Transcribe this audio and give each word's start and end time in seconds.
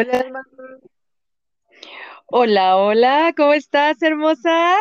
Hola, 0.00 0.18
hermana. 0.18 0.46
Hola, 2.26 2.76
hola, 2.76 3.34
¿cómo 3.36 3.52
estás, 3.52 4.00
hermosa? 4.00 4.76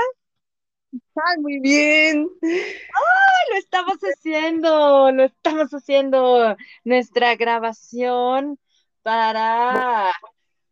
Ay, 0.92 1.38
muy 1.40 1.60
bien. 1.60 2.30
Lo 2.40 3.56
estamos 3.58 3.98
haciendo, 3.98 5.12
lo 5.12 5.24
estamos 5.24 5.72
haciendo 5.72 6.56
nuestra 6.84 7.36
grabación 7.36 8.60
para, 9.02 10.12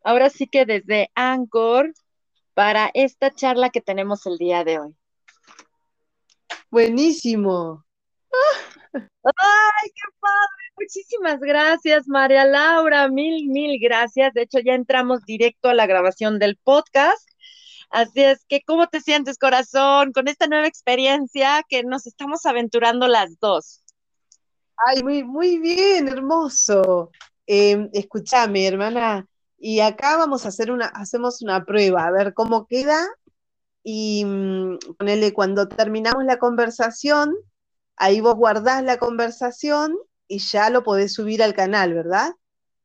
ahora 0.04 0.30
sí 0.30 0.46
que 0.46 0.68
desde 0.68 1.10
Anchor, 1.16 1.96
para 2.54 2.92
esta 2.94 3.32
charla 3.32 3.72
que 3.72 3.82
tenemos 3.82 4.28
el 4.28 4.38
día 4.38 4.64
de 4.64 4.78
hoy. 4.78 4.96
Buenísimo. 6.70 7.84
¡Ay, 8.96 9.90
qué 9.94 10.02
padre! 10.20 10.66
Muchísimas 10.78 11.40
gracias, 11.40 12.08
María 12.08 12.46
Laura, 12.46 13.08
mil, 13.10 13.48
mil 13.48 13.80
gracias. 13.82 14.34
De 14.34 14.44
hecho, 14.44 14.60
ya 14.60 14.74
entramos 14.74 15.22
directo 15.26 15.70
a 15.70 15.74
la 15.74 15.88
grabación 15.88 16.40
del 16.40 16.58
podcast. 16.58 17.28
Así 17.90 18.24
es 18.24 18.46
que, 18.48 18.62
¿cómo 18.66 18.88
te 18.88 19.00
sientes, 19.02 19.38
corazón, 19.38 20.12
con 20.12 20.28
esta 20.28 20.48
nueva 20.48 20.68
experiencia 20.68 21.64
que 21.70 21.84
nos 21.84 22.08
estamos 22.08 22.46
aventurando 22.46 23.08
las 23.08 23.40
dos? 23.40 23.84
Ay, 24.88 25.04
muy, 25.04 25.24
muy 25.24 25.60
bien, 25.60 26.08
hermoso. 26.08 27.12
Eh, 27.48 27.90
escúchame, 27.94 28.68
hermana. 28.68 29.28
Y 29.58 29.80
acá 29.80 30.18
vamos 30.18 30.46
a 30.46 30.50
hacer 30.50 30.72
una, 30.72 30.88
hacemos 30.88 31.42
una 31.42 31.64
prueba, 31.64 32.06
a 32.06 32.12
ver 32.12 32.34
cómo 32.34 32.68
queda. 32.68 33.00
Y 33.84 34.26
mm, 34.26 34.80
ponele, 34.98 35.34
cuando 35.34 35.68
terminamos 35.68 36.26
la 36.26 36.38
conversación, 36.38 37.36
ahí 37.98 38.22
vos 38.22 38.36
guardás 38.36 38.84
la 38.84 38.98
conversación 38.98 39.98
y 40.28 40.40
ya 40.40 40.70
lo 40.70 40.84
podés 40.84 41.14
subir 41.14 41.44
al 41.44 41.54
canal, 41.54 41.94
¿verdad? 41.94 42.34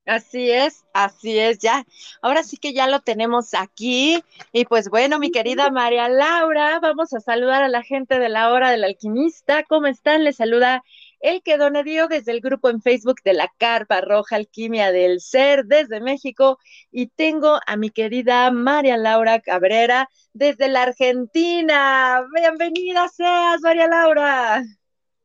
Así 0.06 0.51
es, 0.51 0.84
así 0.92 1.38
es, 1.38 1.59
ya. 1.60 1.84
Ahora 2.21 2.43
sí 2.43 2.57
que 2.57 2.73
ya 2.73 2.88
lo 2.88 3.01
tenemos 3.01 3.54
aquí. 3.54 4.23
Y 4.52 4.65
pues 4.65 4.88
bueno, 4.88 5.18
mi 5.20 5.30
querida 5.30 5.70
María 5.70 6.09
Laura, 6.09 6.80
vamos 6.80 7.12
a 7.12 7.20
saludar 7.20 7.62
a 7.62 7.68
la 7.68 7.82
gente 7.82 8.18
de 8.18 8.29
la 8.29 8.51
hora 8.51 8.70
del 8.70 8.82
alquimista. 8.82 9.62
¿Cómo 9.65 9.87
están? 9.87 10.24
Les 10.24 10.37
saluda 10.37 10.82
el 11.20 11.42
que 11.42 11.59
dio 11.85 12.09
desde 12.09 12.32
el 12.32 12.40
grupo 12.40 12.70
en 12.70 12.82
Facebook 12.82 13.20
de 13.24 13.35
la 13.35 13.52
Carpa 13.59 14.01
Roja 14.01 14.37
Alquimia 14.37 14.90
del 14.90 15.20
Ser 15.20 15.66
desde 15.66 16.01
México. 16.01 16.59
Y 16.90 17.09
tengo 17.09 17.60
a 17.66 17.76
mi 17.76 17.90
querida 17.90 18.51
María 18.51 18.96
Laura 18.96 19.38
Cabrera 19.40 20.09
desde 20.32 20.68
la 20.68 20.82
Argentina. 20.82 22.26
Bienvenida 22.35 23.07
seas, 23.09 23.60
María 23.60 23.87
Laura. 23.87 24.65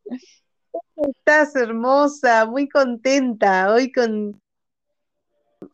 ¿Cómo 0.06 1.10
estás, 1.10 1.56
hermosa? 1.56 2.46
Muy 2.46 2.68
contenta. 2.70 3.74
Hoy 3.74 3.92
con 3.92 4.40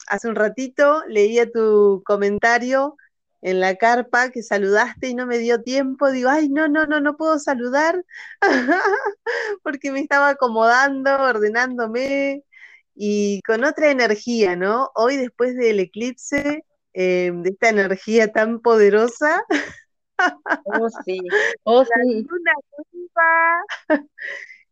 hace 0.07 0.27
un 0.29 0.35
ratito 0.35 1.03
leía 1.07 1.51
tu 1.51 2.01
comentario 2.05 2.95
en 3.41 3.59
la 3.59 3.75
carpa 3.75 4.29
que 4.29 4.43
saludaste 4.43 5.09
y 5.09 5.15
no 5.15 5.25
me 5.25 5.39
dio 5.39 5.61
tiempo. 5.61 6.11
Digo, 6.11 6.29
ay, 6.29 6.49
no, 6.49 6.67
no, 6.67 6.85
no, 6.85 7.01
no 7.01 7.17
puedo 7.17 7.39
saludar 7.39 8.03
porque 9.63 9.91
me 9.91 9.99
estaba 9.99 10.29
acomodando, 10.29 11.13
ordenándome 11.21 12.43
y 12.95 13.41
con 13.41 13.63
otra 13.63 13.91
energía, 13.91 14.55
¿no? 14.55 14.91
Hoy 14.95 15.17
después 15.17 15.55
del 15.55 15.79
eclipse, 15.79 16.63
eh, 16.93 17.31
de 17.33 17.49
esta 17.49 17.69
energía 17.69 18.31
tan 18.31 18.61
poderosa. 18.61 19.43
Oh, 20.65 20.89
sí, 21.05 21.19
oh, 21.63 21.83
la 21.83 22.03
sí. 22.03 22.27
luna 22.29 22.51
nueva, 22.93 23.63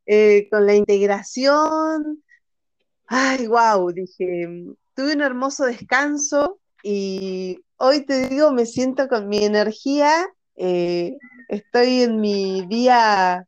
eh, 0.05 0.47
con 0.49 0.65
la 0.65 0.75
integración. 0.75 2.23
Ay, 3.07 3.47
wow, 3.47 3.91
dije, 3.91 4.47
tuve 4.93 5.13
un 5.13 5.21
hermoso 5.21 5.65
descanso 5.65 6.59
y 6.83 7.59
hoy 7.77 8.05
te 8.05 8.29
digo, 8.29 8.51
me 8.51 8.65
siento 8.65 9.07
con 9.07 9.27
mi 9.27 9.43
energía, 9.43 10.27
eh, 10.55 11.17
estoy 11.47 12.03
en 12.03 12.21
mi 12.21 12.65
día 12.67 13.45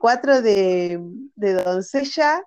4 0.00 0.42
de, 0.42 1.00
de 1.36 1.52
doncella 1.54 2.42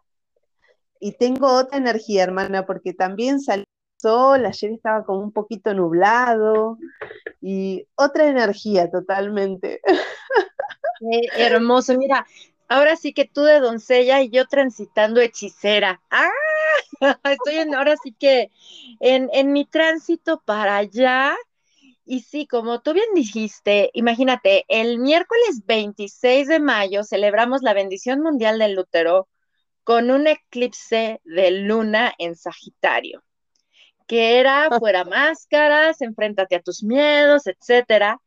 y 1.00 1.14
tengo 1.14 1.48
otra 1.54 1.78
energía, 1.78 2.24
hermana, 2.24 2.66
porque 2.66 2.94
también 2.94 3.40
el 3.48 3.67
sol, 3.98 4.46
ayer 4.46 4.72
estaba 4.72 5.04
como 5.04 5.20
un 5.20 5.32
poquito 5.32 5.74
nublado 5.74 6.78
y 7.42 7.88
otra 7.96 8.28
energía 8.28 8.90
totalmente. 8.90 9.82
Hermoso, 11.36 11.98
mira, 11.98 12.26
ahora 12.68 12.96
sí 12.96 13.14
que 13.14 13.26
tú 13.26 13.44
de 13.44 13.60
doncella 13.60 14.22
y 14.22 14.30
yo 14.30 14.48
transitando 14.48 15.22
hechicera. 15.22 16.02
¡Ah! 16.10 16.30
Estoy 17.24 17.56
en, 17.56 17.76
ahora 17.76 17.96
sí 18.02 18.14
que 18.18 18.52
en, 19.00 19.30
en 19.34 19.52
mi 19.52 19.66
tránsito 19.66 20.42
para 20.46 20.78
allá. 20.78 21.36
Y 22.06 22.22
sí, 22.22 22.48
como 22.48 22.80
tú 22.82 22.94
bien 22.94 23.10
dijiste, 23.14 23.90
imagínate, 23.94 24.64
el 24.70 24.98
miércoles 24.98 25.66
26 25.66 26.48
de 26.48 26.60
mayo 26.62 27.04
celebramos 27.04 27.62
la 27.64 27.74
bendición 27.74 28.22
mundial 28.22 28.60
del 28.60 28.80
útero 28.80 29.28
con 29.84 30.10
un 30.12 30.28
eclipse 30.28 31.22
de 31.26 31.52
luna 31.52 32.14
en 32.18 32.36
Sagitario, 32.38 33.24
que 34.08 34.40
era 34.40 34.70
fuera 34.80 35.04
máscaras, 35.04 36.02
enfréntate 36.02 36.56
a 36.56 36.62
tus 36.62 36.84
miedos, 36.84 37.46
etcétera. 37.46 38.20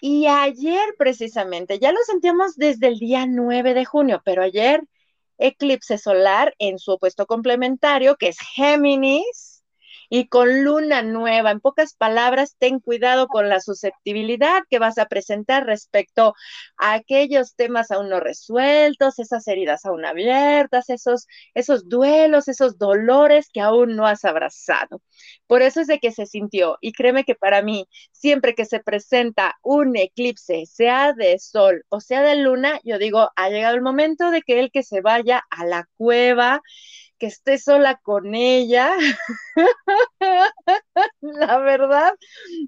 Y 0.00 0.26
ayer 0.26 0.94
precisamente, 0.98 1.78
ya 1.78 1.92
lo 1.92 1.98
sentíamos 2.04 2.56
desde 2.56 2.88
el 2.88 2.98
día 2.98 3.26
9 3.26 3.74
de 3.74 3.84
junio, 3.84 4.20
pero 4.24 4.42
ayer 4.42 4.82
eclipse 5.38 5.98
solar 5.98 6.54
en 6.58 6.78
su 6.78 6.92
opuesto 6.92 7.26
complementario, 7.26 8.16
que 8.16 8.28
es 8.28 8.38
Géminis, 8.38 9.53
y 10.16 10.28
con 10.28 10.62
luna 10.62 11.02
nueva. 11.02 11.50
En 11.50 11.58
pocas 11.58 11.94
palabras, 11.94 12.54
ten 12.60 12.78
cuidado 12.78 13.26
con 13.26 13.48
la 13.48 13.58
susceptibilidad 13.58 14.62
que 14.70 14.78
vas 14.78 14.96
a 14.98 15.06
presentar 15.06 15.66
respecto 15.66 16.34
a 16.76 16.92
aquellos 16.92 17.56
temas 17.56 17.90
aún 17.90 18.10
no 18.10 18.20
resueltos, 18.20 19.18
esas 19.18 19.44
heridas 19.48 19.84
aún 19.84 20.04
abiertas, 20.04 20.88
esos, 20.88 21.26
esos 21.54 21.88
duelos, 21.88 22.46
esos 22.46 22.78
dolores 22.78 23.48
que 23.52 23.60
aún 23.60 23.96
no 23.96 24.06
has 24.06 24.24
abrazado. 24.24 25.02
Por 25.48 25.62
eso 25.62 25.80
es 25.80 25.88
de 25.88 25.98
que 25.98 26.12
se 26.12 26.26
sintió. 26.26 26.78
Y 26.80 26.92
créeme 26.92 27.24
que 27.24 27.34
para 27.34 27.60
mí, 27.62 27.88
siempre 28.12 28.54
que 28.54 28.66
se 28.66 28.78
presenta 28.78 29.56
un 29.62 29.96
eclipse, 29.96 30.64
sea 30.66 31.12
de 31.12 31.40
sol 31.40 31.84
o 31.88 32.00
sea 32.00 32.22
de 32.22 32.36
luna, 32.36 32.78
yo 32.84 32.98
digo, 32.98 33.30
ha 33.34 33.48
llegado 33.48 33.74
el 33.74 33.82
momento 33.82 34.30
de 34.30 34.42
que 34.42 34.60
el 34.60 34.70
que 34.70 34.84
se 34.84 35.00
vaya 35.00 35.42
a 35.50 35.66
la 35.66 35.88
cueva, 35.96 36.62
que 37.24 37.28
esté 37.28 37.56
sola 37.56 37.98
con 38.02 38.34
ella, 38.34 38.94
la 41.22 41.58
verdad, 41.58 42.12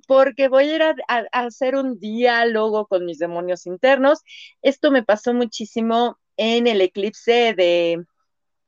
porque 0.09 0.49
voy 0.49 0.71
a 0.71 0.75
ir 0.77 0.83
a, 0.83 0.97
a, 1.09 1.25
hacer 1.45 1.77
un 1.77 1.99
diálogo 2.01 2.87
con 2.87 3.05
mis 3.05 3.19
demonios 3.19 3.67
internos. 3.67 4.21
Esto 4.63 4.91
me 4.91 5.03
pasó 5.03 5.35
muchísimo 5.35 6.19
en 6.39 6.67
el 6.67 6.81
eclipse 6.81 7.53
de, 7.55 8.03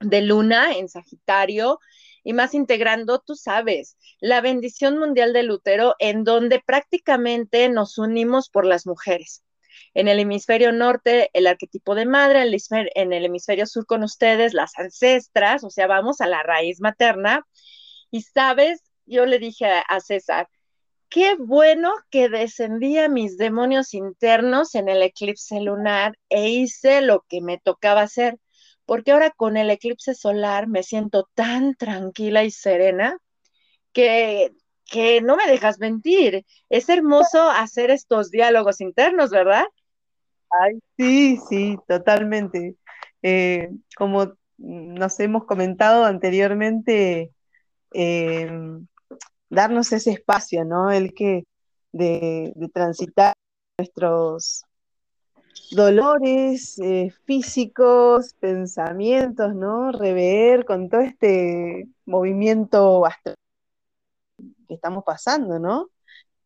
de 0.01 0.21
luna 0.21 0.77
en 0.77 0.91
Sagitario 0.91 1.79
y 2.23 2.35
más 2.35 2.53
integrando, 2.53 3.21
tú 3.21 3.35
sabes, 3.35 3.97
la 4.21 4.43
bendición 4.43 4.99
mundial 4.99 5.33
del 5.33 5.51
útero 5.51 5.95
en 6.01 6.23
donde 6.23 6.61
prácticamente 6.61 7.71
nos 7.71 7.97
unimos 7.97 8.51
por 8.51 8.67
las 8.67 8.87
mujeres. 8.87 9.43
En 9.95 10.09
el 10.09 10.19
hemisferio 10.21 10.73
norte, 10.73 11.31
el 11.33 11.47
arquetipo 11.47 11.95
de 11.95 12.07
madre, 12.07 12.43
en 12.43 13.13
el, 13.13 13.25
hemisferio, 13.25 13.67
sur 13.67 13.87
con 13.87 14.03
ustedes, 14.03 14.55
las 14.55 14.73
ancestras, 14.79 15.65
o 15.65 15.71
sea, 15.71 15.87
vamos 15.87 16.21
a 16.21 16.27
la 16.27 16.43
raíz 16.43 16.81
materna. 16.81 17.47
Y 18.11 18.23
sabes, 18.23 18.83
yo 19.07 19.27
le 19.27 19.39
dije 19.39 19.67
a, 19.67 19.81
a 19.81 20.01
César, 20.01 20.49
qué 21.09 21.37
bueno 21.39 21.93
que 22.11 22.29
descendí 22.29 22.99
a 22.99 23.09
mis 23.09 23.39
demonios 23.39 23.95
internos 23.95 24.75
en 24.75 24.89
el 24.89 25.03
eclipse 25.03 25.61
lunar 25.61 26.19
e 26.29 26.49
hice 26.51 27.01
lo 27.01 27.25
que 27.29 27.41
me 27.41 27.59
tocaba 27.59 28.03
hacer, 28.03 28.39
porque 28.87 29.13
ahora 29.13 29.31
con 29.31 29.57
el 29.57 29.71
eclipse 29.71 30.15
solar 30.15 30.69
me 30.69 30.83
siento 30.83 31.29
tan 31.35 31.75
tranquila 31.75 32.45
y 32.45 32.51
serena 32.51 33.19
que 33.93 34.53
que 34.89 35.21
no 35.21 35.37
me 35.37 35.47
dejas 35.47 35.79
mentir. 35.79 36.45
Es 36.69 36.89
hermoso 36.89 37.51
hacer 37.51 37.91
estos 37.91 38.31
diálogos 38.31 38.81
internos, 38.81 39.31
¿verdad? 39.31 39.65
Ay, 40.51 40.81
sí, 40.97 41.39
sí, 41.49 41.77
totalmente. 41.87 42.75
Eh, 43.23 43.71
como 43.97 44.33
nos 44.57 45.21
hemos 45.21 45.45
comentado 45.45 46.05
anteriormente, 46.05 47.33
eh, 47.93 48.51
darnos 49.51 49.93
ese 49.93 50.13
espacio, 50.13 50.65
¿no? 50.65 50.91
El 50.91 51.15
que 51.15 51.45
de, 51.93 52.53
de 52.57 52.69
transitar 52.69 53.35
nuestros 53.79 54.65
dolores 55.71 56.79
eh, 56.79 57.13
físicos, 57.25 58.35
pensamientos, 58.41 59.55
¿no? 59.55 59.93
Rever 59.93 60.65
con 60.65 60.89
todo 60.89 61.03
este 61.03 61.89
movimiento 62.07 63.05
astral 63.05 63.37
que 64.69 64.75
estamos 64.75 65.05
pasando, 65.05 65.59
¿no? 65.59 65.89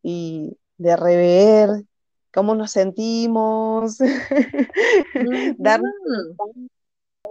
Y 0.03 0.57
de 0.79 0.97
rever 0.97 1.85
cómo 2.33 2.55
nos 2.55 2.71
sentimos, 2.73 4.01
uh 4.01 4.05
-huh. 4.05 5.57
darnos 5.59 5.93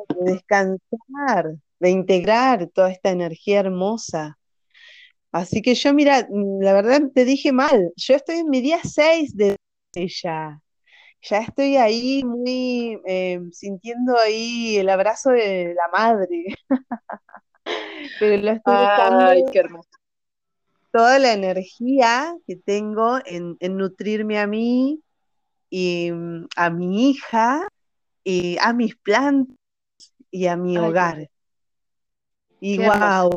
de 0.10 0.32
descansar, 0.34 1.56
de 1.80 1.90
integrar 1.90 2.68
toda 2.68 2.92
esta 2.92 3.10
energía 3.10 3.62
hermosa. 3.62 4.38
Así 5.32 5.62
que 5.62 5.76
yo, 5.76 5.94
mira, 5.94 6.28
mm, 6.30 6.62
la 6.62 6.74
verdad 6.74 7.02
te 7.14 7.26
dije 7.26 7.52
mal, 7.52 7.92
yo 7.96 8.16
estoy 8.16 8.38
en 8.38 8.50
mi 8.50 8.62
día 8.62 8.80
6 8.84 9.36
de 9.36 9.56
ella. 9.96 10.62
Ya 11.24 11.38
estoy 11.40 11.78
ahí 11.78 12.24
muy 12.24 13.00
eh, 13.06 13.40
sintiendo 13.52 14.18
ahí 14.18 14.78
el 14.78 14.90
abrazo 14.90 15.30
de 15.32 15.76
la 15.76 15.88
madre. 15.92 16.46
Pero 18.20 18.44
lo 18.44 18.52
estoy 18.52 18.74
Ay, 18.76 19.46
qué 19.52 19.60
hermoso. 19.60 19.90
Toda 20.92 21.20
la 21.20 21.34
energía 21.34 22.36
que 22.46 22.56
tengo 22.56 23.20
en, 23.26 23.58
nutrirme 23.62 24.40
a 24.40 24.48
mí 24.48 25.02
y 25.70 26.12
mm, 26.12 26.48
a 26.56 26.70
mi 26.70 27.10
hija 27.10 27.68
y 28.24 28.58
a 28.60 28.74
mis 28.74 28.96
plantas 28.98 29.56
y 30.30 30.48
a 30.48 30.58
mi 30.58 30.78
hogar. 30.78 31.30
Y 32.60 32.78
wow, 32.78 33.32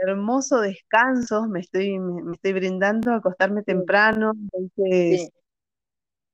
hermoso 0.00 0.60
descanso 0.60 1.46
me 1.46 1.60
estoy, 1.60 1.98
me, 1.98 2.32
estoy 2.32 2.52
brindando, 2.52 3.12
acostarme 3.12 3.62
temprano, 3.62 4.32
entonces 4.34 5.30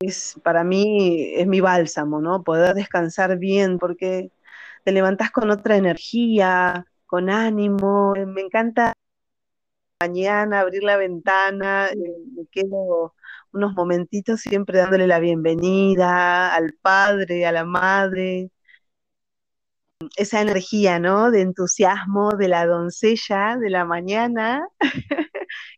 es 0.00 0.40
para 0.42 0.64
mí 0.64 1.34
es 1.34 1.46
mi 1.46 1.60
bálsamo, 1.60 2.20
¿no? 2.20 2.42
Poder 2.42 2.74
descansar 2.74 3.38
bien 3.38 3.78
porque 3.78 4.30
te 4.84 4.92
levantas 4.92 5.30
con 5.30 5.50
otra 5.50 5.76
energía, 5.76 6.86
con 7.06 7.28
ánimo, 7.28 8.14
me 8.26 8.40
encanta 8.40 8.94
mañana 10.00 10.60
abrir 10.60 10.82
la 10.82 10.96
ventana, 10.96 11.88
eh, 11.88 11.96
me 12.34 12.46
quedo 12.50 13.14
unos 13.52 13.74
momentitos 13.74 14.40
siempre 14.40 14.78
dándole 14.78 15.06
la 15.06 15.18
bienvenida 15.20 16.54
al 16.54 16.74
padre, 16.80 17.46
a 17.46 17.52
la 17.52 17.64
madre, 17.64 18.50
esa 20.16 20.40
energía, 20.40 20.98
¿no? 20.98 21.30
De 21.30 21.42
entusiasmo 21.42 22.30
de 22.32 22.48
la 22.48 22.66
doncella 22.66 23.56
de 23.58 23.70
la 23.70 23.84
mañana, 23.84 24.66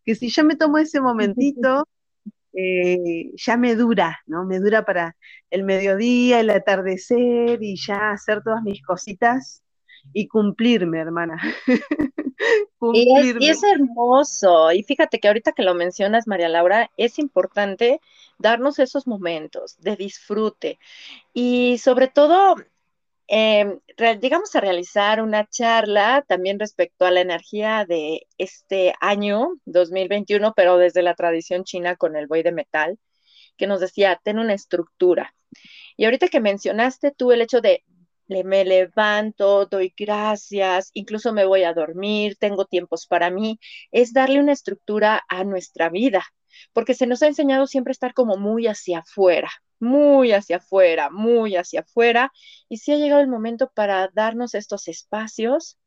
que 0.04 0.14
si 0.14 0.30
yo 0.30 0.44
me 0.44 0.56
tomo 0.56 0.78
ese 0.78 1.00
momentito, 1.00 1.88
eh, 2.54 3.32
ya 3.36 3.56
me 3.56 3.74
dura, 3.76 4.20
¿no? 4.26 4.44
Me 4.44 4.60
dura 4.60 4.84
para 4.84 5.16
el 5.50 5.64
mediodía, 5.64 6.40
el 6.40 6.50
atardecer 6.50 7.62
y 7.62 7.76
ya 7.76 8.12
hacer 8.12 8.42
todas 8.42 8.62
mis 8.62 8.82
cositas 8.82 9.62
y 10.12 10.28
cumplirme, 10.28 11.00
hermana. 11.00 11.40
cumplirme. 12.78 13.44
Y, 13.44 13.48
es, 13.48 13.62
hermoso. 13.62 14.72
Y 14.72 14.82
fíjate 14.82 15.18
que 15.18 15.28
ahorita 15.28 15.52
que 15.52 15.62
lo 15.62 15.74
mencionas, 15.74 16.26
María 16.26 16.48
Laura, 16.48 16.90
es 16.96 17.18
importante 17.18 18.00
darnos 18.38 18.78
esos 18.78 19.06
momentos 19.06 19.76
de 19.80 19.96
disfrute. 19.96 20.78
Y 21.32 21.78
sobre 21.78 22.08
todo, 22.08 22.56
eh, 23.28 23.78
llegamos 24.20 24.54
a 24.54 24.60
realizar 24.60 25.22
una 25.22 25.46
charla 25.48 26.24
también 26.26 26.58
respecto 26.58 27.06
a 27.06 27.10
la 27.10 27.20
energía 27.20 27.86
de 27.88 28.26
este 28.38 28.94
año 29.00 29.54
2021, 29.64 30.52
pero 30.54 30.76
desde 30.76 31.02
la 31.02 31.14
tradición 31.14 31.64
china 31.64 31.96
con 31.96 32.16
el 32.16 32.26
buey 32.26 32.42
de 32.42 32.52
metal, 32.52 32.98
que 33.56 33.66
nos 33.66 33.80
decía, 33.80 34.20
ten 34.22 34.38
una 34.38 34.54
estructura. 34.54 35.34
Y 35.96 36.04
ahorita 36.04 36.28
que 36.28 36.40
mencionaste 36.40 37.12
tú 37.12 37.32
el 37.32 37.42
hecho 37.42 37.60
de 37.60 37.84
me 38.44 38.64
levanto, 38.64 39.66
doy 39.66 39.92
gracias, 39.96 40.90
incluso 40.94 41.32
me 41.32 41.44
voy 41.44 41.64
a 41.64 41.74
dormir, 41.74 42.36
tengo 42.38 42.64
tiempos 42.64 43.06
para 43.06 43.30
mí, 43.30 43.58
es 43.90 44.12
darle 44.12 44.40
una 44.40 44.52
estructura 44.52 45.22
a 45.28 45.44
nuestra 45.44 45.88
vida, 45.88 46.24
porque 46.72 46.94
se 46.94 47.06
nos 47.06 47.22
ha 47.22 47.26
enseñado 47.28 47.66
siempre 47.66 47.92
estar 47.92 48.14
como 48.14 48.36
muy 48.36 48.66
hacia 48.66 49.00
afuera, 49.00 49.50
muy 49.80 50.32
hacia 50.32 50.56
afuera, 50.56 51.10
muy 51.10 51.56
hacia 51.56 51.80
afuera, 51.80 52.32
y 52.68 52.78
sí 52.78 52.92
ha 52.92 52.96
llegado 52.96 53.20
el 53.20 53.28
momento 53.28 53.70
para 53.74 54.08
darnos 54.14 54.54
estos 54.54 54.88
espacios 54.88 55.78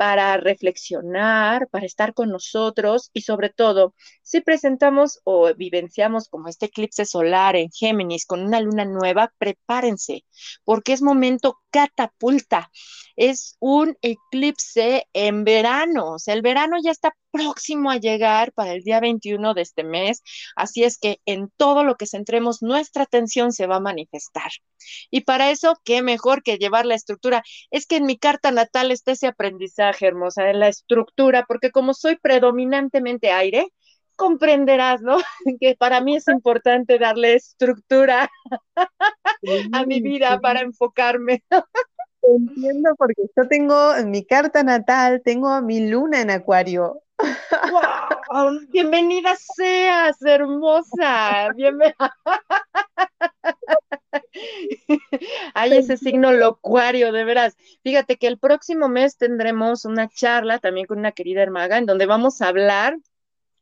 para 0.00 0.38
reflexionar, 0.38 1.68
para 1.68 1.84
estar 1.84 2.14
con 2.14 2.30
nosotros 2.30 3.10
y 3.12 3.20
sobre 3.20 3.50
todo, 3.50 3.94
si 4.22 4.40
presentamos 4.40 5.20
o 5.24 5.54
vivenciamos 5.54 6.30
como 6.30 6.48
este 6.48 6.66
eclipse 6.66 7.04
solar 7.04 7.54
en 7.54 7.68
Géminis 7.70 8.24
con 8.24 8.40
una 8.40 8.62
luna 8.62 8.86
nueva, 8.86 9.30
prepárense, 9.36 10.24
porque 10.64 10.94
es 10.94 11.02
momento 11.02 11.58
catapulta. 11.70 12.70
Es 13.14 13.56
un 13.60 13.94
eclipse 14.00 15.06
en 15.12 15.44
verano, 15.44 16.12
o 16.12 16.18
sea, 16.18 16.32
el 16.32 16.40
verano 16.40 16.78
ya 16.82 16.92
está 16.92 17.14
próximo 17.30 17.90
a 17.90 17.98
llegar 17.98 18.52
para 18.54 18.72
el 18.72 18.82
día 18.82 19.00
21 19.00 19.52
de 19.52 19.60
este 19.60 19.84
mes, 19.84 20.22
así 20.56 20.82
es 20.82 20.96
que 20.98 21.20
en 21.26 21.50
todo 21.58 21.84
lo 21.84 21.96
que 21.96 22.06
centremos 22.06 22.62
nuestra 22.62 23.02
atención 23.02 23.52
se 23.52 23.66
va 23.66 23.76
a 23.76 23.80
manifestar. 23.80 24.50
Y 25.10 25.22
para 25.22 25.50
eso, 25.50 25.78
qué 25.84 26.00
mejor 26.02 26.42
que 26.42 26.56
llevar 26.56 26.86
la 26.86 26.94
estructura. 26.94 27.42
Es 27.70 27.86
que 27.86 27.96
en 27.96 28.06
mi 28.06 28.18
carta 28.18 28.50
natal 28.50 28.90
está 28.90 29.12
ese 29.12 29.26
aprendizaje 29.26 29.89
hermosa, 30.00 30.50
en 30.50 30.60
la 30.60 30.68
estructura, 30.68 31.44
porque 31.46 31.70
como 31.70 31.94
soy 31.94 32.16
predominantemente 32.16 33.30
aire, 33.30 33.68
comprenderás, 34.16 35.00
¿no? 35.00 35.16
Que 35.60 35.76
para 35.76 36.00
mí 36.00 36.16
es 36.16 36.28
importante 36.28 36.98
darle 36.98 37.34
estructura 37.34 38.30
a 39.72 39.86
mi 39.86 40.00
vida 40.00 40.38
para 40.40 40.60
enfocarme. 40.60 41.42
Entiendo 42.22 42.94
porque 42.98 43.22
yo 43.34 43.48
tengo 43.48 43.94
en 43.94 44.10
mi 44.10 44.24
carta 44.24 44.62
natal, 44.62 45.22
tengo 45.24 45.48
a 45.48 45.62
mi 45.62 45.88
luna 45.88 46.20
en 46.20 46.30
acuario. 46.30 47.02
Bienvenida 48.68 49.34
seas, 49.36 50.20
hermosa. 50.22 51.48
Bienvenida. 51.54 52.14
Hay 55.54 55.72
ese 55.72 55.96
signo 55.96 56.32
locuario, 56.32 57.12
de 57.12 57.24
veras. 57.24 57.56
Fíjate 57.82 58.16
que 58.16 58.26
el 58.26 58.38
próximo 58.38 58.88
mes 58.88 59.16
tendremos 59.16 59.84
una 59.84 60.08
charla 60.08 60.58
también 60.58 60.86
con 60.86 60.98
una 60.98 61.12
querida 61.12 61.42
hermaga 61.42 61.78
en 61.78 61.86
donde 61.86 62.06
vamos 62.06 62.40
a 62.40 62.48
hablar 62.48 62.96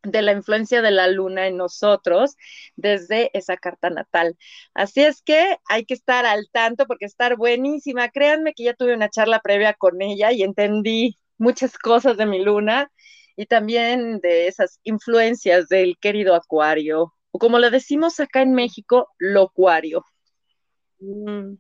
de 0.03 0.23
la 0.23 0.33
influencia 0.33 0.81
de 0.83 0.91
la 0.91 1.09
luna 1.09 1.47
en 1.49 1.57
nosotros 1.57 2.37
desde 2.77 3.31
esa 3.37 3.57
carta 3.57 3.91
natal. 3.91 4.37
Así 4.75 5.03
es 5.03 5.23
que 5.23 5.57
hay 5.69 5.85
que 5.85 5.95
estar 5.95 6.25
al 6.27 6.49
tanto 6.53 6.87
porque 6.87 7.05
estar 7.07 7.37
buenísima. 7.37 8.09
Créanme 8.11 8.55
que 8.55 8.65
ya 8.65 8.75
tuve 8.75 8.95
una 8.95 9.11
charla 9.11 9.41
previa 9.41 9.75
con 9.75 10.01
ella 10.03 10.33
y 10.33 10.43
entendí 10.43 11.19
muchas 11.37 11.79
cosas 11.79 12.17
de 12.17 12.27
mi 12.27 12.43
luna 12.43 12.91
y 13.37 13.47
también 13.47 14.21
de 14.21 14.49
esas 14.49 14.81
influencias 14.83 15.69
del 15.69 15.97
querido 16.01 16.35
acuario, 16.35 17.15
o 17.31 17.39
como 17.39 17.59
lo 17.61 17.71
decimos 17.71 18.19
acá 18.21 18.43
en 18.43 18.53
México, 18.53 19.09
locuario. 19.19 20.05
Mm, 21.01 21.55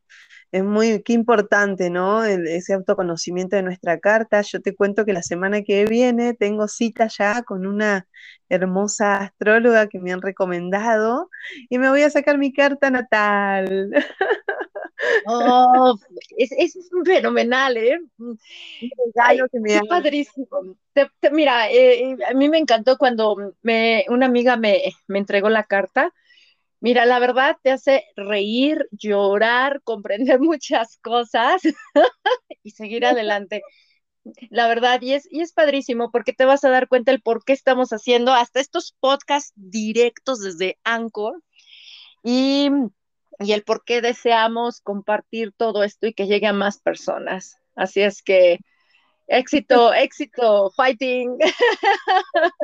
es 0.52 0.64
muy, 0.64 1.02
qué 1.02 1.12
importante, 1.12 1.90
¿no? 1.90 2.24
ese 2.24 2.74
autoconocimiento 2.74 3.56
de 3.56 3.62
nuestra 3.62 3.98
carta. 4.00 4.40
Yo 4.42 4.60
te 4.60 4.74
cuento 4.74 5.04
que 5.04 5.12
la 5.12 5.22
semana 5.22 5.62
que 5.62 5.84
viene 5.84 6.34
tengo 6.34 6.68
cita 6.68 7.08
ya 7.08 7.42
con 7.42 7.66
una 7.66 8.06
hermosa 8.48 9.18
astróloga 9.18 9.88
que 9.88 10.00
me 10.00 10.12
han 10.12 10.22
recomendado 10.22 11.30
y 11.68 11.78
me 11.78 11.90
voy 11.90 12.02
a 12.02 12.10
sacar 12.10 12.38
mi 12.38 12.52
carta 12.52 12.90
natal. 12.90 13.90
Oh, 15.26 15.94
es, 16.36 16.50
fenomenal, 17.04 17.76
¿eh? 17.76 18.00
padrísimo. 19.88 20.76
mira, 21.30 21.70
eh, 21.70 22.16
a 22.28 22.34
mí 22.34 22.48
me 22.48 22.58
encantó 22.58 22.98
cuando 22.98 23.54
me, 23.62 24.04
una 24.08 24.26
amiga 24.26 24.56
me, 24.56 24.92
me 25.06 25.18
entregó 25.20 25.50
la 25.50 25.62
carta 25.62 26.12
Mira, 26.80 27.06
la 27.06 27.18
verdad 27.18 27.56
te 27.62 27.70
hace 27.70 28.04
reír, 28.16 28.86
llorar, 28.92 29.80
comprender 29.82 30.40
muchas 30.40 30.98
cosas 30.98 31.62
y 32.62 32.70
seguir 32.70 33.06
adelante. 33.06 33.62
La 34.50 34.68
verdad, 34.68 35.00
y 35.02 35.14
es, 35.14 35.28
y 35.32 35.40
es 35.42 35.52
padrísimo 35.52 36.10
porque 36.12 36.32
te 36.34 36.44
vas 36.44 36.64
a 36.64 36.70
dar 36.70 36.88
cuenta 36.88 37.12
el 37.12 37.22
por 37.22 37.44
qué 37.44 37.52
estamos 37.54 37.90
haciendo 37.92 38.32
hasta 38.34 38.60
estos 38.60 38.94
podcasts 39.00 39.52
directos 39.56 40.40
desde 40.42 40.78
Anchor 40.84 41.42
y, 42.24 42.70
y 43.40 43.52
el 43.52 43.64
por 43.64 43.84
qué 43.84 44.00
deseamos 44.02 44.80
compartir 44.80 45.52
todo 45.56 45.84
esto 45.84 46.06
y 46.06 46.14
que 46.14 46.26
llegue 46.26 46.46
a 46.46 46.52
más 46.52 46.80
personas. 46.80 47.56
Así 47.76 48.00
es 48.02 48.22
que 48.22 48.58
Éxito, 49.30 49.92
éxito, 49.92 50.70
fighting. 50.74 51.36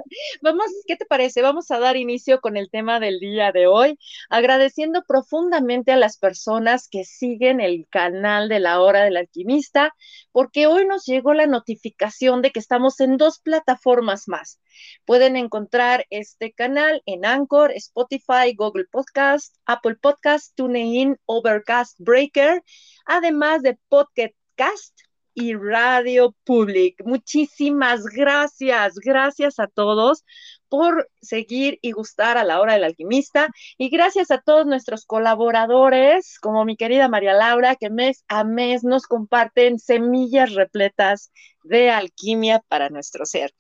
Vamos, 0.41 0.67
¿qué 0.87 0.97
te 0.97 1.05
parece? 1.05 1.43
Vamos 1.43 1.71
a 1.71 1.79
dar 1.79 1.95
inicio 1.99 2.41
con 2.41 2.57
el 2.57 2.71
tema 2.71 3.01
del 3.01 3.21
día 3.21 3.53
de 3.53 3.67
hoy, 3.67 3.99
agradeciendo 4.31 5.03
profundamente 5.07 5.93
a 5.93 5.99
las 5.99 6.17
personas 6.17 6.89
que 6.89 7.05
siguen 7.05 7.61
el 7.61 7.87
canal 7.91 8.49
de 8.49 8.61
la 8.61 8.81
hora 8.81 9.03
del 9.05 9.19
alquimista, 9.19 9.95
porque 10.33 10.67
hoy 10.67 10.87
nos 10.87 11.05
llegó 11.05 11.35
la 11.35 11.47
notificación 11.47 12.41
de 12.41 12.51
que 12.51 12.61
estamos 12.61 12.99
en 13.01 13.19
dos 13.19 13.41
plataformas 13.41 14.27
más. 14.27 14.59
Pueden 15.05 15.37
encontrar 15.37 16.07
este 16.09 16.55
canal 16.55 17.03
en 17.05 17.27
Anchor, 17.27 17.73
Spotify, 17.73 18.55
Google 18.57 18.87
Podcast, 18.91 19.55
Apple 19.67 19.97
Podcast, 19.97 20.55
TuneIn, 20.55 21.19
Overcast, 21.27 21.97
Breaker, 21.99 22.63
además 23.05 23.61
de 23.61 23.79
Podcast 23.91 24.95
y 25.35 25.55
Radio 25.55 26.35
Public. 26.45 27.03
Muchísimas 27.05 28.05
gracias, 28.05 28.95
gracias 28.97 29.59
a 29.59 29.67
todos 29.67 30.25
por 30.69 31.09
seguir 31.21 31.79
y 31.83 31.93
gustar 31.93 32.37
a 32.37 32.45
la 32.45 32.61
hora 32.61 32.75
del 32.75 32.85
alquimista 32.85 33.49
y 33.79 33.91
gracias 33.91 34.31
a 34.31 34.39
todos 34.39 34.67
nuestros 34.67 35.05
colaboradores, 35.07 36.39
como 36.41 36.65
mi 36.65 36.77
querida 36.77 37.09
María 37.09 37.35
Laura, 37.35 37.77
que 37.77 37.91
mes 37.91 38.25
a 38.29 38.45
mes 38.45 38.85
nos 38.85 39.07
comparten 39.07 39.79
semillas 39.79 40.55
repletas 40.55 41.31
de 41.63 41.91
alquimia 41.91 42.63
para 42.69 42.89
nuestro 42.89 43.25
ser. 43.27 43.53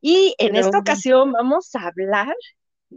Y 0.00 0.34
en 0.38 0.56
esta 0.56 0.78
ocasión 0.78 1.32
vamos 1.32 1.74
a 1.74 1.86
hablar 1.86 2.34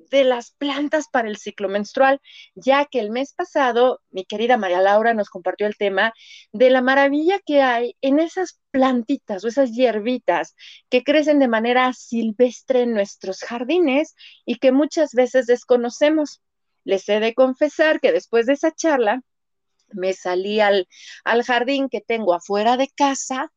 de 0.09 0.23
las 0.23 0.51
plantas 0.51 1.07
para 1.09 1.27
el 1.27 1.37
ciclo 1.37 1.69
menstrual, 1.69 2.21
ya 2.55 2.85
que 2.85 2.99
el 2.99 3.11
mes 3.11 3.33
pasado 3.33 4.01
mi 4.11 4.25
querida 4.25 4.57
María 4.57 4.81
Laura 4.81 5.13
nos 5.13 5.29
compartió 5.29 5.67
el 5.67 5.77
tema 5.77 6.13
de 6.51 6.69
la 6.69 6.81
maravilla 6.81 7.39
que 7.45 7.61
hay 7.61 7.95
en 8.01 8.19
esas 8.19 8.59
plantitas 8.71 9.43
o 9.43 9.47
esas 9.47 9.71
hierbitas 9.71 10.55
que 10.89 11.03
crecen 11.03 11.39
de 11.39 11.47
manera 11.47 11.91
silvestre 11.93 12.81
en 12.81 12.93
nuestros 12.93 13.39
jardines 13.39 14.15
y 14.45 14.55
que 14.55 14.71
muchas 14.71 15.13
veces 15.13 15.47
desconocemos. 15.47 16.41
Les 16.83 17.07
he 17.09 17.19
de 17.19 17.33
confesar 17.33 17.99
que 17.99 18.11
después 18.11 18.45
de 18.45 18.53
esa 18.53 18.71
charla 18.71 19.21
me 19.89 20.13
salí 20.13 20.59
al, 20.59 20.87
al 21.23 21.43
jardín 21.43 21.89
que 21.89 22.01
tengo 22.01 22.33
afuera 22.33 22.77
de 22.77 22.89
casa 22.89 23.51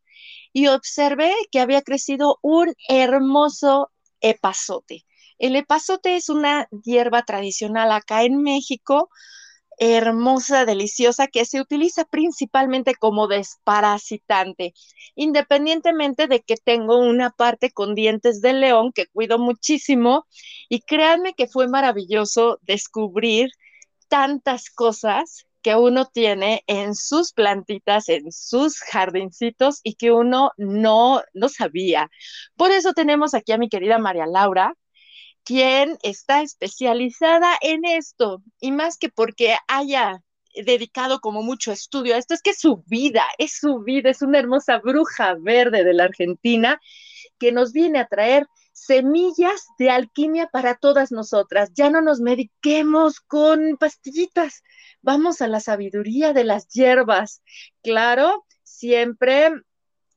y 0.53 0.69
observé 0.69 1.33
que 1.51 1.61
había 1.61 1.83
crecido 1.83 2.39
un 2.43 2.75
hermoso 2.89 3.91
epazote. 4.21 5.05
El 5.39 5.57
epazote 5.57 6.17
es 6.17 6.29
una 6.29 6.69
hierba 6.85 7.23
tradicional 7.23 7.93
acá 7.93 8.25
en 8.25 8.43
México, 8.43 9.09
hermosa, 9.79 10.65
deliciosa, 10.65 11.29
que 11.29 11.45
se 11.45 11.61
utiliza 11.61 12.05
principalmente 12.05 12.95
como 12.97 13.29
desparasitante, 13.29 14.75
independientemente 15.15 16.27
de 16.27 16.41
que 16.41 16.57
tengo 16.57 16.99
una 16.99 17.31
parte 17.31 17.71
con 17.71 17.95
dientes 17.95 18.41
de 18.41 18.53
león 18.55 18.93
que 18.93 19.07
cuido 19.07 19.39
muchísimo. 19.39 20.27
Y 20.69 20.81
créanme 20.81 21.35
que 21.35 21.47
fue 21.47 21.69
maravilloso 21.69 22.59
descubrir 22.63 23.51
tantas 24.09 24.71
cosas 24.71 25.47
que 25.63 25.75
uno 25.77 26.07
tiene 26.07 26.63
en 26.67 26.95
sus 26.95 27.33
plantitas, 27.33 28.09
en 28.09 28.33
sus 28.33 28.81
jardincitos 28.81 29.81
y 29.83 29.95
que 29.95 30.13
uno 30.13 30.53
no, 30.57 31.23
no 31.35 31.49
sabía. 31.49 32.11
Por 32.57 32.71
eso 32.71 32.93
tenemos 32.95 33.35
aquí 33.35 33.53
a 33.53 33.59
mi 33.59 33.69
querida 33.69 33.99
María 33.99 34.27
Laura, 34.27 34.75
quien 35.45 35.99
está 36.03 36.43
especializada 36.43 37.57
en 37.61 37.85
esto, 37.85 38.43
y 38.61 38.73
más 38.73 38.99
que 38.99 39.09
porque 39.09 39.57
haya 39.67 40.23
dedicado 40.55 41.21
como 41.21 41.43
mucho 41.43 41.73
estudio 41.73 42.15
a 42.15 42.19
esto, 42.19 42.35
es 42.35 42.43
que 42.43 42.51
es 42.51 42.61
su 42.61 42.83
vida, 42.87 43.25
es 43.39 43.59
su 43.59 43.81
vida, 43.81 44.11
es 44.11 44.23
una 44.23 44.39
hermosa 44.39 44.79
bruja 44.79 45.37
verde 45.39 45.85
de 45.85 45.95
la 45.95 46.05
Argentina 46.05 46.81
que 47.39 47.53
nos 47.53 47.73
viene 47.73 48.01
a 48.01 48.07
traer 48.07 48.47
semillas 48.73 49.67
de 49.79 49.91
alquimia 49.91 50.49
para 50.49 50.75
todas 50.77 51.13
nosotras. 51.13 51.71
Ya 51.75 51.91
no 51.91 52.01
nos 52.01 52.21
mediquemos 52.21 53.21
con 53.21 53.77
pastillitas, 53.79 54.63
vamos 55.03 55.41
a 55.41 55.49
la 55.49 55.61
sabiduría 55.61 56.33
de 56.33 56.45
las 56.45 56.69
hierbas. 56.69 57.43
Claro, 57.83 58.45
siempre 58.63 59.51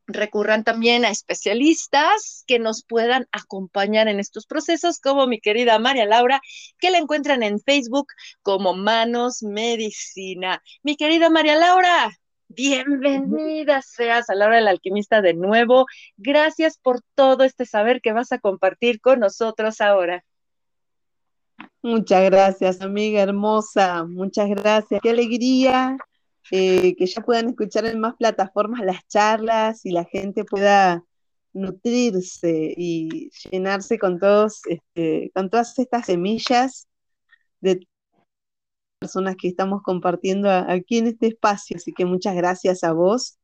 recurran 0.08 0.64
también 0.64 1.06
a 1.06 1.10
especialistas 1.10 2.44
que 2.48 2.60
nos 2.60 2.84
puedan 2.84 3.28
acompañar 3.32 4.08
en 4.08 4.20
estos 4.20 4.46
procesos, 4.46 5.00
como 5.00 5.28
mi 5.28 5.40
querida 5.40 5.80
María 5.80 6.06
Laura, 6.06 6.42
que 6.80 6.92
la 6.92 6.98
encuentran 6.98 7.44
en 7.44 7.60
Facebook 7.60 8.08
como 8.42 8.74
Manos 8.74 9.44
Medicina. 9.44 10.62
Mi 10.84 10.96
querida 10.96 11.30
María 11.30 11.56
Laura, 11.56 12.12
bienvenida 12.50 13.82
seas 13.82 14.30
a 14.30 14.36
la 14.36 14.48
hora 14.48 14.58
del 14.58 14.68
alquimista 14.68 15.22
de 15.22 15.34
nuevo. 15.34 15.86
Gracias 16.18 16.78
por 16.78 17.02
todo 17.16 17.44
este 17.44 17.66
saber 17.66 18.02
que 18.02 18.14
vas 18.14 18.32
a 18.32 18.40
compartir 18.40 19.00
con 19.02 19.20
nosotros 19.20 19.82
ahora. 19.82 20.24
Muchas 21.84 22.24
gracias, 22.26 22.82
amiga 22.82 23.22
hermosa. 23.22 24.04
Muchas 24.04 24.50
gracias. 24.50 25.02
Qué 25.02 25.12
alegría 25.12 25.98
eh, 26.52 26.96
que 26.96 27.06
ya 27.06 27.22
puedan 27.22 27.50
escuchar 27.50 27.86
en 27.86 28.00
más 28.00 28.16
plataformas 28.16 28.82
las 28.84 29.08
charlas 29.08 29.86
y 29.86 29.92
la 29.92 30.06
gente 30.06 30.44
pueda 30.44 31.04
nutrirse 31.54 32.74
y 32.76 33.30
llenarse 33.52 34.00
con 34.00 34.20
todos, 34.20 34.62
este, 34.68 35.32
con 35.36 35.50
todas 35.50 35.78
estas 35.80 36.06
semillas 36.06 36.88
de 37.60 37.88
personas 39.00 39.36
que 39.36 39.48
estamos 39.48 39.82
compartiendo 39.84 40.50
aquí 40.50 41.00
en 41.00 41.08
este 41.08 41.28
espacio. 41.28 41.78
Así 41.78 41.94
que 41.94 42.06
muchas 42.06 42.36
gracias 42.36 42.84
a 42.84 42.94
vos 42.94 43.38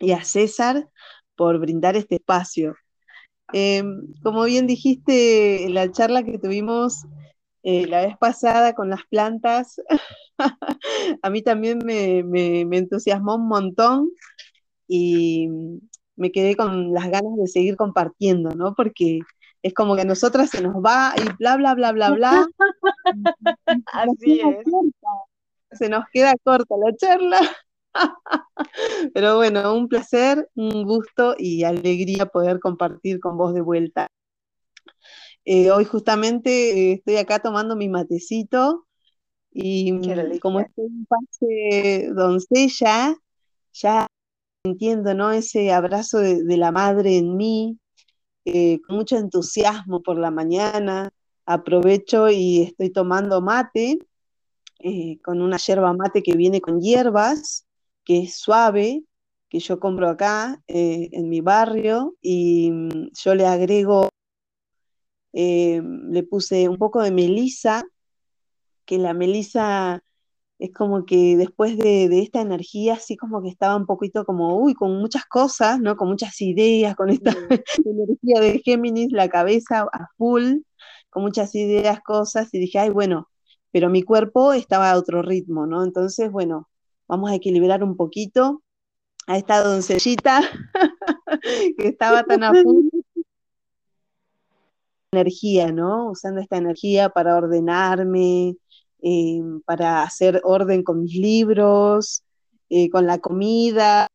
y 0.00 0.12
a 0.12 0.24
César 0.24 0.88
por 1.36 1.58
brindar 1.58 1.96
este 1.96 2.16
espacio. 2.16 2.74
Em, 3.52 4.12
como 4.22 4.44
bien 4.44 4.66
dijiste, 4.66 5.68
la 5.68 5.90
charla 5.90 6.22
que 6.22 6.38
tuvimos 6.38 7.04
eh, 7.62 7.86
la 7.86 8.04
vez 8.04 8.16
pasada 8.18 8.74
con 8.74 8.90
las 8.90 9.04
plantas, 9.06 9.80
a 11.22 11.30
mí 11.30 11.42
también 11.42 11.78
me, 11.84 12.18
entusiasmó 12.76 13.36
un 13.36 13.48
montón 13.48 14.10
y 14.88 15.48
me 16.16 16.32
quedé 16.32 16.56
con 16.56 16.92
las 16.92 17.08
ganas 17.10 17.36
de 17.36 17.46
seguir 17.46 17.76
compartiendo, 17.76 18.50
¿no? 18.50 18.74
Porque 18.74 19.20
es 19.62 19.74
como 19.74 19.94
que 19.94 20.02
a 20.02 20.06
nosotras 20.06 20.50
se 20.50 20.60
nos 20.60 20.74
va 20.76 21.14
y 21.16 21.22
bla, 21.38 21.56
bla, 21.56 21.74
bla, 21.74 21.92
bla, 21.92 22.10
bla. 22.10 22.46
Así 23.92 24.40
es. 24.40 25.78
Se 25.78 25.88
nos 25.88 26.04
queda 26.12 26.34
corta 26.44 26.74
la 26.76 26.96
charla. 26.96 27.40
Pero 29.14 29.36
bueno, 29.36 29.74
un 29.74 29.88
placer, 29.88 30.48
un 30.54 30.84
gusto 30.84 31.34
y 31.38 31.64
alegría 31.64 32.26
poder 32.26 32.58
compartir 32.58 33.20
con 33.20 33.36
vos 33.36 33.54
de 33.54 33.60
vuelta. 33.60 34.08
Eh, 35.44 35.72
hoy 35.72 35.84
justamente 35.84 36.50
eh, 36.90 36.92
estoy 36.94 37.16
acá 37.16 37.40
tomando 37.40 37.74
mi 37.74 37.88
matecito 37.88 38.86
y 39.50 39.92
mm, 39.92 40.38
como 40.40 40.60
estoy 40.60 40.86
en 40.86 41.06
fase 41.06 42.10
doncella, 42.14 43.16
ya 43.72 44.06
entiendo, 44.64 45.14
¿no? 45.14 45.32
Ese 45.32 45.72
abrazo 45.72 46.18
de, 46.18 46.56
la 46.56 46.70
madre 46.70 47.18
en 47.18 47.36
mí, 47.36 47.78
eh, 48.44 48.80
con 48.82 48.96
mucho 48.96 49.16
entusiasmo 49.16 50.02
por 50.02 50.18
la 50.18 50.30
mañana, 50.30 51.10
aprovecho 51.44 52.30
y 52.30 52.62
estoy 52.62 52.90
tomando 52.90 53.40
mate, 53.40 53.98
con 55.24 55.42
una 55.42 55.58
yerba 55.58 55.92
mate 55.92 56.22
que 56.22 56.36
viene 56.36 56.60
con 56.60 56.80
hierbas, 56.80 57.66
que 58.04 58.20
es 58.20 58.36
suave, 58.36 59.04
que 59.48 59.58
yo 59.60 59.78
compro 59.80 60.08
acá 60.08 60.62
en 60.66 61.28
mi 61.28 61.40
barrio, 61.40 62.16
y 62.20 62.70
mm, 62.70 63.10
yo 63.12 63.34
le 63.34 63.46
agrego 63.46 64.11
eh, 65.32 65.82
le 65.82 66.22
puse 66.24 66.68
un 66.68 66.78
poco 66.78 67.02
de 67.02 67.10
melisa, 67.10 67.84
que 68.84 68.98
la 68.98 69.14
melisa 69.14 70.02
es 70.58 70.72
como 70.72 71.04
que 71.06 71.36
después 71.36 71.76
de, 71.76 72.20
esta 72.20 72.40
energía, 72.40 72.94
así 72.94 73.16
como 73.16 73.42
que 73.42 73.48
estaba 73.48 73.76
un 73.76 73.86
poquito 73.86 74.24
como, 74.24 74.56
uy, 74.58 74.74
con 74.74 74.96
muchas 74.98 75.24
cosas, 75.26 75.80
¿no? 75.80 75.96
Con 75.96 76.08
muchas 76.08 76.40
ideas, 76.40 76.94
con 76.94 77.10
esta 77.10 77.30
energía 77.84 78.40
de 78.40 78.60
Géminis, 78.64 79.12
la 79.12 79.28
cabeza 79.28 79.88
a 79.92 80.08
full, 80.16 80.58
con 81.10 81.22
muchas 81.24 81.54
ideas, 81.54 82.00
cosas, 82.00 82.52
y 82.54 82.58
dije, 82.60 82.78
ay, 82.78 82.90
bueno, 82.90 83.28
pero 83.72 83.90
mi 83.90 84.02
cuerpo 84.02 84.52
estaba 84.52 84.90
a 84.92 84.98
otro 84.98 85.22
ritmo, 85.22 85.66
¿no? 85.66 85.84
Entonces, 85.84 86.30
bueno, 86.30 86.68
vamos 87.08 87.30
a 87.30 87.34
equilibrar 87.34 87.82
un 87.82 87.96
poquito 87.96 88.62
a 89.26 89.38
esta 89.38 89.62
doncellita 89.62 90.42
que 91.76 91.88
estaba 91.88 92.22
tan 92.24 92.44
a 92.44 92.52
full 92.62 93.01
energía, 95.12 95.72
¿no? 95.72 96.10
Usando 96.10 96.40
esta 96.40 96.56
energía 96.56 97.10
para 97.10 97.36
ordenarme, 97.36 98.56
eh, 99.02 99.40
para 99.66 100.02
hacer 100.02 100.40
orden 100.44 100.82
con 100.82 101.02
mis 101.02 101.14
libros, 101.16 102.22
eh, 102.70 102.88
con 102.90 103.06
la 103.06 103.18
comida, 103.18 104.06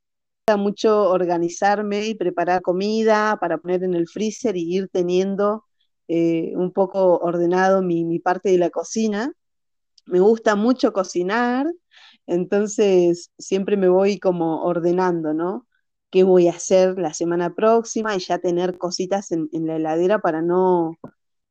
mucho 0.57 1.09
organizarme 1.09 2.07
y 2.07 2.15
preparar 2.15 2.61
comida 2.61 3.37
para 3.39 3.57
poner 3.57 3.83
en 3.83 3.93
el 3.93 4.07
freezer 4.07 4.55
y 4.55 4.75
ir 4.75 4.89
teniendo 4.89 5.65
eh, 6.07 6.53
un 6.55 6.71
poco 6.71 7.17
ordenado 7.17 7.81
mi, 7.81 8.05
mi, 8.05 8.19
parte 8.19 8.49
de 8.49 8.57
la 8.57 8.69
cocina. 8.69 9.33
Me 10.05 10.19
gusta 10.21 10.55
mucho 10.55 10.93
cocinar, 10.93 11.67
entonces 12.27 13.31
siempre 13.37 13.77
me 13.77 13.89
voy 13.89 14.19
como 14.19 14.63
ordenando, 14.63 15.33
¿no? 15.33 15.67
Qué 16.09 16.23
voy 16.23 16.47
a 16.47 16.51
hacer 16.51 16.97
la 16.97 17.13
semana 17.13 17.53
próxima 17.53 18.15
y 18.15 18.19
ya 18.19 18.39
tener 18.39 18.77
cositas 18.77 19.31
en, 19.31 19.49
la 19.51 19.75
heladera 19.75 20.19
para 20.19 20.41
no, 20.41 20.97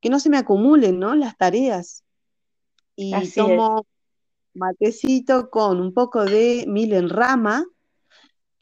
que 0.00 0.10
no 0.10 0.18
se 0.18 0.30
me 0.30 0.38
acumulen, 0.38 0.98
¿no? 0.98 1.14
Las 1.14 1.36
tareas. 1.36 2.04
Y 2.94 3.12
tomo 3.32 3.86
matecito 4.54 5.50
con 5.50 5.80
un 5.80 5.92
poco 5.92 6.24
de 6.24 6.64
mil 6.66 6.94
en 6.94 7.10
rama, 7.10 7.64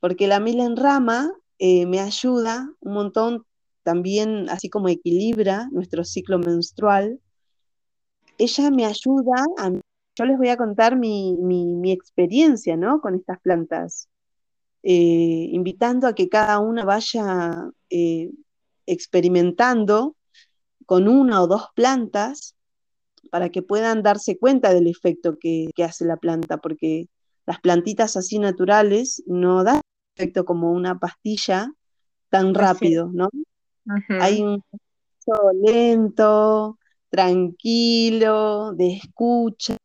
porque 0.01 0.27
la 0.27 0.41
mil 0.41 0.59
en 0.61 0.77
rama 0.77 1.33
eh, 1.59 1.87
me 1.87 2.01
ayuda 2.01 2.69
un 2.81 2.95
montón 2.95 3.47
también, 3.85 4.49
así 4.51 4.69
como 4.69 4.89
equilibra 4.89 5.69
nuestro 5.71 6.05
ciclo 6.05 6.39
menstrual. 6.39 7.21
Ella 8.39 8.71
me 8.71 8.85
ayuda 8.85 9.45
a... 9.59 9.71
Yo 10.17 10.25
les 10.25 10.39
voy 10.39 10.49
a 10.49 10.57
contar 10.57 10.97
mi, 10.97 11.37
mi 11.37 11.93
experiencia, 11.93 12.77
¿no? 12.77 13.01
Con 13.01 13.17
estas 13.17 13.41
plantas. 13.41 14.09
Eh, 14.87 15.49
invitando 15.51 16.07
a 16.07 16.15
que 16.15 16.29
cada 16.29 16.59
una 16.59 16.85
vaya 16.85 17.71
eh, 17.89 18.31
experimentando 18.85 20.15
con 20.85 21.09
una 21.09 21.43
o 21.43 21.47
dos 21.47 21.69
plantas 21.75 22.55
para 23.31 23.49
que 23.49 23.63
puedan 23.63 24.03
darse 24.03 24.37
cuenta 24.37 24.75
del 24.75 24.87
efecto 24.87 25.39
que, 25.41 25.71
hace 25.83 26.05
la 26.05 26.19
planta, 26.19 26.59
porque 26.59 27.09
las 27.47 27.61
plantitas 27.61 28.19
así 28.19 28.39
naturales 28.39 29.23
no 29.27 29.65
dan 29.65 29.81
efecto 30.15 30.45
como 30.45 30.71
una 30.71 30.99
pastilla 30.99 31.73
tan 32.29 32.53
rápido, 32.53 33.11
¿no? 33.11 33.31
Hay 34.21 34.43
proceso 34.43 35.51
lento, 35.63 36.79
tranquilo, 37.09 38.75
de 38.75 38.97
escucha, 38.97 39.79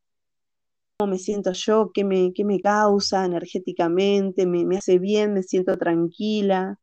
me 1.08 1.18
siento 1.18 1.54
yo, 1.54 1.92
qué 1.94 2.04
me, 2.04 2.34
qué 2.34 2.44
me 2.44 2.60
causa 2.60 3.26
energéticamente, 3.26 4.46
me, 4.46 4.66
me 4.66 4.78
hace 4.78 5.00
bien, 5.00 5.34
me 5.34 5.44
siento 5.44 5.78
tranquila. 5.78 6.78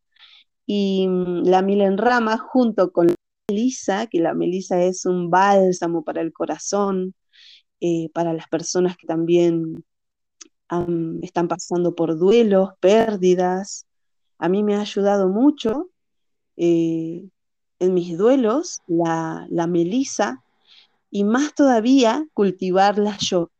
Y 0.66 1.06
mm, 1.08 1.44
la 1.44 1.62
milenrama 1.62 2.38
junto 2.38 2.92
con 2.92 3.08
la 3.08 3.14
melisa, 3.50 4.06
que 4.06 4.20
la 4.20 4.34
melisa 4.34 4.82
es 4.82 5.06
un 5.06 5.30
bálsamo 5.30 6.04
para 6.04 6.22
el 6.22 6.32
corazón, 6.32 7.14
eh, 7.80 8.10
para 8.14 8.32
las 8.32 8.48
personas 8.48 8.96
que 8.96 9.06
también 9.06 9.84
están 11.22 11.48
pasando 11.48 11.94
por 11.94 12.18
duelos, 12.18 12.70
pérdidas. 12.80 13.86
A 14.38 14.48
mí 14.48 14.62
me 14.64 14.74
ha 14.76 14.80
ayudado 14.80 15.28
mucho 15.28 15.90
eh, 16.56 17.28
en 17.78 17.94
mis 17.94 18.16
duelos 18.18 18.80
la, 18.86 19.46
la 19.50 19.66
melisa 19.66 20.42
y 21.10 21.24
más 21.24 21.54
todavía 21.54 22.26
cultivarla 22.34 23.16
yo. 23.20 23.50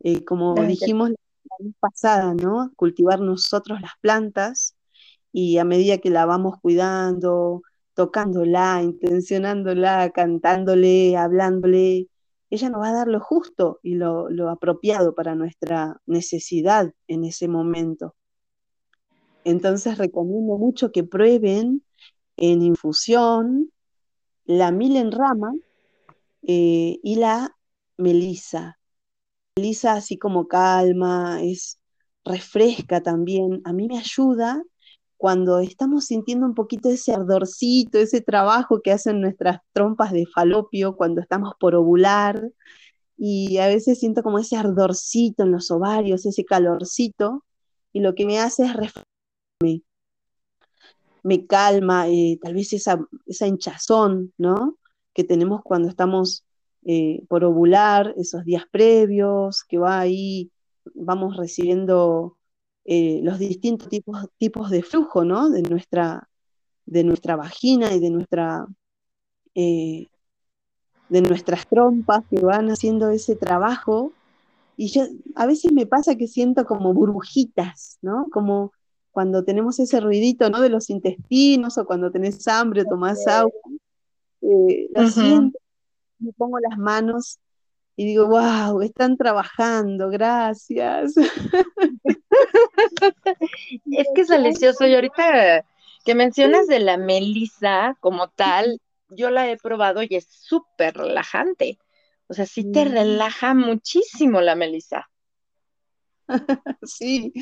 Eh, 0.00 0.24
como 0.24 0.54
dijimos 0.54 1.10
la 1.10 1.16
vez 1.60 1.74
pasada, 1.80 2.34
¿no? 2.34 2.72
Cultivar 2.76 3.20
nosotros 3.20 3.80
las 3.80 3.92
plantas 4.00 4.76
y 5.32 5.58
a 5.58 5.64
medida 5.64 5.98
que 5.98 6.10
la 6.10 6.26
vamos 6.26 6.56
cuidando, 6.60 7.62
tocándola, 7.94 8.80
intencionándola, 8.82 10.10
cantándole, 10.10 11.16
hablándole, 11.16 12.08
ella 12.50 12.70
nos 12.70 12.80
va 12.80 12.88
a 12.88 12.94
dar 12.94 13.08
lo 13.08 13.20
justo 13.20 13.80
y 13.82 13.94
lo, 13.94 14.28
apropiado 14.48 15.14
para 15.14 15.34
nuestra 15.34 16.00
necesidad 16.06 16.92
en 17.06 17.24
ese 17.24 17.48
momento. 17.48 18.14
Entonces 19.44 19.98
recomiendo 19.98 20.56
mucho 20.58 20.92
que 20.92 21.04
prueben 21.04 21.82
en 22.36 22.62
infusión 22.62 23.72
la 24.44 24.70
milenrama 24.70 25.52
eh, 26.42 26.98
y 27.02 27.16
la 27.16 27.54
melisa. 27.96 28.77
Melisa 29.58 29.94
así 29.94 30.16
como 30.16 30.46
calma, 30.46 31.42
es 31.42 31.80
refresca 32.24 33.02
también. 33.02 33.60
A 33.64 33.72
mí 33.72 33.88
me 33.88 33.98
ayuda 33.98 34.62
cuando 35.16 35.58
estamos 35.58 36.06
sintiendo 36.06 36.46
un 36.46 36.54
poquito 36.54 36.88
ese 36.88 37.12
ardorcito, 37.12 37.98
ese 37.98 38.20
trabajo 38.20 38.80
que 38.82 38.92
hacen 38.92 39.20
nuestras 39.20 39.58
trompas 39.72 40.12
de 40.12 40.26
falopio 40.26 40.96
cuando 40.96 41.20
estamos 41.20 41.54
por 41.58 41.74
ovular, 41.74 42.40
y 43.16 43.58
a 43.58 43.66
veces 43.66 43.98
siento 43.98 44.22
como 44.22 44.38
ese 44.38 44.56
ardorcito 44.56 45.42
en 45.42 45.50
los 45.50 45.72
ovarios, 45.72 46.24
ese 46.24 46.44
calorcito, 46.44 47.44
y 47.92 47.98
lo 47.98 48.14
que 48.14 48.26
me 48.26 48.38
hace 48.38 48.64
es 48.64 48.74
refrescarme, 48.74 49.82
me 51.24 51.46
calma, 51.46 52.06
eh, 52.08 52.38
tal 52.40 52.54
vez 52.54 52.72
esa, 52.72 53.04
esa 53.26 53.48
hinchazón, 53.48 54.32
¿no? 54.38 54.78
Que 55.12 55.24
tenemos 55.24 55.62
cuando 55.64 55.88
estamos 55.88 56.44
eh, 56.84 57.22
por 57.28 57.44
ovular, 57.44 58.14
esos 58.16 58.44
días 58.44 58.64
previos, 58.70 59.64
que 59.64 59.78
va 59.78 60.00
ahí, 60.00 60.50
vamos 60.94 61.36
recibiendo 61.36 62.36
eh, 62.84 63.20
los 63.22 63.38
distintos 63.38 63.88
tipos, 63.88 64.26
tipos 64.38 64.70
de 64.70 64.82
flujo, 64.82 65.24
¿no? 65.24 65.50
De 65.50 65.62
nuestra, 65.62 66.28
de 66.86 67.04
nuestra 67.04 67.36
vagina 67.36 67.92
y 67.92 68.00
de, 68.00 68.10
nuestra, 68.10 68.66
eh, 69.54 70.06
de 71.08 71.22
nuestras 71.22 71.66
trompas 71.66 72.24
que 72.30 72.40
van 72.40 72.70
haciendo 72.70 73.10
ese 73.10 73.36
trabajo. 73.36 74.12
Y 74.76 74.88
yo, 74.88 75.02
a 75.34 75.46
veces 75.46 75.72
me 75.72 75.86
pasa 75.86 76.16
que 76.16 76.28
siento 76.28 76.64
como 76.64 76.94
burbujitas, 76.94 77.98
¿no? 78.00 78.28
Como 78.30 78.72
cuando 79.10 79.44
tenemos 79.44 79.78
ese 79.80 80.00
ruidito, 80.00 80.48
¿no? 80.48 80.60
De 80.60 80.70
los 80.70 80.90
intestinos 80.90 81.76
o 81.76 81.84
cuando 81.84 82.10
tenés 82.10 82.46
hambre 82.48 82.82
o 82.82 82.84
tomás 82.84 83.26
agua. 83.26 83.52
Eh, 84.40 84.88
lo 84.94 85.10
siento, 85.10 85.58
me 86.18 86.32
pongo 86.32 86.58
las 86.58 86.78
manos 86.78 87.38
y 87.96 88.06
digo, 88.06 88.26
wow, 88.28 88.80
están 88.82 89.16
trabajando, 89.16 90.08
gracias. 90.08 91.16
es 93.86 94.06
que 94.14 94.20
es 94.20 94.28
delicioso. 94.28 94.86
Y 94.86 94.94
ahorita 94.94 95.64
que 96.04 96.14
mencionas 96.14 96.68
de 96.68 96.78
la 96.78 96.96
melisa 96.96 97.96
como 98.00 98.28
tal, 98.28 98.80
yo 99.10 99.30
la 99.30 99.50
he 99.50 99.56
probado 99.56 100.02
y 100.02 100.08
es 100.14 100.28
súper 100.30 100.96
relajante. 100.96 101.78
O 102.28 102.34
sea, 102.34 102.46
sí 102.46 102.70
te 102.70 102.84
relaja 102.84 103.54
muchísimo 103.54 104.40
la 104.40 104.54
melisa. 104.54 105.10
Sí, 106.82 107.32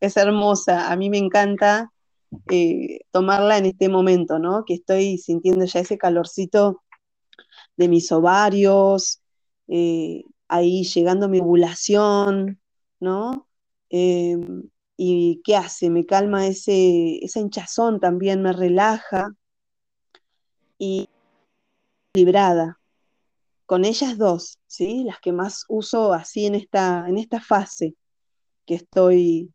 es 0.00 0.16
hermosa. 0.16 0.92
A 0.92 0.96
mí 0.96 1.08
me 1.08 1.18
encanta 1.18 1.92
eh, 2.50 3.00
tomarla 3.10 3.58
en 3.58 3.66
este 3.66 3.88
momento, 3.88 4.38
¿no? 4.38 4.64
Que 4.66 4.74
estoy 4.74 5.18
sintiendo 5.18 5.64
ya 5.64 5.80
ese 5.80 5.98
calorcito 5.98 6.82
de 7.76 7.88
mis 7.88 8.10
ovarios, 8.12 9.20
eh, 9.68 10.24
ahí 10.48 10.84
llegando 10.84 11.28
mi 11.28 11.40
ovulación, 11.40 12.60
¿no? 13.00 13.48
Em, 13.90 14.68
¿Y 14.96 15.42
qué 15.44 15.56
hace? 15.56 15.90
Me 15.90 16.06
calma 16.06 16.46
ese, 16.46 17.20
hinchazón 17.34 18.00
también, 18.00 18.42
me 18.42 18.52
relaja 18.52 19.28
y 20.78 21.08
librada. 22.14 22.80
Con 23.66 23.84
ellas 23.84 24.18
dos, 24.18 24.58
¿sí? 24.66 25.04
Las 25.04 25.20
que 25.20 25.32
más 25.32 25.64
uso 25.68 26.12
así 26.12 26.46
en 26.46 26.54
esta, 26.54 27.08
en 27.08 27.18
esta 27.18 27.40
fase 27.40 27.94
que 28.66 28.74
estoy 28.74 29.52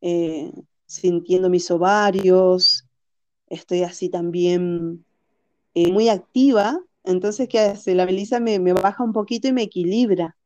eh, 0.00 0.52
sintiendo 0.86 1.48
mis 1.48 1.70
ovarios, 1.70 2.86
estoy 3.46 3.82
así 3.82 4.08
también 4.08 5.04
eh, 5.74 5.92
muy 5.92 6.08
activa, 6.08 6.80
entonces, 7.04 7.48
¿qué 7.48 7.58
hace? 7.60 7.94
La 7.94 8.06
melisa 8.06 8.40
me, 8.40 8.58
baja 8.72 9.02
un 9.02 9.12
poquito 9.12 9.48
y 9.48 9.52
me 9.52 9.62
equilibra 9.62 10.36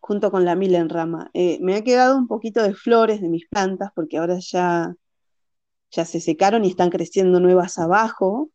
junto 0.00 0.30
con 0.30 0.44
la 0.44 0.56
milenrama. 0.56 1.30
Eh, 1.34 1.58
me 1.60 1.76
ha 1.76 1.84
quedado 1.84 2.16
un 2.16 2.26
poquito 2.26 2.62
de 2.62 2.74
flores 2.74 3.20
de 3.20 3.28
mis 3.28 3.46
plantas 3.48 3.90
porque 3.94 4.18
ahora 4.18 4.38
ya, 4.40 4.94
ya 5.90 6.04
se 6.04 6.20
secaron 6.20 6.64
y 6.64 6.68
están 6.68 6.90
creciendo 6.90 7.38
nuevas 7.38 7.78
abajo 7.78 8.50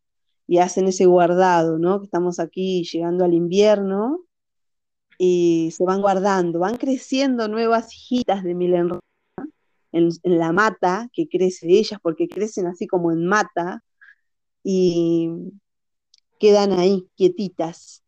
y 0.48 0.58
hacen 0.60 0.88
ese 0.88 1.06
guardado, 1.06 1.80
¿no? 1.80 2.00
Que 2.00 2.06
estamos 2.06 2.40
aquí 2.40 2.84
llegando 2.84 3.24
al 3.26 3.34
invierno 3.34 4.26
y 5.18 5.72
se 5.72 5.86
van 5.86 6.02
guardando, 6.02 6.60
van 6.60 6.78
creciendo 6.78 7.48
nuevas 7.48 7.94
hijitas 7.94 8.44
de 8.44 8.54
milenrama 8.54 9.00
en, 9.94 10.10
en 10.24 10.40
la 10.40 10.52
mata 10.52 11.10
que 11.14 11.28
crece 11.30 11.68
de 11.68 11.80
ellas 11.80 12.00
porque 12.02 12.28
crecen 12.28 12.68
así 12.68 12.86
como 12.86 13.12
en 13.12 13.26
mata 13.26 13.82
y 14.68 15.30
quedan 16.40 16.72
ahí 16.72 17.08
quietitas. 17.16 18.04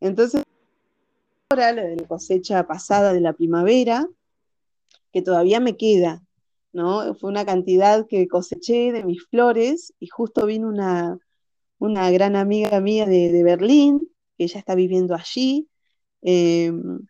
Entonces, 0.00 0.42
de 1.50 1.96
la 1.96 2.06
cosecha 2.08 2.66
pasada 2.66 3.12
de 3.12 3.20
la 3.20 3.32
primavera, 3.32 4.08
que 5.12 5.22
todavía 5.22 5.60
me 5.60 5.76
queda, 5.76 6.20
¿no? 6.72 7.14
Fue 7.14 7.30
una 7.30 7.46
cantidad 7.46 8.08
que 8.08 8.26
coseché 8.26 8.90
de 8.90 9.04
mis 9.04 9.24
flores 9.26 9.94
y 10.00 10.08
justo 10.08 10.46
vino 10.46 10.68
una, 10.68 11.16
una 11.78 12.10
gran 12.10 12.34
amiga 12.34 12.80
mía 12.80 13.06
de, 13.06 13.42
Berlín, 13.44 14.00
que 14.36 14.44
ella 14.44 14.58
está 14.58 14.74
viviendo 14.74 15.14
allí, 15.14 15.68
em, 16.22 17.06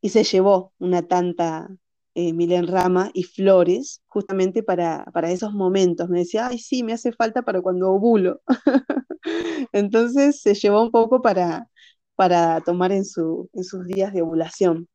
y 0.00 0.08
se 0.08 0.24
llevó 0.24 0.72
una 0.80 1.02
tanta 1.06 1.68
eh, 2.14 2.34
milenrama 2.34 3.10
y 3.14 3.22
flores 3.22 4.02
justamente 4.06 4.62
para, 4.62 5.04
para, 5.14 5.30
esos 5.30 5.54
momentos. 5.54 6.10
Me 6.10 6.20
decía, 6.20 6.48
ay, 6.48 6.58
sí, 6.58 6.82
me 6.82 6.92
hace 6.92 7.12
falta 7.12 7.42
para 7.42 7.62
cuando 7.62 7.90
ovulo. 7.90 8.42
Entonces 9.72 10.40
se 10.40 10.54
llevó 10.54 10.82
un 10.82 10.90
poco 10.90 11.22
para, 11.22 11.70
para 12.14 12.60
tomar 12.60 12.92
en, 12.92 13.06
su, 13.06 13.48
en 13.54 13.64
sus 13.64 13.86
días 13.86 14.12
de 14.12 14.20
ovulación. 14.22 14.88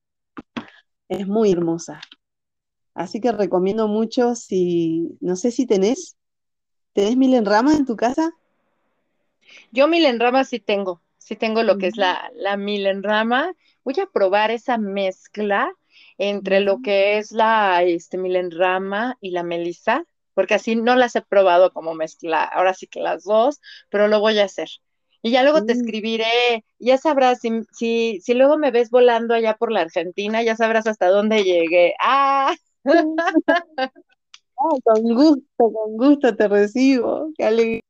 Es 1.10 1.28
muy 1.28 1.52
hermosa. 1.52 2.02
Así 2.94 3.20
que 3.20 3.32
recomiendo 3.32 3.88
mucho 3.88 4.36
si, 4.36 5.18
no 5.20 5.36
sé 5.36 5.52
si 5.52 5.66
tenés, 5.66 6.18
¿tenés 6.94 7.18
milenrama 7.18 7.74
en 7.74 7.86
tu 7.86 7.96
casa? 7.96 8.32
Yo 9.72 9.88
milenrama 9.88 10.44
sí 10.44 10.60
tengo, 10.60 11.02
sí 11.18 11.36
tengo 11.36 11.64
lo 11.64 11.78
que 11.78 11.88
es 11.88 11.98
la, 11.98 12.32
la 12.36 12.58
milenrama. 12.58 13.54
Voy 13.84 13.96
a 14.00 14.06
probar 14.06 14.52
esa 14.52 14.78
mezcla 14.78 15.72
entre 16.18 16.60
lo 16.62 16.82
que 16.82 17.18
es 17.18 17.32
la 17.32 17.84
este, 17.84 18.18
milenrama 18.18 19.18
y 19.22 19.32
la 19.32 19.44
melisa, 19.44 20.06
porque 20.34 20.56
así 20.56 20.76
no 20.76 20.96
las 20.96 21.16
he 21.16 21.22
probado 21.22 21.72
como 21.72 21.94
mezcla, 21.94 22.44
ahora 22.44 22.74
sí 22.74 22.88
que 22.88 23.00
las 23.00 23.24
dos, 23.24 23.60
pero 23.90 24.08
lo 24.08 24.20
voy 24.20 24.40
a 24.40 24.46
hacer. 24.46 24.70
Y 25.22 25.32
ya 25.32 25.44
luego 25.44 25.66
te 25.66 25.74
mm. 25.74 25.78
escribiré, 25.78 26.64
ya 26.80 26.98
sabrás, 26.98 27.40
si, 27.40 27.64
si, 27.72 28.22
si, 28.22 28.34
luego 28.34 28.58
me 28.58 28.72
ves 28.72 28.90
volando 28.90 29.34
allá 29.34 29.56
por 29.56 29.72
la 29.72 29.82
Argentina, 29.82 30.44
ya 30.44 30.56
sabrás 30.56 30.88
hasta 30.88 31.08
dónde 31.08 31.44
llegué. 31.44 31.96
¡Ah! 32.00 32.56
con 34.56 35.04
gusto, 35.04 35.44
con 35.58 35.98
gusto 35.98 36.36
te 36.36 36.48
recibo. 36.48 37.32
Qué 37.38 37.46
alegría. 37.46 37.82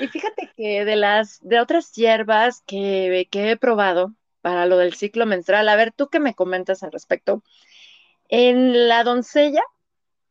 Y 0.00 0.06
fíjate 0.08 0.50
que 0.56 0.84
de 0.84 0.96
las, 0.96 1.40
de 1.42 1.60
otras 1.60 1.92
hierbas 1.92 2.62
que, 2.66 3.26
que 3.30 3.50
he 3.50 3.56
probado 3.56 4.14
para 4.44 4.66
lo 4.66 4.76
del 4.76 4.92
ciclo 4.92 5.24
menstrual, 5.24 5.66
a 5.70 5.74
ver, 5.74 5.90
¿tú 5.90 6.08
qué 6.10 6.20
me 6.20 6.34
comentas 6.34 6.82
al 6.82 6.92
respecto? 6.92 7.42
En 8.28 8.88
la 8.88 9.02
doncella, 9.02 9.62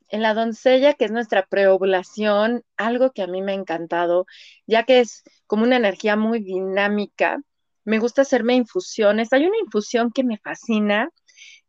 en 0.07 0.21
la 0.21 0.35
doncella, 0.35 0.93
que 0.93 1.05
es 1.05 1.11
nuestra 1.11 1.47
preovulación, 1.47 2.63
algo 2.77 3.11
que 3.11 3.23
a 3.23 3.27
mí 3.27 3.41
me 3.41 3.53
ha 3.53 3.55
encantado, 3.55 4.27
ya 4.67 4.83
que 4.83 4.99
es 4.99 5.23
como 5.47 5.63
una 5.63 5.77
energía 5.77 6.15
muy 6.15 6.41
dinámica, 6.41 7.41
me 7.85 7.97
gusta 7.97 8.21
hacerme 8.21 8.53
infusiones. 8.53 9.33
Hay 9.33 9.47
una 9.47 9.57
infusión 9.57 10.11
que 10.11 10.23
me 10.23 10.37
fascina, 10.37 11.09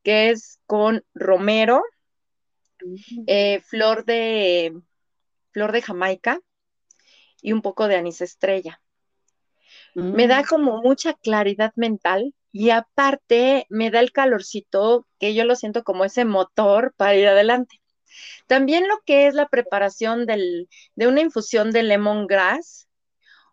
que 0.02 0.28
es 0.28 0.60
con 0.66 1.02
romero, 1.14 1.82
eh, 3.26 3.62
flor 3.62 4.04
de 4.04 4.78
flor 5.52 5.72
de 5.72 5.80
Jamaica 5.80 6.40
y 7.40 7.54
un 7.54 7.62
poco 7.62 7.88
de 7.88 7.96
anís 7.96 8.20
estrella. 8.20 8.82
Me 9.94 10.26
da 10.26 10.42
mm. 10.42 10.46
como 10.46 10.82
mucha 10.82 11.14
claridad 11.14 11.72
mental 11.76 12.34
y 12.52 12.70
aparte 12.70 13.66
me 13.68 13.90
da 13.90 14.00
el 14.00 14.12
calorcito 14.12 15.06
que 15.18 15.34
yo 15.34 15.44
lo 15.44 15.56
siento 15.56 15.84
como 15.84 16.04
ese 16.04 16.24
motor 16.24 16.94
para 16.96 17.16
ir 17.16 17.26
adelante. 17.26 17.80
También 18.46 18.88
lo 18.88 18.96
que 19.06 19.26
es 19.26 19.34
la 19.34 19.48
preparación 19.48 20.26
de 20.26 21.06
una 21.06 21.20
infusión 21.20 21.70
de 21.70 21.82
lemongrass 21.82 22.88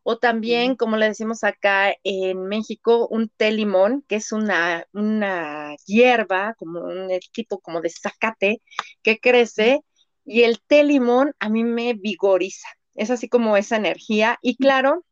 o 0.03 0.17
también, 0.17 0.75
como 0.75 0.97
le 0.97 1.07
decimos 1.07 1.43
acá 1.43 1.93
en 2.03 2.43
México, 2.47 3.07
un 3.09 3.29
té 3.29 3.51
limón, 3.51 4.03
que 4.07 4.15
es 4.15 4.31
una, 4.31 4.85
una 4.93 5.75
hierba, 5.85 6.55
como 6.57 6.81
un 6.81 7.09
tipo 7.33 7.59
como 7.59 7.81
de 7.81 7.89
zacate 7.89 8.61
que 9.03 9.19
crece, 9.19 9.81
y 10.25 10.43
el 10.43 10.61
té 10.61 10.83
limón 10.83 11.33
a 11.39 11.49
mí 11.49 11.63
me 11.63 11.93
vigoriza. 11.93 12.67
Es 12.95 13.11
así 13.11 13.29
como 13.29 13.57
esa 13.57 13.77
energía. 13.77 14.39
Y 14.41 14.57
claro, 14.57 15.05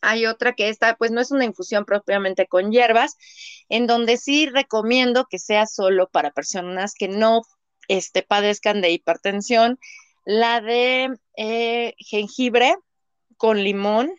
hay 0.00 0.26
otra 0.26 0.54
que 0.54 0.68
esta, 0.68 0.96
pues 0.96 1.10
no 1.10 1.20
es 1.20 1.30
una 1.30 1.44
infusión 1.44 1.84
propiamente 1.84 2.46
con 2.46 2.70
hierbas, 2.70 3.16
en 3.68 3.86
donde 3.86 4.16
sí 4.16 4.46
recomiendo 4.46 5.26
que 5.28 5.38
sea 5.38 5.66
solo 5.66 6.08
para 6.08 6.30
personas 6.30 6.94
que 6.94 7.08
no 7.08 7.42
este, 7.88 8.22
padezcan 8.22 8.80
de 8.80 8.90
hipertensión, 8.90 9.78
la 10.24 10.60
de 10.60 11.16
eh, 11.36 11.94
jengibre 11.98 12.76
con 13.36 13.62
limón 13.62 14.12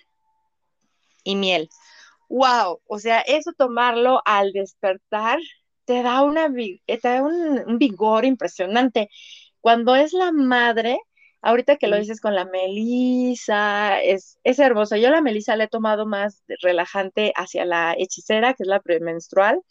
y 1.23 1.35
miel. 1.35 1.69
¡Wow! 2.29 2.81
O 2.85 2.99
sea, 2.99 3.19
eso 3.21 3.51
tomarlo 3.57 4.21
al 4.25 4.51
despertar 4.53 5.39
te 5.85 6.03
da, 6.03 6.21
una, 6.23 6.49
te 6.51 6.99
da 7.03 7.21
un 7.21 7.77
vigor 7.77 8.25
impresionante. 8.25 9.09
Cuando 9.59 9.95
es 9.95 10.13
la 10.13 10.31
madre, 10.31 10.99
ahorita 11.41 11.77
que 11.77 11.87
lo 11.87 11.97
dices 11.97 12.21
con 12.21 12.35
la 12.35 12.45
melisa, 12.45 13.99
es, 14.01 14.39
es 14.43 14.59
hermoso. 14.59 14.95
Yo 14.95 15.09
la 15.09 15.21
melisa 15.21 15.55
la 15.55 15.65
he 15.65 15.67
tomado 15.67 16.05
más 16.05 16.43
relajante 16.61 17.33
hacia 17.35 17.65
la 17.65 17.95
hechicera, 17.97 18.53
que 18.53 18.63
es 18.63 18.67
la 18.67 18.79
premenstrual. 18.79 19.61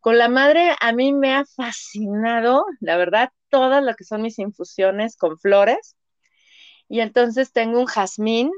Con 0.00 0.18
la 0.18 0.28
madre 0.28 0.74
a 0.80 0.92
mí 0.92 1.12
me 1.12 1.34
ha 1.34 1.44
fascinado, 1.44 2.64
la 2.80 2.96
verdad, 2.96 3.30
todas 3.50 3.84
lo 3.84 3.94
que 3.94 4.04
son 4.04 4.22
mis 4.22 4.38
infusiones 4.38 5.16
con 5.16 5.38
flores. 5.38 5.96
Y 6.88 7.00
entonces 7.00 7.52
tengo 7.52 7.80
un 7.80 7.86
jazmín 7.86 8.50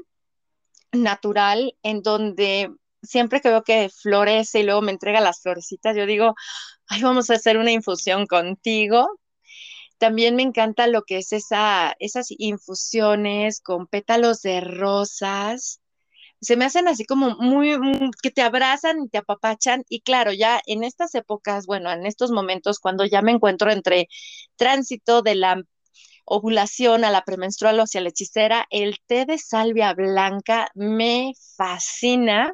natural 0.93 1.75
en 1.83 2.01
donde 2.01 2.71
siempre 3.01 3.41
que 3.41 3.49
veo 3.49 3.63
que 3.63 3.89
florece 3.89 4.61
y 4.61 4.63
luego 4.63 4.81
me 4.81 4.91
entrega 4.91 5.19
las 5.21 5.41
florecitas, 5.41 5.95
yo 5.95 6.05
digo, 6.05 6.35
ay, 6.87 7.03
vamos 7.03 7.29
a 7.29 7.35
hacer 7.35 7.57
una 7.57 7.71
infusión 7.71 8.25
contigo. 8.27 9.19
También 10.03 10.35
me 10.35 10.43
encanta 10.43 10.87
lo 10.87 11.03
que 11.03 11.19
es 11.19 11.31
esa, 11.31 11.95
esas 11.97 12.27
infusiones 12.37 13.61
con 13.61 13.87
pétalos 13.87 14.41
de 14.41 14.59
rosas. 14.59 15.79
Se 16.41 16.57
me 16.57 16.65
hacen 16.65 16.89
así 16.89 17.05
como 17.05 17.37
muy, 17.37 17.79
que 18.21 18.29
te 18.29 18.41
abrazan 18.41 19.03
y 19.05 19.07
te 19.07 19.19
apapachan. 19.19 19.85
Y 19.87 20.01
claro, 20.01 20.33
ya 20.33 20.59
en 20.65 20.83
estas 20.83 21.15
épocas, 21.15 21.65
bueno, 21.67 21.89
en 21.89 22.05
estos 22.05 22.31
momentos, 22.31 22.79
cuando 22.79 23.05
ya 23.05 23.21
me 23.21 23.31
encuentro 23.31 23.71
entre 23.71 24.09
tránsito 24.57 25.21
de 25.21 25.35
la 25.35 25.61
ovulación 26.25 27.05
a 27.05 27.09
la 27.11 27.23
premenstrual 27.23 27.79
o 27.79 27.83
hacia 27.83 28.01
la 28.01 28.09
hechicera, 28.09 28.65
el 28.71 28.97
té 29.07 29.25
de 29.25 29.37
salvia 29.37 29.93
blanca 29.93 30.67
me 30.75 31.31
fascina 31.55 32.53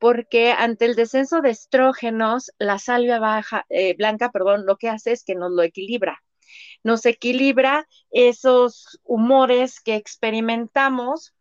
porque 0.00 0.50
ante 0.50 0.86
el 0.86 0.96
descenso 0.96 1.40
de 1.40 1.50
estrógenos, 1.50 2.50
la 2.58 2.80
salvia 2.80 3.20
baja, 3.20 3.64
eh, 3.68 3.94
blanca, 3.96 4.32
perdón, 4.32 4.66
lo 4.66 4.76
que 4.76 4.88
hace 4.88 5.12
es 5.12 5.22
que 5.22 5.36
nos 5.36 5.52
lo 5.52 5.62
equilibra 5.62 6.20
nos 6.82 7.06
equilibra 7.06 7.86
esos 8.10 9.00
humores 9.04 9.80
que 9.80 9.94
experimentamos 9.96 11.34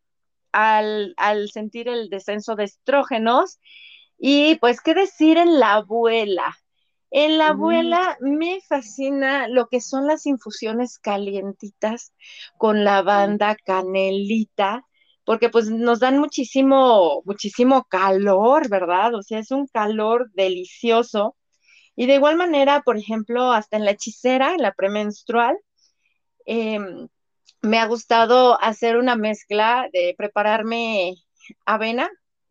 al, 0.54 1.16
sentir 1.52 1.90
el 1.90 2.10
descenso 2.10 2.56
de 2.56 2.66
estrógenos. 2.66 3.60
Y 4.18 4.56
pues, 4.56 4.82
¿qué 4.82 4.94
decir 4.94 5.38
en 5.38 5.60
la 5.60 5.74
abuela? 5.76 6.56
En 7.12 7.38
la 7.38 7.50
abuela 7.50 8.18
me 8.22 8.60
fascina 8.68 9.48
lo 9.48 9.68
que 9.68 9.82
son 9.82 10.08
las 10.08 10.26
infusiones 10.26 10.98
calientitas 10.98 12.12
con 12.58 12.84
lavanda, 12.84 13.56
canelita, 13.56 14.84
porque 15.24 15.50
pues 15.50 15.70
nos 15.70 16.00
dan 16.00 16.18
muchísimo, 16.18 17.22
muchísimo 17.26 17.84
calor, 17.84 18.68
¿verdad? 18.68 19.14
O 19.14 19.22
sea, 19.22 19.40
es 19.40 19.52
un 19.52 19.68
calor 19.68 20.32
delicioso. 20.34 21.36
Y 21.96 22.08
de 22.08 22.16
igual 22.16 22.38
manera, 22.38 22.82
por 22.82 22.98
ejemplo, 22.98 23.52
hasta 23.52 23.78
en 23.78 23.86
la 23.86 23.92
hechicera, 23.92 24.54
en 24.56 24.62
la 24.62 24.74
premenstrual, 24.74 25.58
em, 26.46 27.08
me 27.62 27.80
ha 27.80 27.88
gustado 27.88 28.62
hacer 28.62 28.98
una 28.98 29.16
mezcla 29.16 29.88
de 29.94 30.16
prepararme 30.18 31.16
avena 31.66 32.10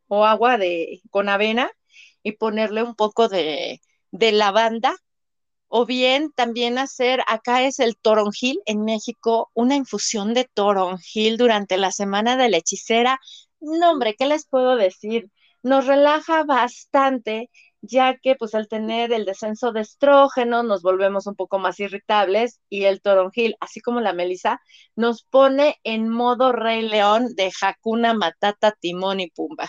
o 0.08 0.24
agua 0.26 0.58
de, 0.58 1.00
con 1.10 1.28
avena 1.28 1.70
y 2.22 2.32
ponerle 2.32 2.82
un 2.82 2.94
poco 2.94 3.28
de, 3.28 3.80
de 4.10 4.32
lavanda. 4.32 4.96
O 5.68 5.86
bien 5.86 6.32
también 6.32 6.78
hacer, 6.78 7.22
acá 7.26 7.62
es 7.62 7.78
el 7.80 7.96
toronjil 7.96 8.60
en 8.66 8.84
México, 8.84 9.50
una 9.54 9.74
infusión 9.76 10.34
de 10.34 10.44
toronjil 10.44 11.38
durante 11.38 11.78
la 11.78 11.90
semana 11.90 12.36
de 12.36 12.50
la 12.50 12.58
hechicera. 12.58 13.18
No, 13.60 13.92
hombre, 13.92 14.14
¿qué 14.18 14.26
les 14.26 14.46
puedo 14.46 14.76
decir? 14.76 15.30
Nos 15.62 15.86
relaja 15.86 16.44
bastante 16.44 17.50
ya 17.82 18.16
que 18.16 18.36
pues 18.36 18.54
al 18.54 18.68
tener 18.68 19.12
el 19.12 19.24
descenso 19.24 19.72
de 19.72 19.80
estrógeno 19.80 20.62
nos 20.62 20.82
volvemos 20.82 21.26
un 21.26 21.34
poco 21.34 21.58
más 21.58 21.80
irritables 21.80 22.60
y 22.68 22.84
el 22.84 23.02
toronjil, 23.02 23.56
así 23.60 23.80
como 23.80 24.00
la 24.00 24.12
melisa, 24.12 24.60
nos 24.96 25.24
pone 25.24 25.76
en 25.82 26.08
modo 26.08 26.52
rey 26.52 26.88
león 26.88 27.34
de 27.34 27.50
Hakuna 27.60 28.14
Matata, 28.14 28.72
Timón 28.80 29.20
y 29.20 29.30
Pumba. 29.30 29.68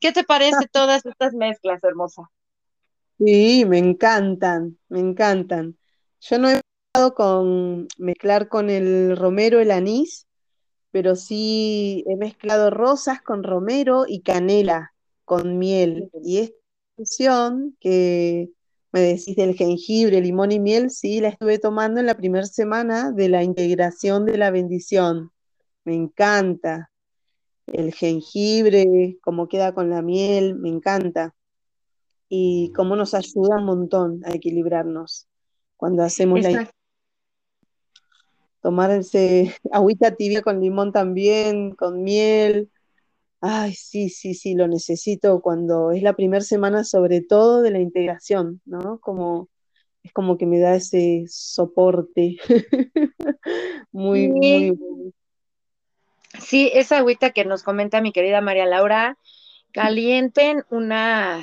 ¿Qué 0.00 0.12
te 0.12 0.24
parece 0.24 0.66
todas 0.72 1.06
estas 1.06 1.34
mezclas, 1.34 1.82
hermosa? 1.84 2.22
Sí, 3.18 3.64
me 3.64 3.78
encantan, 3.78 4.78
me 4.88 4.98
encantan. 4.98 5.78
Yo 6.20 6.38
no 6.38 6.50
he 6.50 6.60
probado 6.92 7.14
con 7.14 7.88
mezclar 7.96 8.48
con 8.48 8.70
el 8.70 9.16
romero 9.16 9.60
el 9.60 9.70
anís, 9.70 10.26
pero 10.90 11.14
sí 11.14 12.04
he 12.08 12.16
mezclado 12.16 12.70
rosas 12.70 13.22
con 13.22 13.44
romero 13.44 14.04
y 14.08 14.22
canela 14.22 14.92
con 15.24 15.58
miel. 15.58 16.10
Y 16.24 16.38
es 16.38 16.52
que 17.80 18.50
me 18.92 19.00
decís 19.00 19.36
del 19.36 19.54
jengibre, 19.54 20.20
limón 20.20 20.52
y 20.52 20.60
miel, 20.60 20.90
sí, 20.90 21.20
la 21.20 21.28
estuve 21.28 21.58
tomando 21.58 22.00
en 22.00 22.06
la 22.06 22.16
primera 22.16 22.46
semana 22.46 23.10
de 23.10 23.28
la 23.28 23.42
integración 23.42 24.26
de 24.26 24.36
la 24.36 24.50
bendición. 24.50 25.30
Me 25.84 25.94
encanta. 25.94 26.90
El 27.66 27.94
jengibre, 27.94 29.18
cómo 29.22 29.48
queda 29.48 29.72
con 29.72 29.88
la 29.88 30.02
miel, 30.02 30.56
me 30.56 30.68
encanta. 30.68 31.34
Y 32.28 32.72
cómo 32.74 32.96
nos 32.96 33.14
ayuda 33.14 33.56
un 33.56 33.64
montón 33.64 34.20
a 34.24 34.32
equilibrarnos 34.32 35.26
cuando 35.76 36.02
hacemos 36.02 36.40
la... 36.42 36.70
Tomar 38.60 38.92
ese 38.92 39.54
agüita 39.72 40.14
tibia 40.14 40.42
con 40.42 40.60
limón 40.60 40.92
también, 40.92 41.74
con 41.74 42.04
miel, 42.04 42.70
Ay, 43.44 43.74
sí, 43.74 44.08
sí, 44.08 44.34
sí, 44.34 44.54
lo 44.54 44.68
necesito 44.68 45.40
cuando 45.42 45.90
es 45.90 46.02
la 46.02 46.14
primera 46.14 46.44
semana, 46.44 46.84
sobre 46.84 47.22
todo 47.22 47.60
de 47.60 47.72
la 47.72 47.80
integración, 47.80 48.60
¿no? 48.64 49.00
Como 49.00 49.48
es 50.04 50.12
como 50.12 50.38
que 50.38 50.46
me 50.46 50.60
da 50.60 50.76
ese 50.76 51.24
soporte. 51.28 52.36
Muy, 53.92 54.28
muy 54.28 55.12
Sí, 56.40 56.70
esa 56.72 56.98
agüita 56.98 57.30
que 57.30 57.44
nos 57.44 57.62
comenta 57.62 58.00
mi 58.00 58.12
querida 58.12 58.40
María 58.40 58.64
Laura, 58.64 59.18
calienten 59.72 60.64
una 60.70 61.40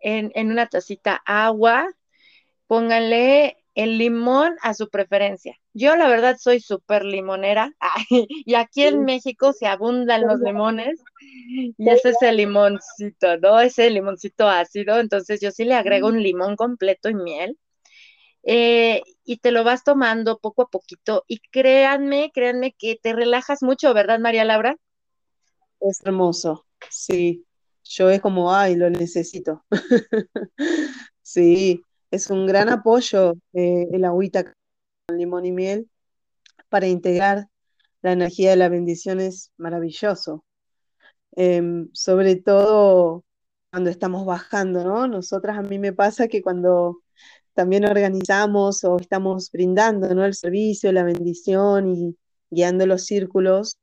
en, 0.00 0.32
en 0.34 0.50
una 0.50 0.66
tacita 0.66 1.22
agua, 1.24 1.88
pónganle 2.66 3.57
el 3.78 3.96
limón 3.96 4.56
a 4.62 4.74
su 4.74 4.88
preferencia. 4.88 5.56
Yo 5.72 5.94
la 5.94 6.08
verdad 6.08 6.36
soy 6.36 6.58
súper 6.58 7.04
limonera 7.04 7.72
y 8.10 8.54
aquí 8.54 8.82
en 8.82 9.04
México 9.04 9.52
se 9.52 9.66
abundan 9.68 10.26
los 10.26 10.40
limones 10.40 11.00
y 11.48 11.88
ese 11.88 12.10
es 12.10 12.16
el 12.22 12.38
limoncito, 12.38 13.36
¿no? 13.38 13.60
Ese 13.60 13.88
limoncito 13.88 14.48
ácido, 14.48 14.98
entonces 14.98 15.40
yo 15.40 15.52
sí 15.52 15.64
le 15.64 15.74
agrego 15.74 16.08
un 16.08 16.20
limón 16.20 16.56
completo 16.56 17.08
y 17.08 17.14
miel. 17.14 17.56
Eh, 18.42 19.02
y 19.24 19.36
te 19.36 19.52
lo 19.52 19.62
vas 19.62 19.84
tomando 19.84 20.38
poco 20.38 20.62
a 20.62 20.70
poquito 20.70 21.24
y 21.28 21.38
créanme, 21.38 22.32
créanme 22.34 22.74
que 22.76 22.98
te 23.00 23.12
relajas 23.12 23.62
mucho, 23.62 23.94
¿verdad, 23.94 24.18
María 24.18 24.44
Laura? 24.44 24.76
Es 25.80 26.00
hermoso, 26.04 26.66
sí. 26.90 27.44
Yo 27.84 28.10
es 28.10 28.20
como, 28.20 28.52
ay, 28.52 28.74
lo 28.74 28.90
necesito. 28.90 29.64
sí, 31.22 31.80
es 32.10 32.30
un 32.30 32.46
gran 32.46 32.68
apoyo 32.68 33.34
eh, 33.52 33.86
el 33.92 34.04
agüita 34.04 34.44
con 34.44 35.18
limón 35.18 35.46
y 35.46 35.52
miel. 35.52 35.90
para 36.68 36.86
integrar 36.88 37.48
la 38.02 38.12
energía 38.12 38.50
de 38.50 38.56
la 38.56 38.68
bendición 38.68 39.20
es 39.20 39.52
maravilloso. 39.58 40.44
Em, 41.32 41.88
sobre 41.92 42.36
todo 42.36 43.24
cuando 43.70 43.90
estamos 43.90 44.26
bajando, 44.26 44.84
¿no? 44.84 45.08
Nosotras 45.08 45.58
a 45.58 45.62
mí 45.62 45.78
me 45.78 45.92
pasa 45.92 46.28
que 46.28 46.42
cuando 46.42 47.02
también 47.54 47.84
organizamos 47.86 48.84
o 48.84 48.98
estamos 48.98 49.50
brindando, 49.52 50.14
¿no? 50.14 50.24
El 50.24 50.34
servicio, 50.34 50.92
la 50.92 51.04
bendición 51.04 51.88
y 51.88 52.16
guiando 52.50 52.86
los 52.86 53.04
círculos, 53.04 53.78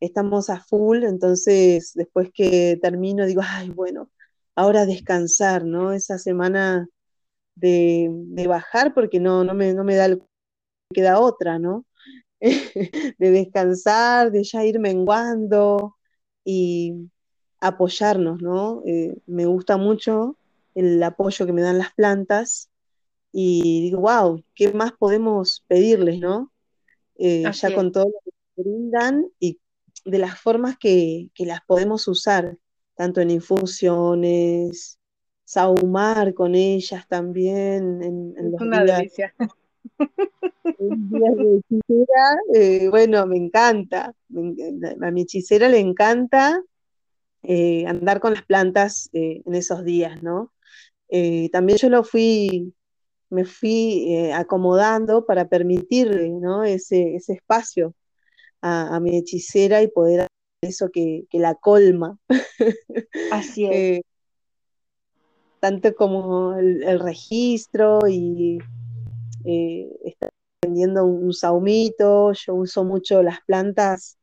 estamos 0.00 0.50
a 0.50 0.60
full, 0.60 1.04
entonces 1.04 1.92
después 1.94 2.30
que 2.34 2.78
termino 2.82 3.26
digo, 3.26 3.42
ay, 3.44 3.70
bueno, 3.70 4.10
ahora 4.56 4.86
descansar, 4.86 5.64
¿no? 5.64 5.92
Esa 5.92 6.18
semana 6.18 6.88
de, 7.54 8.10
bajar 8.48 8.94
porque 8.94 9.20
no, 9.20 9.44
no, 9.44 9.54
me, 9.54 9.74
no 9.74 9.84
me 9.84 9.96
da 9.96 10.06
el, 10.06 10.22
queda 10.92 11.20
otra, 11.20 11.58
¿no? 11.58 11.84
de 12.40 13.30
descansar, 13.30 14.32
de 14.32 14.44
ya 14.44 14.64
ir 14.64 14.80
menguando 14.80 15.96
y 16.44 17.10
apoyarnos, 17.60 18.40
¿no? 18.40 18.82
Eh, 18.86 19.16
me 19.26 19.46
gusta 19.46 19.76
mucho 19.76 20.36
el 20.74 21.02
apoyo 21.02 21.46
que 21.46 21.52
me 21.52 21.62
dan 21.62 21.78
las 21.78 21.92
plantas 21.92 22.70
y 23.32 23.82
digo, 23.82 24.00
wow, 24.00 24.42
¿qué 24.54 24.72
más 24.72 24.92
podemos 24.92 25.64
pedirles, 25.68 26.20
¿no? 26.20 26.52
Eh, 27.16 27.44
ya 27.52 27.74
con 27.74 27.92
todo 27.92 28.04
lo 28.04 28.20
que 28.24 28.62
brindan 28.62 29.26
y 29.38 29.60
de 30.04 30.18
las 30.18 30.40
formas 30.40 30.78
que, 30.78 31.30
las 31.38 31.60
podemos 31.66 32.08
usar, 32.08 32.58
tanto 32.94 33.20
en 33.20 33.30
infusiones, 33.30 34.98
saumar 35.50 36.32
con 36.32 36.54
ellas 36.54 37.08
también 37.08 38.04
en, 38.04 38.52
los 38.52 38.60
Una 38.60 38.84
delicia. 38.84 39.34
de 40.78 41.56
hechicera, 41.58 42.36
eh, 42.54 42.88
bueno, 42.88 43.26
me 43.26 43.36
encanta. 43.36 44.14
A 45.02 45.10
mi 45.10 45.22
hechicera 45.22 45.68
le 45.68 45.80
encanta 45.80 46.62
eh, 47.42 47.84
andar 47.84 48.20
con 48.20 48.34
las 48.34 48.44
plantas 48.44 49.10
eh, 49.12 49.42
en 49.44 49.54
esos 49.54 49.84
días, 49.84 50.22
¿no? 50.22 50.52
también 51.50 51.76
yo 51.78 51.88
lo 51.88 52.04
fui, 52.04 52.72
me 53.30 53.44
fui 53.44 54.30
acomodando 54.32 55.26
para 55.26 55.48
permitirle, 55.48 56.30
¿no? 56.30 56.62
Ese, 56.62 57.16
espacio 57.16 57.96
a, 58.62 59.00
mi 59.00 59.18
hechicera 59.18 59.82
y 59.82 59.88
poder 59.88 60.20
hacer 60.20 60.30
eso 60.60 60.90
que, 60.92 61.26
la 61.32 61.56
colma. 61.56 62.16
Así 63.32 63.66
es. 63.72 64.02
Tanto 65.60 65.94
como 65.94 66.56
el 66.56 66.98
registro 66.98 68.00
y 68.08 68.58
eh, 69.44 69.88
está 70.04 70.30
vendiendo 70.62 71.04
un 71.04 71.32
saumito, 71.32 72.32
yo 72.32 72.54
uso 72.54 72.84
mucho 72.84 73.22
las 73.22 73.40
plantas 73.42 74.18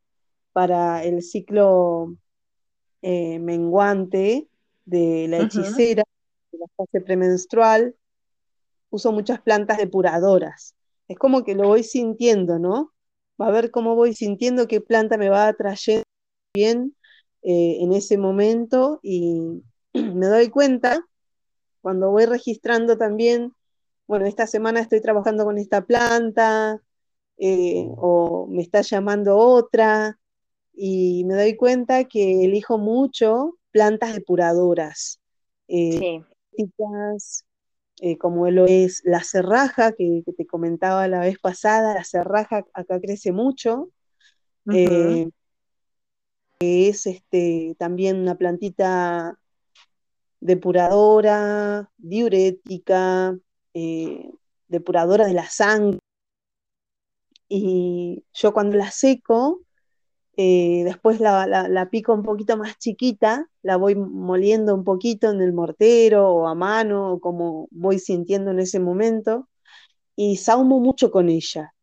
para 0.52 1.04
el 1.04 1.22
ciclo 1.22 2.14
eh, 3.02 3.38
menguante 3.38 4.48
de 4.84 5.26
la 5.28 5.38
hechicera, 5.40 6.04
de 6.52 6.58
la 6.58 6.66
fase 6.76 7.00
premenstrual, 7.00 7.94
uso 8.90 9.12
muchas 9.12 9.40
plantas 9.40 9.78
depuradoras. 9.78 10.74
Es 11.08 11.18
como 11.18 11.44
que 11.44 11.54
lo 11.54 11.68
voy 11.68 11.82
sintiendo, 11.82 12.58
¿no? 12.58 12.92
Va 13.40 13.48
a 13.48 13.52
ver 13.52 13.70
cómo 13.70 13.94
voy 13.94 14.14
sintiendo 14.14 14.66
qué 14.66 14.80
planta 14.80 15.16
me 15.16 15.28
va 15.28 15.48
atrayendo 15.48 16.04
bien 16.54 16.94
eh, 17.42 17.78
en 17.80 17.92
ese 17.92 18.18
momento 18.18 19.00
y 19.02 19.62
me 19.92 20.26
doy 20.26 20.48
cuenta 20.48 21.04
cuando 21.88 22.10
voy 22.10 22.26
registrando 22.26 22.98
también 22.98 23.54
bueno, 24.08 24.26
esta 24.26 24.46
semana 24.46 24.80
estoy 24.80 25.02
trabajando 25.02 25.44
con 25.44 25.58
esta 25.58 25.84
planta, 25.84 26.82
eh, 27.36 27.86
o 27.96 28.46
me 28.50 28.62
está 28.62 28.80
llamando 28.80 29.36
otra, 29.36 30.18
y 30.72 31.24
me 31.26 31.34
doy 31.34 31.56
cuenta 31.56 32.04
que 32.04 32.44
elijo 32.44 32.78
mucho 32.78 33.58
plantas 33.70 34.14
depuradoras. 34.14 35.20
Eh, 35.68 36.22
eh, 38.00 38.16
como 38.16 38.50
lo 38.50 38.64
es 38.64 39.02
la 39.04 39.22
cerraja, 39.22 39.92
que, 39.92 40.22
te 40.36 40.46
comentaba 40.46 41.06
la 41.06 41.20
vez 41.20 41.38
pasada, 41.38 41.92
la 41.92 42.04
cerraja 42.04 42.64
acá 42.72 43.00
crece 43.00 43.30
mucho. 43.30 43.90
es 46.60 47.06
este, 47.06 47.76
también 47.78 48.20
una 48.20 48.36
plantita 48.36 49.38
depuradora, 50.40 51.90
diurética, 51.96 53.36
eh, 53.74 54.30
depuradora 54.68 55.26
de 55.26 55.34
la 55.34 55.48
sangre. 55.48 55.98
Y 57.48 58.24
yo 58.34 58.52
cuando 58.52 58.76
la 58.76 58.90
seco, 58.90 59.62
eh, 60.36 60.82
después 60.84 61.20
la, 61.20 61.88
pico 61.90 62.14
un 62.14 62.22
poquito 62.22 62.56
más 62.56 62.78
chiquita, 62.78 63.48
la 63.62 63.76
voy 63.76 63.94
moliendo 63.96 64.74
un 64.74 64.84
poquito 64.84 65.30
en 65.30 65.40
el 65.40 65.52
mortero 65.52 66.28
o 66.28 66.46
a 66.46 66.54
mano, 66.54 67.18
como 67.20 67.68
voy 67.70 67.98
sintiendo 67.98 68.50
en 68.52 68.60
ese 68.60 68.80
momento, 68.80 69.48
y 70.16 70.36
saumo 70.36 70.80
mucho 70.80 71.10
con 71.10 71.28
ella. 71.28 71.74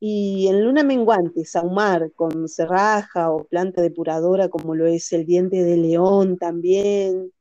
Y 0.00 0.48
en 0.48 0.64
luna 0.64 0.84
menguante, 0.84 1.44
saumar 1.44 2.12
con 2.14 2.48
cerraja 2.48 3.30
o 3.30 3.44
planta 3.44 3.82
depuradora 3.82 4.48
como 4.48 4.74
lo 4.74 4.86
es 4.86 5.12
el 5.12 5.24
diente 5.26 5.62
de 5.64 5.76
león 5.76 6.38
también, 6.38 7.32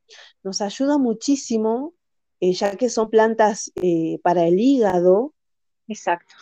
nos 0.43 0.61
ayuda 0.61 0.97
muchísimo 0.97 1.93
eh, 2.41 2.53
ya 2.53 2.75
que 2.75 2.89
son 2.89 3.11
plantas 3.11 3.71
eh, 3.75 4.19
para 4.23 4.45
el 4.47 4.59
hígado. 4.59 5.35
Exacto. 5.87 6.33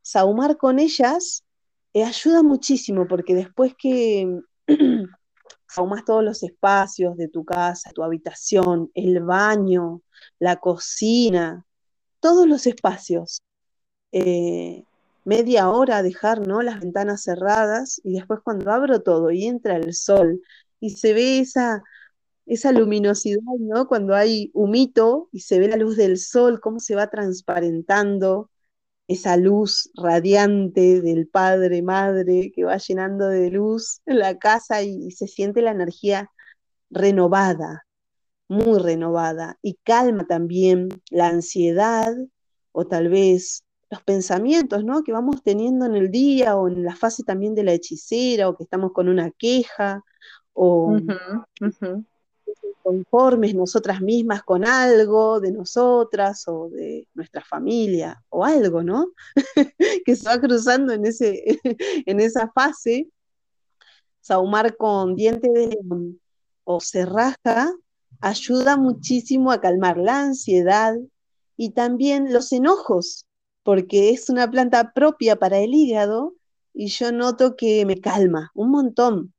Saumar, 0.00 0.56
con 0.56 0.78
ellas 0.78 1.44
eh, 1.92 2.04
ayuda 2.04 2.42
muchísimo 2.42 3.06
porque 3.06 3.34
después 3.34 3.74
que 3.76 4.40
saumas 5.68 6.06
todos 6.06 6.24
los 6.24 6.42
espacios 6.42 7.18
de 7.18 7.28
tu 7.28 7.44
casa, 7.44 7.92
tu 7.92 8.02
habitación, 8.02 8.90
el 8.94 9.20
baño, 9.20 10.00
la 10.38 10.56
cocina, 10.56 11.66
todos 12.20 12.46
los 12.48 12.66
espacios, 12.66 13.42
media 15.24 15.68
hora 15.68 16.02
dejar 16.02 16.46
¿no? 16.46 16.62
las 16.62 16.80
ventanas 16.80 17.24
cerradas 17.24 18.00
y 18.04 18.14
después 18.14 18.40
cuando 18.42 18.70
abro 18.70 19.02
todo 19.02 19.30
y 19.32 19.46
entra 19.46 19.76
el 19.76 19.92
sol 19.92 20.40
y 20.80 20.90
se 20.90 21.12
ve 21.12 21.40
esa 21.40 21.82
esa 22.46 22.72
luminosidad, 22.72 23.40
¿no? 23.58 23.86
Cuando 23.88 24.14
hay 24.14 24.50
humito 24.54 25.28
y 25.32 25.40
se 25.40 25.58
ve 25.58 25.68
la 25.68 25.76
luz 25.76 25.96
del 25.96 26.18
sol, 26.18 26.60
cómo 26.60 26.80
se 26.80 26.94
va 26.94 27.08
transparentando 27.08 28.50
esa 29.08 29.36
luz 29.36 29.90
radiante 29.94 31.00
del 31.00 31.28
padre, 31.28 31.82
madre, 31.82 32.52
que 32.54 32.64
va 32.64 32.76
llenando 32.78 33.28
de 33.28 33.50
luz 33.50 34.00
la 34.06 34.38
casa 34.38 34.82
y, 34.82 35.10
se 35.10 35.26
siente 35.28 35.62
la 35.62 35.72
energía 35.72 36.30
renovada, 36.90 37.86
muy 38.48 38.78
renovada, 38.78 39.58
y 39.62 39.78
calma 39.84 40.26
también 40.26 40.88
la 41.10 41.28
ansiedad 41.28 42.14
o 42.72 42.86
tal 42.86 43.08
vez 43.08 43.64
los 43.90 44.02
pensamientos, 44.02 44.84
¿no? 44.84 45.02
Que 45.02 45.12
vamos 45.12 45.42
teniendo 45.42 45.86
en 45.86 45.94
el 45.96 46.10
día 46.10 46.56
o 46.56 46.68
en 46.68 46.84
la 46.84 46.96
fase 46.96 47.22
también 47.24 47.54
de 47.54 47.64
la 47.64 47.72
hechicera 47.72 48.48
o 48.48 48.56
que 48.56 48.64
estamos 48.64 48.92
con 48.92 49.08
una 49.08 49.30
queja 49.30 50.02
o 50.52 50.96
conformes 52.84 53.54
nosotras 53.54 54.02
mismas 54.02 54.42
con 54.42 54.66
algo 54.66 55.40
de 55.40 55.50
nosotras 55.50 56.46
o 56.46 56.68
de 56.68 57.08
nuestra 57.14 57.42
familia 57.42 58.22
o 58.28 58.44
algo, 58.44 58.82
¿no? 58.82 59.08
que 60.04 60.14
se 60.14 60.28
va 60.28 60.38
cruzando 60.38 60.92
en, 60.92 61.06
ese, 61.06 61.42
en 62.06 62.20
esa 62.20 62.52
fase. 62.52 63.08
Saumar 64.20 64.76
con 64.76 65.16
diente 65.16 65.50
de 65.50 65.78
o 66.64 66.80
cerraja 66.80 67.72
ayuda 68.20 68.76
muchísimo 68.76 69.50
a 69.50 69.60
calmar 69.60 69.98
la 69.98 70.20
ansiedad 70.20 70.94
y 71.56 71.70
también 71.70 72.32
los 72.32 72.52
enojos, 72.52 73.26
porque 73.62 74.10
es 74.10 74.28
una 74.28 74.50
planta 74.50 74.92
propia 74.92 75.36
para 75.36 75.58
el 75.58 75.74
hígado 75.74 76.34
y 76.74 76.88
yo 76.88 77.12
noto 77.12 77.56
que 77.56 77.86
me 77.86 78.00
calma 78.00 78.50
un 78.54 78.70
montón. 78.70 79.34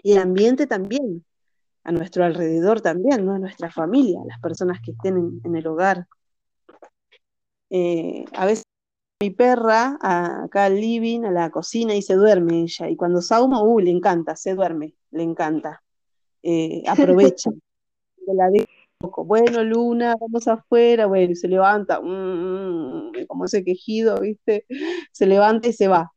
Y 0.00 0.12
el 0.12 0.18
ambiente 0.18 0.68
también, 0.68 1.24
a 1.84 1.92
nuestro 1.92 2.24
alrededor 2.24 2.80
también, 2.80 3.24
¿no? 3.24 3.34
a 3.34 3.38
nuestra 3.38 3.70
familia, 3.70 4.20
a 4.20 4.26
las 4.26 4.40
personas 4.40 4.80
que 4.84 4.92
estén 4.92 5.40
en, 5.44 5.56
el 5.56 5.66
hogar. 5.66 6.06
Eh, 7.70 8.24
a 8.34 8.46
veces 8.46 8.64
mi 9.20 9.30
perra 9.30 9.98
acá 10.00 10.66
al 10.66 10.76
living, 10.76 11.24
a 11.24 11.32
la 11.32 11.50
cocina 11.50 11.94
y 11.94 12.02
se 12.02 12.14
duerme 12.14 12.62
ella. 12.62 12.88
Y 12.88 12.96
cuando 12.96 13.20
saumo, 13.20 13.62
uh, 13.62 13.80
le 13.80 13.90
encanta, 13.90 14.36
se 14.36 14.54
duerme, 14.54 14.94
le 15.10 15.22
encanta. 15.22 15.82
Eh, 16.42 16.82
aprovecha. 17.34 17.50
la 18.26 18.48
poco. 18.98 19.24
Bueno, 19.24 19.64
Luna, 19.64 20.14
vamos 20.20 20.46
afuera. 20.48 21.06
Bueno, 21.06 21.32
y 21.32 21.36
se 21.36 21.48
levanta, 21.48 22.00
mm, 22.00 23.10
mm, 23.10 23.26
como 23.26 23.46
ese 23.46 23.64
quejido, 23.64 24.20
¿viste? 24.20 24.66
Se 25.12 25.26
levanta 25.26 25.68
y 25.68 25.72
se 25.72 25.88
va. 25.88 26.12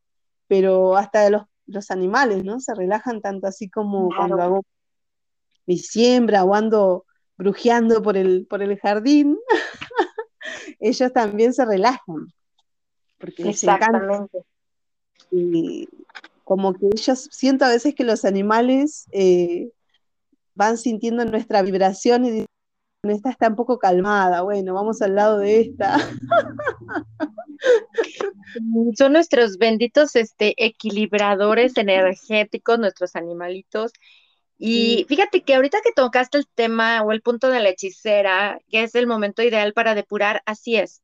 Pero 0.48 0.98
hasta 0.98 1.30
los, 1.30 1.44
los 1.68 1.92
animales, 1.92 2.44
¿no? 2.44 2.60
Se 2.60 2.76
relajan 2.76 3.22
tanto 3.22 3.48
así 3.48 3.70
como 3.70 4.10
cuando 4.16 4.42
hago 4.42 4.64
mi 5.66 5.78
siembra 5.78 6.44
o 6.44 6.54
ando 6.54 7.06
brujeando 7.38 8.02
por 8.02 8.18
el, 8.18 8.46
por 8.48 8.62
el 8.62 8.78
jardín, 8.80 9.38
ellos 10.80 11.14
también 11.14 11.54
se 11.54 11.66
relajan. 11.66 12.28
Porque 13.18 13.44
les 13.44 13.64
encanta, 13.64 14.28
Y 15.32 15.88
como 16.44 16.74
que 16.74 16.88
ellos, 16.94 17.30
siento 17.32 17.66
a 17.66 17.70
veces 17.70 17.96
que 17.96 18.04
los 18.04 18.26
animales 18.26 19.08
eh, 19.12 19.70
van 20.56 20.78
sintiendo 20.78 21.24
nuestra 21.26 21.62
vibración 21.62 22.26
y 22.26 22.32
dicen, 22.32 22.48
esta 23.04 23.32
está 23.32 23.48
un 23.48 23.56
poco 23.56 23.80
calmada, 23.80 24.42
bueno, 24.42 24.74
vamos 24.74 25.02
al 25.02 25.16
lado 25.16 25.40
de 25.40 25.62
esta. 25.62 25.98
Son 28.98 29.14
nuestros 29.14 29.58
benditos 29.58 30.16
este, 30.16 30.54
equilibradores 30.64 31.74
energéticos, 31.78 32.80
nuestros 32.80 33.16
animalitos. 33.16 33.92
Y 34.64 35.08
fíjate 35.10 35.42
que 35.42 35.56
ahorita 35.56 35.80
que 35.84 35.92
tocaste 35.92 36.38
el 36.38 36.48
tema 36.48 37.02
o 37.02 37.12
el 37.12 37.24
punto 37.24 37.50
de 37.50 37.62
la 37.62 37.70
hechicera, 37.70 38.60
que 38.70 38.84
es 38.84 38.94
el 38.94 39.08
momento 39.08 39.42
ideal 39.42 39.74
para 39.74 39.96
depurar, 39.96 40.44
así 40.46 40.76
es. 40.76 41.02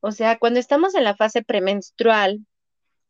O 0.00 0.10
sea, 0.10 0.38
cuando 0.38 0.58
estamos 0.58 0.94
en 0.94 1.04
la 1.04 1.14
fase 1.14 1.42
premenstrual, 1.42 2.46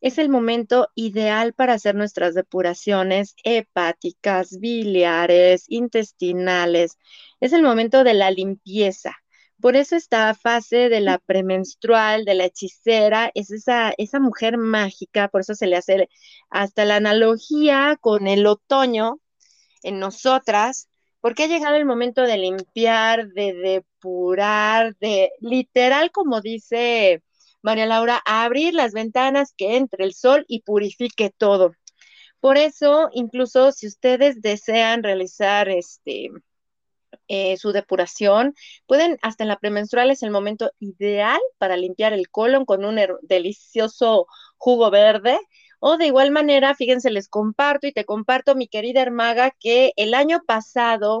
es 0.01 0.17
el 0.17 0.27
momento 0.27 0.89
ideal 0.95 1.53
para 1.53 1.75
hacer 1.75 1.95
nuestras 1.95 2.33
depuraciones 2.35 3.35
hepáticas, 3.45 4.59
biliares, 4.59 5.63
intestinales. 5.69 6.97
Es 7.39 7.53
el 7.53 7.61
momento 7.61 8.03
de 8.03 8.15
la 8.15 8.31
limpieza. 8.31 9.15
Por 9.61 9.77
eso 9.77 9.95
esta 9.95 10.33
fase 10.35 10.89
de 10.89 10.99
la 10.99 11.19
premenstrual, 11.19 12.25
de 12.25 12.33
la 12.33 12.45
hechicera, 12.45 13.31
es 13.33 13.49
esa, 13.49 13.93
esa 13.97 14.19
mujer 14.19 14.57
mágica, 14.57 15.29
por 15.29 15.39
eso 15.39 15.55
se 15.55 15.67
le 15.67 15.77
hace 15.77 16.09
hasta 16.49 16.83
la 16.83 16.97
analogía 16.97 17.97
con 18.01 18.27
el 18.27 18.45
otoño 18.45 19.21
en 19.83 19.99
nosotras, 19.99 20.89
porque 21.21 21.43
ha 21.43 21.47
llegado 21.47 21.75
el 21.75 21.85
momento 21.85 22.23
de 22.23 22.37
limpiar, 22.37 23.27
de 23.29 23.53
depurar, 23.53 24.95
de 24.97 25.31
literal, 25.39 26.11
como 26.11 26.41
dice 26.41 27.23
María 27.61 27.85
Laura, 27.85 28.21
abrir 28.25 28.73
las 28.73 28.93
ventanas, 28.93 29.53
que 29.55 29.77
entre 29.77 30.03
el 30.03 30.13
sol 30.13 30.45
y 30.47 30.63
purifique 30.63 31.31
todo. 31.37 31.73
Por 32.41 32.57
eso, 32.57 33.09
incluso 33.13 33.71
si 33.71 33.87
ustedes 33.87 34.41
desean 34.41 35.01
realizar 35.01 35.69
este, 35.69 36.29
eh, 37.29 37.55
su 37.55 37.71
depuración, 37.71 38.53
pueden, 38.85 39.17
hasta 39.21 39.45
en 39.45 39.47
la 39.47 39.59
premenstrual 39.59 40.11
es 40.11 40.23
el 40.23 40.31
momento 40.31 40.71
ideal 40.79 41.39
para 41.57 41.77
limpiar 41.77 42.11
el 42.11 42.29
colon 42.29 42.65
con 42.65 42.83
un 42.83 42.99
delicioso 43.21 44.27
jugo 44.57 44.91
verde. 44.91 45.39
O 45.85 45.97
de 45.97 46.05
igual 46.07 46.31
manera, 46.31 46.75
fíjense, 46.75 47.11
les 47.11 47.27
comparto 47.27 47.87
y 47.87 47.91
te 47.91 48.05
comparto, 48.05 48.55
mi 48.55 48.69
querida 48.69 49.01
Hermaga, 49.01 49.51
que 49.59 49.91
el 49.97 50.13
año 50.13 50.41
pasado 50.47 51.19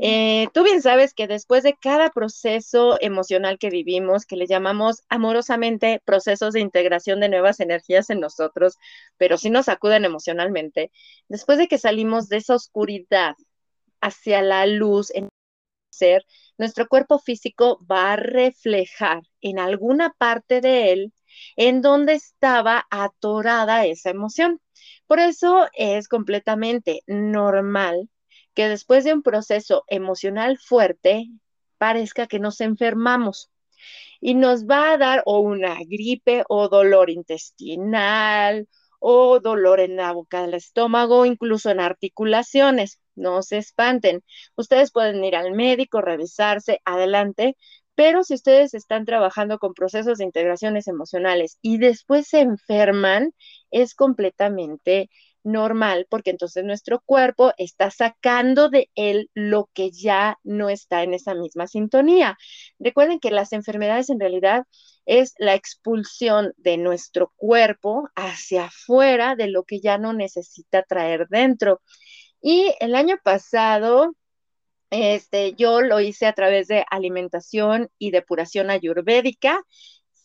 eh, 0.00 0.48
tú 0.52 0.64
bien 0.64 0.82
sabes 0.82 1.14
que 1.14 1.28
después 1.28 1.62
de 1.62 1.76
cada 1.80 2.10
proceso 2.10 2.98
emocional 3.00 3.58
que 3.60 3.70
vivimos, 3.70 4.26
que 4.26 4.34
le 4.34 4.48
llamamos 4.48 5.04
amorosamente 5.08 6.02
procesos 6.04 6.54
de 6.54 6.60
integración 6.60 7.20
de 7.20 7.28
nuevas 7.28 7.60
energías 7.60 8.10
en 8.10 8.18
nosotros, 8.18 8.78
pero 9.16 9.38
sí 9.38 9.48
nos 9.48 9.68
acuden 9.68 10.04
emocionalmente, 10.04 10.90
después 11.28 11.56
de 11.56 11.68
que 11.68 11.78
salimos 11.78 12.28
de 12.28 12.38
esa 12.38 12.56
oscuridad 12.56 13.36
hacia 14.00 14.42
la 14.42 14.66
luz 14.66 15.12
en 15.14 15.28
ser, 15.90 16.26
nuestro 16.58 16.88
cuerpo 16.88 17.20
físico 17.20 17.78
va 17.88 18.14
a 18.14 18.16
reflejar 18.16 19.22
en 19.40 19.60
alguna 19.60 20.12
parte 20.18 20.60
de 20.60 20.92
él 20.92 21.12
en 21.56 21.82
donde 21.82 22.14
estaba 22.14 22.86
atorada 22.90 23.86
esa 23.86 24.10
emoción. 24.10 24.60
Por 25.06 25.18
eso 25.20 25.68
es 25.74 26.08
completamente 26.08 27.02
normal 27.06 28.08
que 28.54 28.68
después 28.68 29.04
de 29.04 29.14
un 29.14 29.22
proceso 29.22 29.84
emocional 29.88 30.58
fuerte, 30.58 31.26
parezca 31.78 32.26
que 32.26 32.38
nos 32.38 32.60
enfermamos 32.60 33.50
y 34.20 34.34
nos 34.34 34.66
va 34.66 34.92
a 34.92 34.98
dar 34.98 35.22
o 35.26 35.40
una 35.40 35.76
gripe 35.84 36.44
o 36.48 36.68
dolor 36.68 37.10
intestinal 37.10 38.68
o 39.00 39.40
dolor 39.40 39.80
en 39.80 39.96
la 39.96 40.12
boca 40.12 40.42
del 40.42 40.54
estómago, 40.54 41.26
incluso 41.26 41.70
en 41.70 41.80
articulaciones. 41.80 43.00
No 43.16 43.42
se 43.42 43.58
espanten. 43.58 44.22
Ustedes 44.56 44.92
pueden 44.92 45.24
ir 45.24 45.34
al 45.34 45.52
médico, 45.52 46.00
revisarse, 46.00 46.80
adelante, 46.84 47.56
pero 48.02 48.24
si 48.24 48.34
ustedes 48.34 48.74
están 48.74 49.04
trabajando 49.04 49.60
con 49.60 49.74
procesos 49.74 50.18
de 50.18 50.24
integraciones 50.24 50.88
emocionales 50.88 51.58
y 51.62 51.78
después 51.78 52.26
se 52.26 52.40
enferman, 52.40 53.32
es 53.70 53.94
completamente 53.94 55.08
normal, 55.44 56.08
porque 56.10 56.30
entonces 56.30 56.64
nuestro 56.64 57.00
cuerpo 57.06 57.52
está 57.58 57.92
sacando 57.92 58.70
de 58.70 58.90
él 58.96 59.30
lo 59.34 59.70
que 59.72 59.92
ya 59.92 60.36
no 60.42 60.68
está 60.68 61.04
en 61.04 61.14
esa 61.14 61.34
misma 61.34 61.68
sintonía. 61.68 62.36
Recuerden 62.80 63.20
que 63.20 63.30
las 63.30 63.52
enfermedades 63.52 64.10
en 64.10 64.18
realidad 64.18 64.64
es 65.06 65.34
la 65.38 65.54
expulsión 65.54 66.52
de 66.56 66.78
nuestro 66.78 67.32
cuerpo 67.36 68.08
hacia 68.16 68.64
afuera 68.64 69.36
de 69.36 69.46
lo 69.46 69.62
que 69.62 69.78
ya 69.78 69.96
no 69.96 70.12
necesita 70.12 70.82
traer 70.82 71.28
dentro. 71.28 71.80
Y 72.40 72.74
el 72.80 72.96
año 72.96 73.16
pasado, 73.22 74.16
este, 74.92 75.54
yo 75.54 75.80
lo 75.80 76.00
hice 76.00 76.26
a 76.26 76.34
través 76.34 76.68
de 76.68 76.84
alimentación 76.90 77.88
y 77.98 78.10
depuración 78.10 78.68
ayurvédica 78.68 79.64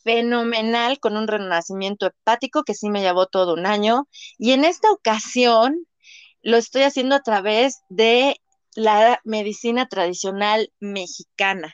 fenomenal 0.03 0.99
con 0.99 1.15
un 1.15 1.30
renacimiento 1.30 2.08
hepático 2.08 2.65
que 2.65 2.73
sí 2.73 2.89
me 2.89 2.99
llevó 2.99 3.27
todo 3.27 3.53
un 3.53 3.65
año. 3.65 4.10
Y 4.38 4.51
en 4.51 4.65
esta 4.65 4.91
ocasión 4.91 5.88
lo 6.41 6.58
estoy 6.58 6.84
haciendo 6.84 7.15
a 7.15 7.21
través 7.21 7.77
de 7.88 8.36
la 8.75 9.21
medicina 9.23 9.88
tradicional 9.88 10.69
mexicana. 10.82 11.73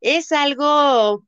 Es 0.00 0.32
algo 0.32 1.26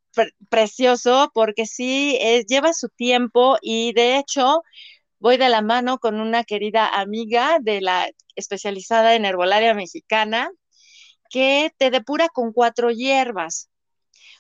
precioso 0.49 1.31
porque 1.35 1.67
sí 1.67 2.19
lleva 2.49 2.73
su 2.73 2.89
tiempo 2.89 3.59
y 3.61 3.93
de 3.93 4.17
hecho 4.17 4.63
voy 5.19 5.37
de 5.37 5.51
la 5.51 5.61
mano 5.61 5.99
con 5.99 6.21
una 6.21 6.43
querida 6.45 6.89
amiga 6.89 7.59
de 7.61 7.83
la 7.83 8.09
especializada 8.35 9.15
en 9.15 9.27
herbolaria 9.27 9.75
mexicana 9.75 10.51
que 11.31 11.73
te 11.79 11.91
depura 11.91 12.29
con 12.29 12.53
cuatro 12.53 12.91
hierbas 12.91 13.69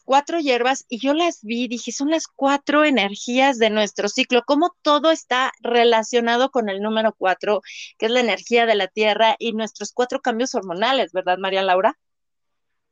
cuatro 0.07 0.39
hierbas 0.39 0.87
y 0.89 0.99
yo 1.01 1.13
las 1.13 1.43
vi, 1.43 1.69
dije, 1.69 1.93
son 1.93 2.11
las 2.11 2.27
cuatro 2.29 2.85
energías 2.85 3.59
de 3.59 3.69
nuestro 3.69 4.09
ciclo, 4.09 4.45
cómo 4.47 4.75
todo 4.81 5.11
está 5.11 5.53
relacionado 5.61 6.51
con 6.51 6.71
el 6.71 6.81
número 6.81 7.15
cuatro, 7.19 7.61
que 7.99 8.07
es 8.07 8.13
la 8.13 8.21
energía 8.21 8.65
de 8.65 8.77
la 8.77 8.87
tierra 8.87 9.37
y 9.39 9.53
nuestros 9.53 9.93
cuatro 9.93 10.21
cambios 10.21 10.55
hormonales, 10.55 11.13
¿verdad, 11.13 11.37
María 11.39 11.63
Laura? 11.63 11.99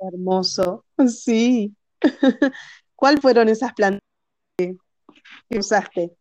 Hermoso, 0.01 0.85
sí. 1.09 1.75
¿Cuáles 2.97 3.21
fueron 3.21 3.49
esas 3.49 3.73
plantas 3.73 4.03
que 4.59 4.77
usaste? 5.59 6.17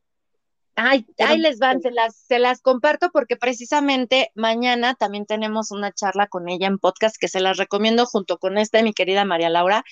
Ay, 0.75 1.05
ahí 1.19 1.38
les 1.38 1.59
van, 1.59 1.81
se 1.81 1.91
las, 1.91 2.15
se 2.15 2.39
las 2.39 2.62
comparto 2.62 3.12
porque 3.12 3.36
precisamente 3.36 4.31
mañana 4.33 4.95
también 4.95 5.25
tenemos 5.25 5.71
una 5.71 5.91
charla 5.91 6.27
con 6.27 6.49
ella 6.49 6.67
en 6.67 6.79
podcast 6.79 7.15
que 7.19 7.27
se 7.27 7.41
las 7.41 7.57
recomiendo 7.57 8.05
junto 8.07 8.39
con 8.39 8.57
esta 8.57 8.81
mi 8.81 8.93
querida 8.93 9.23
María 9.23 9.49
Laura, 9.49 9.83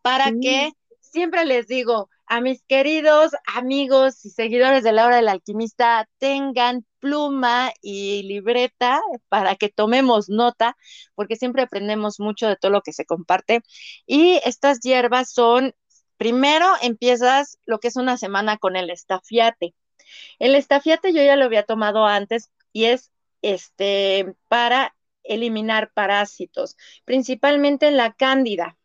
para 0.00 0.32
que 0.40 0.72
siempre 1.00 1.44
les 1.44 1.66
digo 1.66 2.08
a 2.26 2.40
mis 2.40 2.62
queridos 2.62 3.32
amigos 3.54 4.24
y 4.24 4.30
seguidores 4.30 4.84
de 4.84 4.92
la 4.92 5.04
hora 5.04 5.16
del 5.16 5.28
alquimista, 5.28 6.08
tengan 6.18 6.86
pluma 7.00 7.72
y 7.82 8.22
libreta 8.22 9.00
para 9.28 9.56
que 9.56 9.68
tomemos 9.68 10.28
nota, 10.28 10.76
porque 11.16 11.36
siempre 11.36 11.62
aprendemos 11.62 12.20
mucho 12.20 12.46
de 12.46 12.56
todo 12.56 12.70
lo 12.70 12.82
que 12.82 12.92
se 12.92 13.04
comparte. 13.04 13.62
Y 14.06 14.40
estas 14.44 14.80
hierbas 14.80 15.32
son, 15.32 15.74
primero 16.16 16.66
empiezas 16.82 17.58
lo 17.66 17.80
que 17.80 17.88
es 17.88 17.96
una 17.96 18.16
semana 18.16 18.58
con 18.58 18.76
el 18.76 18.90
estafiate 18.90 19.74
el 20.38 20.54
estafiate 20.54 21.12
yo 21.12 21.22
ya 21.22 21.36
lo 21.36 21.44
había 21.44 21.64
tomado 21.64 22.06
antes 22.06 22.50
y 22.72 22.86
es 22.86 23.10
este 23.42 24.34
para 24.48 24.94
eliminar 25.22 25.92
parásitos, 25.92 26.76
principalmente 27.04 27.90
la 27.90 28.12
cándida. 28.12 28.76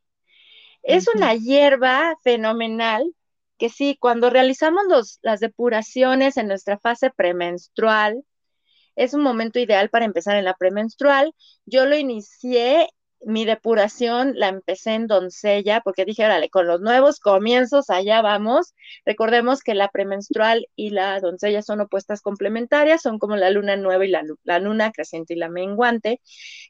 Es 0.84 1.08
una 1.08 1.34
hierba 1.34 2.16
fenomenal 2.24 3.16
que 3.58 3.70
sí, 3.70 3.98
cuando 4.00 4.30
realizamos 4.30 4.84
las 5.22 5.40
depuraciones 5.40 6.38
en 6.38 6.48
nuestra 6.48 6.78
fase 6.78 7.10
premenstrual, 7.10 8.24
es 8.96 9.14
un 9.14 9.22
momento 9.22 9.60
ideal 9.60 9.90
para 9.90 10.06
empezar 10.06 10.38
en 10.38 10.46
la 10.46 10.56
premenstrual. 10.56 11.34
Yo 11.66 11.86
lo 11.86 11.98
inicié 11.98 12.90
mi 13.26 13.44
depuración 13.44 14.34
la 14.36 14.50
empecé 14.50 14.94
en 14.94 15.08
doncella 15.08 15.82
porque 15.82 16.06
dije, 16.06 16.26
órale, 16.26 16.50
con 16.50 16.68
los 16.68 16.80
nuevos 16.80 17.20
comienzos, 17.20 17.90
allá 17.90 18.22
vamos. 18.22 18.76
Recordemos 19.04 19.62
que 19.62 19.74
la 19.74 19.90
premenstrual 19.90 20.68
y 20.76 20.92
la 20.92 21.20
doncella 21.20 21.64
son 21.64 21.82
opuestas 21.82 22.22
complementarias, 22.22 23.02
son 23.02 23.18
como 23.18 23.36
la 23.36 23.50
luna 23.50 23.78
nueva 23.78 24.06
y 24.06 24.10
la, 24.10 24.60
luna 24.60 24.92
creciente 24.92 25.34
y 25.34 25.38
la 25.38 25.50
menguante. 25.50 26.22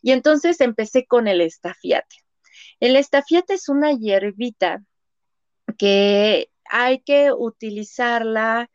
Y 0.01 0.11
entonces 0.11 0.61
empecé 0.61 1.05
con 1.05 1.27
el 1.27 1.41
estafiate. 1.41 2.15
El 2.79 2.95
estafiate 2.95 3.55
es 3.55 3.67
una 3.67 3.91
hierbita 3.91 4.81
que 5.77 6.49
hay 6.69 6.99
que 7.01 7.33
utilizarla 7.33 8.69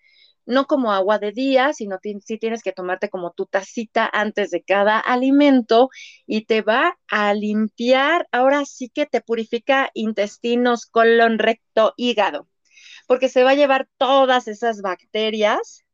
no 0.47 0.66
como 0.66 0.93
agua 0.93 1.18
de 1.18 1.32
día, 1.32 1.72
sino 1.72 1.99
si 2.24 2.38
tienes 2.38 2.62
que 2.62 2.72
tomarte 2.72 3.09
como 3.11 3.32
tu 3.32 3.47
tacita 3.47 4.09
antes 4.12 4.51
de 4.51 4.62
cada 4.62 4.99
alimento 4.99 5.91
y 6.26 6.45
te 6.47 6.62
va 6.62 6.99
a 7.09 7.34
limpiar, 7.34 8.28
ahora 8.32 8.64
sí 8.64 8.88
que 8.91 9.07
te 9.07 9.20
purifica 9.20 9.91
intestinos, 9.95 10.86
colon, 10.86 11.38
recto, 11.38 11.95
hígado. 11.97 12.49
porque 13.07 13.28
se 13.28 13.45
va 13.45 13.51
a 13.51 13.55
llevar 13.55 13.88
todas 13.99 14.49
esas 14.49 14.82
bacterias. 14.82 15.84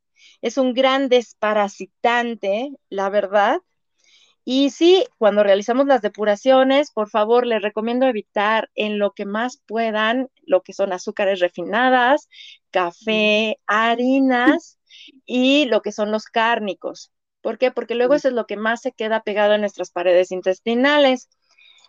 Es 0.41 0.57
un 0.57 0.73
gran 0.73 1.09
desparasitante, 1.09 2.71
la 2.89 3.09
verdad. 3.09 3.59
Y 4.49 4.69
sí, 4.69 5.03
cuando 5.17 5.43
realizamos 5.43 5.87
las 5.87 6.01
depuraciones, 6.01 6.91
por 6.91 7.09
favor, 7.09 7.45
les 7.45 7.61
recomiendo 7.61 8.05
evitar 8.05 8.69
en 8.75 8.97
lo 8.97 9.11
que 9.11 9.25
más 9.25 9.61
puedan 9.67 10.29
lo 10.45 10.61
que 10.61 10.71
son 10.71 10.93
azúcares 10.93 11.41
refinadas, 11.41 12.29
café, 12.71 13.59
harinas 13.67 14.79
y 15.25 15.65
lo 15.65 15.81
que 15.81 15.91
son 15.91 16.11
los 16.11 16.27
cárnicos. 16.27 17.11
¿Por 17.41 17.57
qué? 17.57 17.71
Porque 17.71 17.93
luego 17.93 18.13
eso 18.13 18.29
es 18.29 18.33
lo 18.33 18.45
que 18.45 18.55
más 18.55 18.79
se 18.81 18.93
queda 18.93 19.21
pegado 19.21 19.53
en 19.53 19.59
nuestras 19.59 19.91
paredes 19.91 20.31
intestinales. 20.31 21.27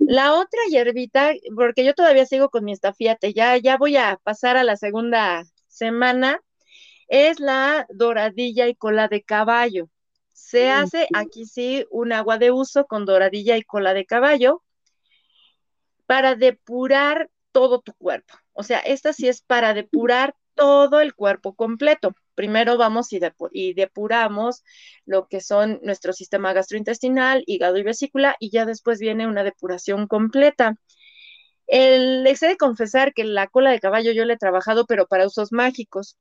La 0.01 0.35
otra 0.35 0.61
hierbita, 0.69 1.35
porque 1.55 1.85
yo 1.85 1.95
todavía 1.95 2.27
sigo 2.27 2.51
con 2.51 2.65
mi 2.65 2.73
estafiate, 2.73 3.35
ya, 3.35 3.57
ya 3.57 3.77
voy 3.77 3.97
a 3.97 4.19
pasar 4.25 4.57
a 4.57 4.65
la 4.65 4.77
segunda 4.77 5.45
semana, 5.69 6.41
es 7.07 7.39
la 7.39 7.87
doradilla 7.91 8.67
y 8.67 8.75
cola 8.75 9.07
de 9.07 9.23
caballo. 9.23 9.89
Se 10.39 10.70
hace 10.70 11.09
aquí 11.14 11.45
sí 11.45 11.84
un 11.91 12.12
agua 12.12 12.39
de 12.39 12.51
uso 12.51 12.86
con 12.86 13.05
doradilla 13.05 13.57
y 13.57 13.62
cola 13.62 13.93
de 13.93 14.07
caballo 14.07 14.62
para 16.07 16.36
depurar 16.36 17.28
todo 17.53 17.80
tu 17.80 17.93
cuerpo. 17.93 18.34
O 18.53 18.62
sea, 18.62 18.78
esta 18.78 19.12
sí 19.12 19.28
es 19.28 19.43
para 19.43 19.74
depurar 19.74 20.34
todo 20.55 21.01
el 21.01 21.14
cuerpo 21.14 21.55
completo. 21.55 22.14
Primero 22.34 22.78
vamos 22.78 23.09
y, 23.12 23.74
depuramos 23.74 24.64
lo 25.05 25.26
que 25.26 25.41
son 25.41 25.80
nuestro 25.82 26.12
sistema 26.12 26.55
gastrointestinal, 26.55 27.43
hígado 27.47 27.76
y 27.76 27.82
vesícula, 27.82 28.36
y 28.39 28.51
ya 28.51 28.64
después 28.64 29.01
viene 29.01 29.26
una 29.26 29.45
depuración 29.45 30.07
completa. 30.07 30.76
El, 31.66 32.22
les 32.22 32.43
he 32.43 32.49
de 32.49 32.57
confesar 32.57 33.12
que 33.12 33.24
la 33.24 33.49
cola 33.49 33.70
de 33.70 33.80
caballo 33.80 34.12
yo 34.12 34.24
le 34.24 34.34
he 34.34 34.39
trabajado, 34.39 34.86
pero 34.86 35.07
para 35.07 35.26
usos 35.26 35.53
mágicos. 35.53 36.16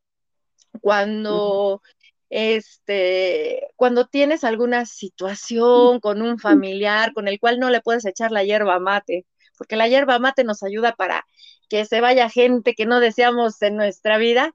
Cuando, 0.81 1.81
este, 2.29 3.67
cuando 3.75 4.05
tienes 4.07 4.43
alguna 4.43 4.85
situación 4.85 5.99
con 5.99 6.21
un 6.21 6.39
familiar 6.39 7.13
con 7.13 7.27
el 7.27 7.39
cual 7.39 7.59
no 7.59 7.69
le 7.69 7.81
puedes 7.81 8.05
echar 8.05 8.31
la 8.31 8.43
hierba 8.43 8.79
mate, 8.79 9.25
porque 9.57 9.75
la 9.75 9.87
hierba 9.87 10.19
mate 10.19 10.43
nos 10.43 10.63
ayuda 10.63 10.95
para 10.95 11.25
que 11.69 11.85
se 11.85 12.01
vaya 12.01 12.29
gente 12.29 12.75
que 12.75 12.85
no 12.85 12.99
deseamos 12.99 13.61
en 13.61 13.75
nuestra 13.75 14.17
vida. 14.17 14.53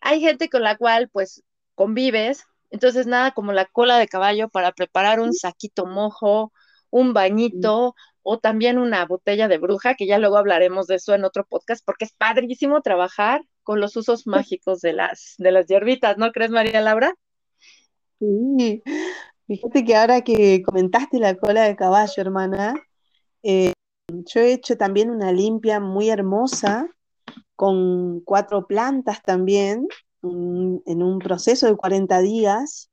Hay 0.00 0.20
gente 0.20 0.48
con 0.48 0.62
la 0.62 0.76
cual 0.76 1.08
pues 1.08 1.42
convives, 1.74 2.44
entonces 2.70 3.06
nada 3.06 3.32
como 3.32 3.52
la 3.52 3.66
cola 3.66 3.98
de 3.98 4.08
caballo 4.08 4.48
para 4.48 4.72
preparar 4.72 5.20
un 5.20 5.32
saquito 5.34 5.86
mojo, 5.86 6.52
un 6.90 7.12
bañito 7.12 7.94
o 8.22 8.38
también 8.38 8.78
una 8.78 9.04
botella 9.06 9.48
de 9.48 9.58
bruja, 9.58 9.94
que 9.94 10.06
ya 10.06 10.18
luego 10.18 10.36
hablaremos 10.36 10.86
de 10.86 10.96
eso 10.96 11.14
en 11.14 11.24
otro 11.24 11.44
podcast, 11.46 11.84
porque 11.84 12.06
es 12.06 12.12
padrísimo 12.12 12.82
trabajar 12.82 13.42
con 13.66 13.80
los 13.80 13.96
usos 13.96 14.28
mágicos 14.28 14.80
de 14.80 14.92
las, 14.92 15.34
de 15.38 15.50
las 15.50 15.66
hierbitas, 15.66 16.16
¿no 16.18 16.30
crees, 16.30 16.52
María 16.52 16.80
Laura? 16.80 17.12
Sí, 18.20 18.80
fíjate 19.48 19.84
que 19.84 19.96
ahora 19.96 20.20
que 20.22 20.62
comentaste 20.62 21.18
la 21.18 21.34
cola 21.34 21.64
de 21.64 21.74
caballo, 21.74 22.14
hermana, 22.16 22.74
eh, 23.42 23.72
yo 24.08 24.40
he 24.40 24.52
hecho 24.52 24.76
también 24.76 25.10
una 25.10 25.32
limpia 25.32 25.80
muy 25.80 26.10
hermosa 26.10 26.88
con 27.56 28.20
cuatro 28.20 28.68
plantas 28.68 29.20
también, 29.22 29.88
en 30.22 31.02
un 31.02 31.18
proceso 31.18 31.66
de 31.66 31.76
40 31.76 32.20
días. 32.20 32.88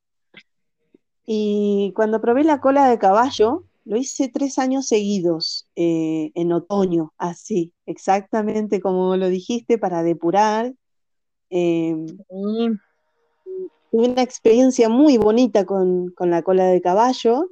Y 1.23 1.93
cuando 1.95 2.19
probé 2.19 2.45
la 2.45 2.59
cola 2.59 2.89
de 2.89 2.97
caballo, 2.97 3.65
lo 3.85 3.97
hice 3.97 4.29
tres 4.29 4.59
años 4.59 4.87
seguidos, 4.87 5.67
eh, 5.75 6.31
en 6.35 6.51
otoño, 6.53 7.13
así, 7.17 7.73
exactamente 7.85 8.79
como 8.81 9.17
lo 9.17 9.29
dijiste, 9.29 9.77
para 9.77 10.03
depurar. 10.03 10.73
Em, 11.49 12.07
tuve 13.91 14.07
una 14.09 14.21
experiencia 14.23 14.89
muy 14.89 15.17
bonita 15.17 15.65
con, 15.65 16.11
con 16.11 16.29
la 16.31 16.41
cola 16.41 16.65
de 16.65 16.81
caballo 16.81 17.49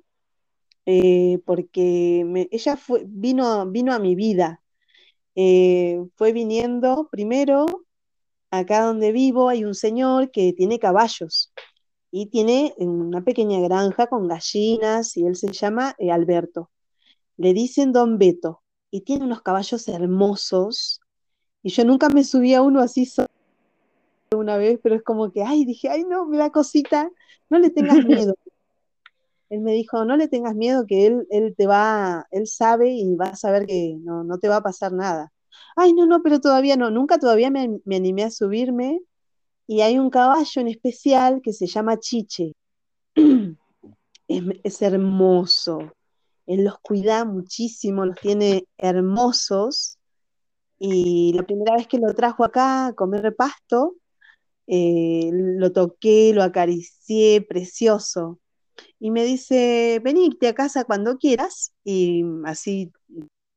eh, 0.86 1.40
porque 1.46 2.48
ella 2.52 2.78
fue, 2.78 3.04
vino, 3.06 3.70
vino 3.70 3.94
a 3.94 4.00
mi 4.00 4.16
vida. 4.16 4.62
Eh, 5.36 6.02
fue 6.16 6.34
viniendo 6.34 7.08
primero, 7.12 7.66
acá 8.52 8.86
donde 8.86 9.12
vivo 9.12 9.50
hay 9.50 9.64
un 9.64 9.76
señor 9.76 10.32
que 10.32 10.54
tiene 10.54 10.80
caballos 10.80 11.54
y 12.12 12.28
tiene 12.28 12.74
una 12.78 13.24
pequeña 13.24 13.60
granja 13.62 14.08
con 14.08 14.28
gallinas 14.28 15.16
y 15.18 15.26
él 15.26 15.36
se 15.36 15.52
llama 15.52 15.96
eh, 15.98 16.12
Alberto. 16.12 16.70
Le 17.38 17.54
dicen 17.54 17.94
Don 17.94 18.18
Beto 18.18 18.62
y 18.92 19.02
tiene 19.02 19.26
unos 19.26 19.42
caballos 19.42 19.88
hermosos 19.88 21.02
y 21.64 21.70
yo 21.70 21.86
nunca 21.86 22.10
me 22.10 22.24
subí 22.24 22.54
a 22.54 22.62
uno 22.62 22.82
así 22.82 23.06
solo 23.06 23.30
una 24.36 24.58
vez, 24.58 24.80
pero 24.82 24.96
es 24.96 25.04
como 25.04 25.32
que, 25.32 25.44
ay, 25.44 25.66
dije, 25.66 25.90
ay, 25.90 26.06
no, 26.06 26.26
me 26.26 26.38
da 26.38 26.52
cosita, 26.52 27.10
no 27.50 27.60
le 27.60 27.70
tengas 27.70 27.98
miedo, 28.06 28.36
él 29.52 29.60
me 29.60 29.74
dijo, 29.74 30.06
no 30.06 30.16
le 30.16 30.30
tengas 30.30 30.56
miedo, 30.56 30.86
que 30.88 31.08
él, 31.08 31.28
él 31.30 31.54
te 31.58 31.68
va, 31.68 32.26
él 32.32 32.48
sabe 32.48 32.92
y 32.92 33.16
va 33.16 33.28
a 33.28 33.36
saber 33.36 33.66
que 33.66 33.98
no, 34.00 34.24
no 34.24 34.40
te 34.40 34.48
va 34.48 34.58
a 34.58 34.64
pasar 34.64 34.94
nada. 34.94 35.34
Ay, 35.76 35.92
no, 35.92 36.06
no, 36.06 36.24
pero 36.24 36.40
todavía 36.40 36.78
no, 36.78 36.90
nunca 36.90 37.20
todavía 37.20 37.52
me, 37.52 37.82
animé 37.94 38.24
a 38.24 38.32
subirme. 38.32 39.02
Y 39.68 39.82
hay 39.82 39.98
un 39.98 40.10
caballo 40.10 40.62
en 40.62 40.68
especial 40.68 41.42
que 41.42 41.54
se 41.54 41.68
llama 41.68 42.00
Chiche. 42.00 42.54
es, 44.28 44.82
hermoso. 44.82 45.94
Él 46.46 46.66
los 46.66 46.80
cuida 46.80 47.26
muchísimo, 47.26 48.06
los 48.06 48.20
tiene 48.20 48.66
hermosos. 48.78 49.98
Y 50.80 51.34
la 51.34 51.44
primera 51.44 51.76
vez 51.76 51.88
que 51.88 52.00
lo 52.00 52.14
trajo 52.14 52.44
acá 52.44 52.88
a 52.88 52.94
comer 52.94 53.36
pasto, 53.36 53.96
eh, 54.68 55.30
lo 55.32 55.72
toqué, 55.72 56.34
lo 56.34 56.44
acaricié, 56.44 57.42
precioso 57.42 58.40
y 59.00 59.12
me 59.12 59.24
dice, 59.24 60.00
venirte 60.04 60.48
a 60.48 60.54
casa 60.54 60.84
cuando 60.84 61.18
quieras 61.18 61.74
y 61.84 62.24
así, 62.46 62.92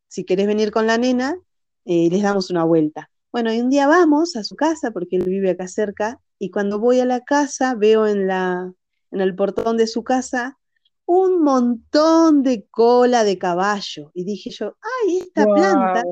si 0.08 0.24
querés 0.24 0.46
venir 0.46 0.70
con 0.70 0.86
la 0.86 0.98
nena, 0.98 1.36
eh, 1.84 2.08
les 2.10 2.22
damos 2.22 2.50
una 2.50 2.64
vuelta. 2.64 3.10
Bueno, 3.34 3.52
y 3.52 3.60
un 3.60 3.68
día 3.68 3.88
vamos 3.88 4.36
a 4.36 4.44
su 4.44 4.54
casa 4.54 4.92
porque 4.92 5.16
él 5.16 5.24
vive 5.24 5.50
acá 5.50 5.66
cerca 5.66 6.20
y 6.38 6.52
cuando 6.52 6.78
voy 6.78 7.00
a 7.00 7.04
la 7.04 7.24
casa 7.24 7.74
veo 7.74 8.06
en, 8.06 8.28
la, 8.28 8.72
en 9.10 9.20
el 9.20 9.34
portón 9.34 9.76
de 9.76 9.88
su 9.88 10.04
casa 10.04 10.56
un 11.04 11.42
montón 11.42 12.44
de 12.44 12.64
cola 12.70 13.24
de 13.24 13.36
caballo. 13.36 14.12
Y 14.14 14.22
dije 14.22 14.50
yo, 14.50 14.76
ay, 14.80 15.18
esta 15.18 15.46
planta, 15.46 16.04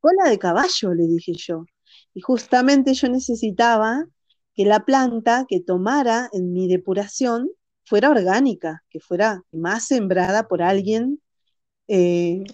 cola 0.00 0.30
de 0.30 0.38
caballo, 0.38 0.94
le 0.94 1.06
dije 1.06 1.34
yo. 1.34 1.66
Y 2.14 2.22
justamente 2.22 2.94
yo 2.94 3.10
necesitaba 3.10 4.06
que 4.54 4.64
la 4.64 4.86
planta 4.86 5.44
que 5.46 5.60
tomara 5.60 6.30
en 6.32 6.50
mi 6.50 6.66
depuración 6.66 7.50
fuera 7.84 8.08
orgánica, 8.08 8.82
que 8.88 9.00
fuera 9.00 9.42
más 9.52 9.88
sembrada 9.88 10.48
por 10.48 10.62
alguien 10.62 11.20
eh, 11.88 12.44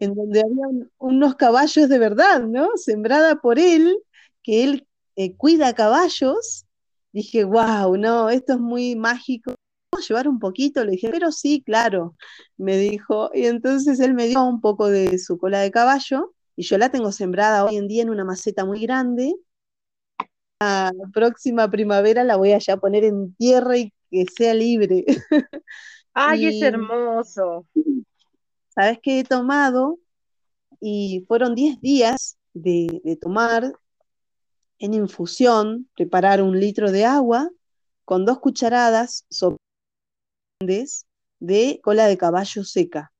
en 0.00 0.14
donde 0.14 0.40
había 0.40 0.66
unos 0.98 1.36
caballos 1.36 1.88
de 1.88 1.98
verdad, 1.98 2.42
¿no? 2.42 2.70
Sembrada 2.76 3.36
por 3.36 3.58
él, 3.58 3.96
que 4.42 4.64
él 4.64 4.86
eh, 5.16 5.36
cuida 5.36 5.74
caballos. 5.74 6.66
Dije, 7.12 7.44
wow, 7.44 7.96
no, 7.96 8.30
esto 8.30 8.54
es 8.54 8.60
muy 8.60 8.96
mágico. 8.96 9.54
¿Puedo 9.90 10.06
llevar 10.06 10.28
un 10.28 10.38
poquito? 10.38 10.84
Le 10.84 10.92
dije, 10.92 11.10
pero 11.10 11.32
sí, 11.32 11.62
claro, 11.64 12.16
me 12.56 12.76
dijo. 12.76 13.30
Y 13.34 13.46
entonces 13.46 14.00
él 14.00 14.14
me 14.14 14.26
dio 14.26 14.42
un 14.44 14.60
poco 14.60 14.88
de 14.88 15.18
su 15.18 15.38
cola 15.38 15.60
de 15.60 15.70
caballo 15.70 16.34
y 16.56 16.62
yo 16.62 16.78
la 16.78 16.90
tengo 16.90 17.12
sembrada 17.12 17.64
hoy 17.64 17.76
en 17.76 17.88
día 17.88 18.02
en 18.02 18.10
una 18.10 18.24
maceta 18.24 18.64
muy 18.64 18.80
grande. 18.80 19.34
La 20.60 20.92
próxima 21.12 21.70
primavera 21.70 22.22
la 22.22 22.36
voy 22.36 22.52
a 22.52 22.58
ya 22.58 22.76
poner 22.76 23.04
en 23.04 23.34
tierra 23.34 23.78
y 23.78 23.92
que 24.10 24.26
sea 24.36 24.54
libre. 24.54 25.04
Ay, 26.12 26.46
es 26.46 26.62
hermoso. 26.62 27.66
¿Sabes 28.74 28.98
qué 29.02 29.20
he 29.20 29.24
tomado? 29.24 29.98
Y 30.80 31.24
fueron 31.28 31.54
10 31.54 31.80
días 31.80 32.38
de, 32.54 33.18
tomar 33.20 33.72
en 34.78 34.94
infusión, 34.94 35.88
preparar 35.94 36.42
un 36.42 36.58
litro 36.58 36.90
de 36.90 37.04
agua 37.04 37.50
con 38.04 38.24
dos 38.24 38.38
cucharadas 38.38 39.26
de 41.40 41.80
cola 41.82 42.06
de 42.06 42.16
caballo 42.16 42.64
seca. 42.64 43.12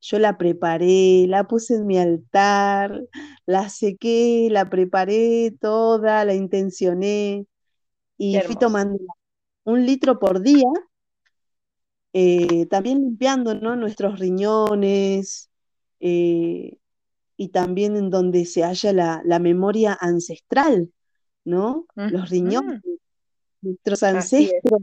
Yo 0.00 0.18
la 0.18 0.36
preparé, 0.38 1.26
la 1.26 1.44
puse 1.44 1.74
en 1.74 1.86
mi 1.86 1.98
altar, 1.98 3.02
la 3.46 3.68
sequé, 3.68 4.48
la 4.50 4.68
preparé 4.68 5.56
toda, 5.60 6.24
la 6.24 6.34
intencioné 6.34 7.46
y 8.16 8.38
fui 8.40 8.56
tomando 8.56 8.98
un 9.64 9.86
litro 9.86 10.18
por 10.18 10.40
día, 10.40 10.66
eh, 12.12 12.66
también 12.66 13.00
limpiando 13.00 13.54
nuestros 13.54 14.18
riñones 14.18 15.50
eh, 16.00 16.78
y 17.36 17.48
también 17.48 17.96
en 17.96 18.10
donde 18.10 18.44
se 18.44 18.62
halla 18.62 19.22
la, 19.24 19.38
memoria 19.38 19.96
ancestral, 20.00 20.90
¿no? 21.44 21.86
Los 21.94 22.30
riñones, 22.30 22.82
nuestros 23.60 24.02
ancestros. 24.02 24.82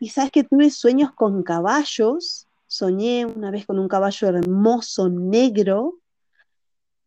Y 0.00 0.08
sabes 0.08 0.32
que 0.32 0.44
tuve 0.44 0.70
sueños 0.70 1.12
con 1.12 1.42
caballos, 1.42 2.48
soñé 2.66 3.26
una 3.26 3.50
vez 3.50 3.66
con 3.66 3.78
un 3.78 3.88
caballo 3.88 4.28
hermoso, 4.28 5.08
negro, 5.08 6.00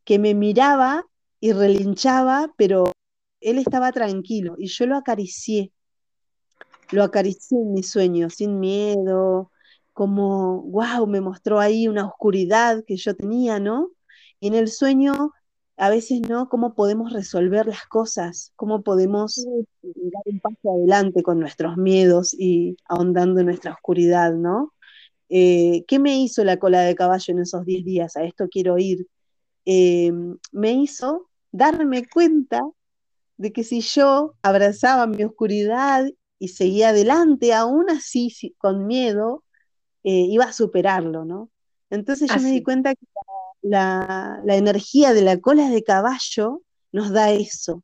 que 0.03 0.20
me 0.20 0.34
miraba 0.34 1.05
y 1.41 1.51
relinchaba, 1.51 2.53
pero 2.55 2.93
él 3.41 3.57
estaba 3.57 3.91
tranquilo 3.91 4.55
y 4.57 4.68
yo 4.68 4.86
lo 4.86 4.95
acaricié, 4.95 5.74
lo 6.95 7.03
acaricié 7.03 7.57
en 7.57 7.73
mi 7.73 7.83
sueño, 7.83 8.29
sin 8.29 8.59
miedo, 8.59 9.51
como, 9.93 10.61
wow, 10.63 11.07
me 11.07 11.21
mostró 11.21 11.59
ahí 11.59 11.88
una 11.88 12.05
oscuridad 12.05 12.83
que 12.85 12.97
yo 12.97 13.15
tenía, 13.15 13.59
¿no? 13.59 13.91
Y 14.39 14.47
en 14.47 14.55
el 14.55 14.67
sueño, 14.69 15.31
a 15.77 15.89
veces, 15.89 16.21
¿no? 16.21 16.49
Cómo 16.49 16.75
podemos 16.75 17.13
resolver 17.13 17.65
las 17.67 17.88
cosas, 17.88 18.53
cómo 18.55 18.83
podemos 18.83 19.43
dar 19.81 20.23
un 20.25 20.39
paso 20.39 20.71
adelante 20.75 21.23
con 21.23 21.39
nuestros 21.39 21.77
miedos 21.77 22.35
y 22.38 22.77
ahondando 22.88 23.39
en 23.39 23.47
nuestra 23.47 23.73
oscuridad, 23.73 24.33
¿no? 24.33 24.73
Eh, 25.29 25.83
¿Qué 25.88 25.99
me 25.99 26.17
hizo 26.17 26.43
la 26.43 26.57
cola 26.57 26.81
de 26.81 26.95
caballo 26.95 27.33
en 27.33 27.39
esos 27.41 27.65
10 27.65 27.83
días? 27.83 28.15
A 28.17 28.23
esto 28.23 28.47
quiero 28.49 28.77
ir. 28.77 29.07
Eh, 29.65 30.11
me 30.51 30.71
hizo 30.73 31.29
darme 31.51 32.07
cuenta 32.07 32.61
de 33.38 33.51
que 33.51 33.63
si 33.63 33.81
yo 33.81 34.33
abrazaba 34.41 35.07
mi 35.07 35.23
oscuridad 35.23 36.05
y 36.39 36.49
seguía 36.49 36.89
adelante, 36.89 37.53
aún 37.53 37.89
así 37.89 38.31
con 38.57 38.85
miedo, 38.88 39.43
eh, 40.03 40.27
iba 40.29 40.45
a 40.45 40.53
superarlo, 40.53 41.25
¿no? 41.25 41.49
Entonces 41.89 42.29
yo 42.29 42.39
me 42.41 42.51
di 42.51 42.63
cuenta 42.63 42.93
que 42.95 43.05
la, 43.61 44.41
energía 44.47 45.13
de 45.13 45.21
la 45.21 45.39
cola 45.39 45.69
de 45.69 45.83
caballo 45.83 46.61
nos 46.91 47.11
da 47.11 47.31
eso, 47.31 47.83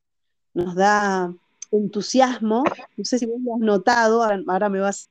nos 0.52 0.74
da 0.74 1.34
entusiasmo, 1.70 2.64
no 2.96 3.04
sé 3.04 3.18
si 3.18 3.26
vos 3.26 3.40
lo 3.42 3.54
has 3.54 3.60
notado, 3.60 4.22
ahora, 4.22 4.68
me 4.68 4.80
vas, 4.80 5.10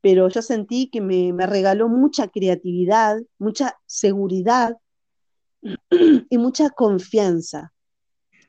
pero 0.00 0.28
yo 0.28 0.42
sentí 0.42 0.90
que 0.90 1.00
me, 1.00 1.32
me 1.32 1.46
regaló 1.46 1.88
mucha 1.88 2.28
creatividad, 2.28 3.20
mucha 3.38 3.78
seguridad 3.86 4.76
y 6.30 6.38
mucha 6.38 6.70
confianza, 6.70 7.72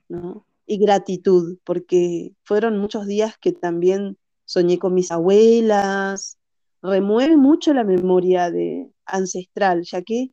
¿no? 0.10 0.46
Y 0.72 0.78
gratitud, 0.78 1.58
porque 1.66 2.34
fueron 2.44 2.78
muchos 2.78 3.06
días 3.06 3.38
que 3.38 3.52
también 3.52 4.18
soñé 4.46 4.80
con 4.80 4.94
mis 4.94 5.12
abuelas, 5.12 6.40
remueve 6.82 7.36
mucho 7.36 7.74
la 7.74 7.84
memoria 7.84 8.50
de 8.52 8.90
ancestral, 9.06 9.84
ya 9.84 10.02
que 10.02 10.32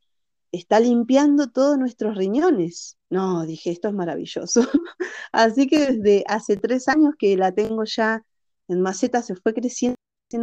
está 0.52 0.78
limpiando 0.78 1.48
todos 1.48 1.76
nuestros 1.76 2.16
riñones. 2.16 2.96
No, 3.10 3.44
dije, 3.46 3.72
esto 3.72 3.88
es 3.88 3.94
maravilloso. 3.94 4.60
Así 5.32 5.66
que 5.66 5.92
desde 5.92 6.24
hace 6.28 6.56
tres 6.56 6.86
años 6.86 7.14
que 7.18 7.36
la 7.36 7.50
tengo 7.50 7.82
ya 7.82 8.22
en 8.68 8.80
maceta, 8.80 9.22
se 9.22 9.34
fue 9.34 9.52
creciendo, 9.54 9.96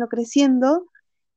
creciendo, 0.10 0.88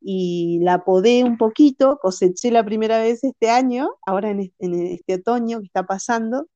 y 0.00 0.58
la 0.64 0.84
podé 0.84 1.22
un 1.22 1.38
poquito, 1.38 2.00
coseché 2.02 2.50
la 2.50 2.64
primera 2.64 2.98
vez 2.98 3.22
este 3.22 3.50
año, 3.50 3.88
ahora 4.04 4.30
en 4.30 4.50
este 4.58 5.14
otoño 5.14 5.60
que 5.60 5.66
está 5.66 5.86
pasando, 5.86 6.48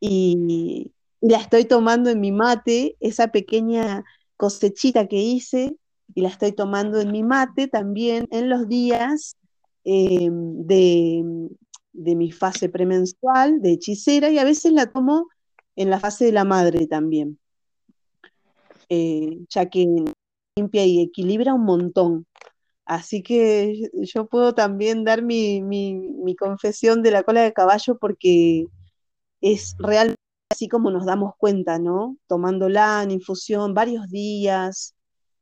y, 0.00 0.92
la 1.20 1.38
estoy 1.38 1.64
tomando 1.64 2.10
en 2.10 2.20
mi 2.20 2.30
mate, 2.30 2.96
esa 3.00 3.28
pequeña 3.28 4.04
cosechita 4.36 5.08
que 5.08 5.16
hice, 5.16 5.76
y 6.14 6.20
la 6.20 6.28
estoy 6.28 6.52
tomando 6.52 7.00
en 7.00 7.10
mi 7.10 7.22
mate 7.22 7.66
también 7.66 8.28
en 8.30 8.48
los 8.48 8.68
días 8.68 9.36
eh, 9.84 10.28
de, 10.30 11.24
mi 11.92 12.30
fase 12.30 12.68
premenstrual, 12.68 13.60
de 13.60 13.72
hechicera, 13.72 14.30
y 14.30 14.38
a 14.38 14.44
veces 14.44 14.72
la 14.72 14.86
tomo 14.86 15.26
en 15.76 15.90
la 15.90 15.98
fase 15.98 16.26
de 16.26 16.32
la 16.32 16.44
madre 16.44 16.86
también, 16.86 17.38
eh, 18.88 19.40
ya 19.48 19.66
que 19.66 19.86
limpia 20.56 20.86
y 20.86 21.00
equilibra 21.02 21.54
un 21.54 21.64
montón. 21.64 22.26
Así 22.84 23.22
que 23.22 23.90
yo 23.92 24.28
puedo 24.28 24.54
también 24.54 25.04
dar 25.04 25.22
mi, 25.22 25.60
mi 25.60 26.36
confesión 26.36 27.02
de 27.02 27.10
la 27.10 27.22
cola 27.22 27.42
de 27.42 27.52
caballo 27.52 27.98
porque 27.98 28.66
es 29.40 29.76
realmente 29.78 30.20
así 30.50 30.68
como 30.68 30.90
nos 30.90 31.06
damos 31.06 31.34
cuenta, 31.36 31.78
¿no? 31.78 32.16
Tomándola 32.26 33.02
en 33.02 33.10
infusión 33.12 33.74
varios 33.74 34.08
días 34.08 34.94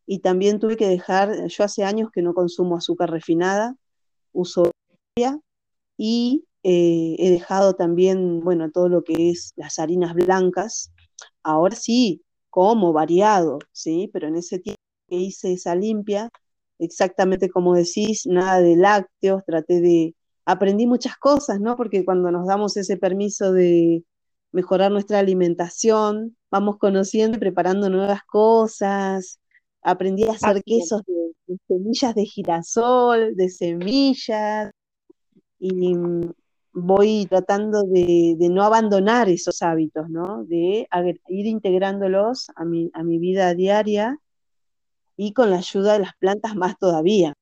y 0.07 0.21
también 0.21 0.59
tuve 0.61 0.77
que 0.77 0.89
dejar, 0.89 1.49
yo 1.49 1.65
hace 1.65 1.85
años 1.85 2.11
que 2.13 2.23
no 2.23 2.35
consumo 2.35 2.77
azúcar 2.77 3.11
refinada, 3.11 3.77
uso 4.33 4.71
y 5.97 6.45
eh, 6.63 7.17
he 7.19 7.31
dejado 7.31 7.75
también, 7.75 8.41
bueno, 8.41 8.71
todo 8.71 8.89
lo 8.89 9.03
que 9.05 9.31
es 9.31 9.53
las 9.57 9.79
harinas 9.79 10.15
blancas. 10.15 10.93
Ahora 11.43 11.77
sí, 11.77 12.23
como 12.51 12.93
variado, 12.93 13.59
¿sí? 13.73 14.11
Pero 14.13 14.29
en 14.29 14.37
ese 14.37 14.59
tiempo 14.59 14.81
que 15.09 15.17
hice 15.17 15.53
esa 15.53 15.75
limpia, 15.75 16.31
exactamente 16.79 17.49
como 17.49 17.75
decís, 17.75 18.27
nada 18.27 18.61
de 18.61 18.77
lácteos, 18.77 19.43
traté 19.47 19.81
de 19.81 20.15
aprendí 20.47 20.87
muchas 20.87 21.17
cosas, 21.19 21.61
¿no? 21.61 21.77
Porque 21.77 22.05
cuando 22.05 22.31
nos 22.31 22.47
damos 22.47 22.77
ese 22.77 22.97
permiso 22.97 23.53
de 23.53 24.05
mejorar 24.53 24.93
nuestra 24.93 25.19
alimentación, 25.19 26.37
vamos 26.51 26.79
conociendo 26.79 27.37
y 27.37 27.41
preparando 27.41 27.91
nuevas 27.91 28.23
cosas. 28.25 29.41
Aprendí 29.83 30.25
a 30.25 30.33
hacer 30.33 30.63
quesos 30.65 31.03
de, 31.07 31.59
semillas 31.69 32.15
de 32.15 32.25
girasol, 32.25 33.37
de 33.37 33.49
semillas, 33.51 34.71
y 35.59 35.95
voy 36.73 37.27
tratando 37.27 37.83
de, 37.83 38.37
no 38.51 38.63
abandonar 38.63 39.29
esos 39.29 39.63
hábitos, 39.63 40.09
¿no? 40.09 40.45
De 40.45 40.87
ir 41.29 41.47
integrándolos 41.47 42.47
a 42.55 42.65
mi, 42.65 42.91
a 42.95 43.03
mi 43.03 43.19
vida 43.19 43.53
diaria 43.55 44.19
y 45.17 45.33
con 45.33 45.51
la 45.51 45.59
ayuda 45.59 45.95
de 45.95 46.01
las 46.01 46.15
plantas 46.19 46.55
más 46.55 46.79
todavía. 46.79 47.35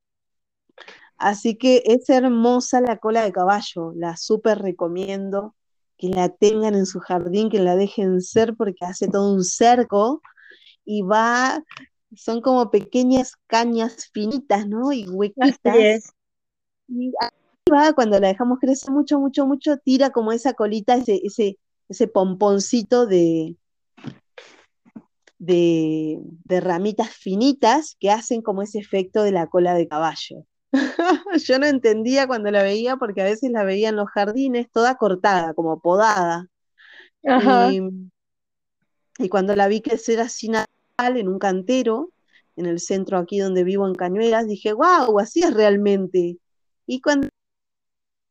Así 1.17 1.57
que 1.57 1.83
es 1.87 2.09
hermosa 2.11 2.81
la 2.81 2.99
cola 2.99 3.23
de 3.23 3.33
caballo, 3.33 3.93
la 3.95 4.17
súper 4.17 4.59
recomiendo 4.59 5.55
que 5.97 6.09
la 6.09 6.29
tengan 6.29 6.75
en 6.75 6.87
su 6.87 6.99
jardín, 7.01 7.51
que 7.51 7.61
la 7.61 7.77
dejen 7.77 8.21
ser 8.21 8.57
porque 8.57 8.85
hace 8.85 9.09
todo 9.09 9.33
un 9.33 9.45
cerco 9.45 10.21
y 10.85 11.03
va, 11.03 11.63
son 12.15 12.41
como 12.41 12.71
pequeñas 12.71 13.33
cañas 13.47 14.11
finitas, 14.13 14.67
¿no? 14.67 14.93
Y 14.93 15.07
huequitas. 15.09 16.13
Y 16.89 17.13
va, 17.73 17.93
cuando 17.95 18.19
la 18.21 18.29
dejamos 18.29 18.59
crecer 18.59 18.91
mucho, 18.91 19.19
mucho, 19.19 19.47
mucho, 19.47 19.79
tira 19.79 20.11
como 20.11 20.33
esa 20.33 20.55
colita, 20.55 20.97
ese, 20.97 21.21
ese, 21.25 21.59
ese 21.89 22.09
pomponcito 22.09 23.07
de, 23.07 23.57
de, 25.39 26.19
de 26.21 26.61
ramitas 26.61 27.11
finitas 27.11 27.97
que 27.99 28.11
hacen 28.11 28.43
como 28.43 28.63
ese 28.63 28.81
efecto 28.81 29.23
de 29.23 29.33
la 29.33 29.47
cola 29.47 29.75
de 29.75 29.89
caballo. 29.89 30.45
Yo 31.45 31.59
no 31.59 31.67
entendía 31.67 32.27
cuando 32.27 32.51
la 32.51 32.63
veía 32.63 32.97
porque 32.97 33.23
a 33.23 33.25
veces 33.25 33.51
la 33.51 33.65
veía 33.65 33.91
en 33.91 33.97
los 33.97 34.09
jardines 34.11 34.71
toda 34.71 34.97
cortada, 34.97 35.55
como 35.55 35.81
podada. 35.81 36.49
Y, 39.19 39.29
cuando 39.29 39.55
la 39.55 39.69
vi 39.69 39.81
crecer 39.81 40.21
así 40.21 40.49
natural 40.49 41.17
en 41.17 41.29
un 41.29 41.39
cantero, 41.39 42.11
en 42.57 42.67
el 42.67 42.81
centro 42.81 43.19
aquí 43.19 43.39
donde 43.39 43.65
vivo 43.65 43.87
en 43.87 43.95
Cañuelas, 43.95 44.47
dije, 44.47 44.73
wow, 44.73 45.19
así 45.21 45.43
es 45.43 45.55
realmente. 45.55 46.39
Y 46.87 47.01
cuando 47.01 47.29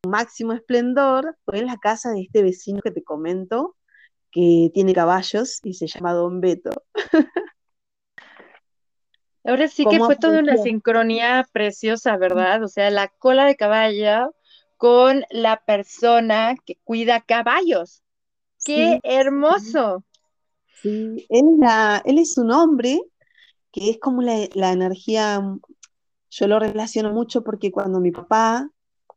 máximo 0.08 0.54
esplendor 0.54 1.38
fue 1.46 1.60
en 1.60 1.68
la 1.68 1.78
casa 1.78 2.12
de 2.12 2.22
este 2.24 2.44
vecino 2.44 2.82
que 2.84 2.92
te 2.92 3.04
comento, 3.04 3.76
que 4.32 4.70
tiene 4.74 4.94
caballos 4.94 5.60
y 5.64 5.76
se 5.76 5.88
llama 5.88 6.14
Don 6.14 6.42
Beto. 6.42 6.72
Ahora 9.44 9.68
sí 9.68 9.86
que 9.86 10.00
fue 10.00 10.16
toda 10.16 10.40
una 10.40 10.58
sincronía 10.58 11.48
preciosa, 11.52 12.18
¿verdad? 12.18 12.64
O 12.64 12.68
sea, 12.68 12.90
la 12.90 13.10
cola 13.10 13.46
de 13.46 13.56
caballo 13.56 14.34
con 14.78 15.24
la 15.30 15.62
persona 15.66 16.56
que 16.66 16.78
cuida 16.84 17.22
caballos. 17.22 18.04
¡Qué 18.64 19.00
hermoso! 19.04 20.04
Sí, 20.82 21.26
él, 21.30 21.46
él 22.06 22.20
es 22.20 22.38
un 22.38 22.52
hombre 22.52 23.02
que 23.74 23.90
es 23.90 24.00
como 24.00 24.22
la, 24.22 24.72
energía, 24.72 25.42
yo 26.30 26.48
lo 26.48 26.60
relaciono 26.60 27.12
mucho 27.12 27.44
porque 27.44 27.72
cuando 27.72 28.00
mi 28.00 28.12
papá 28.12 28.70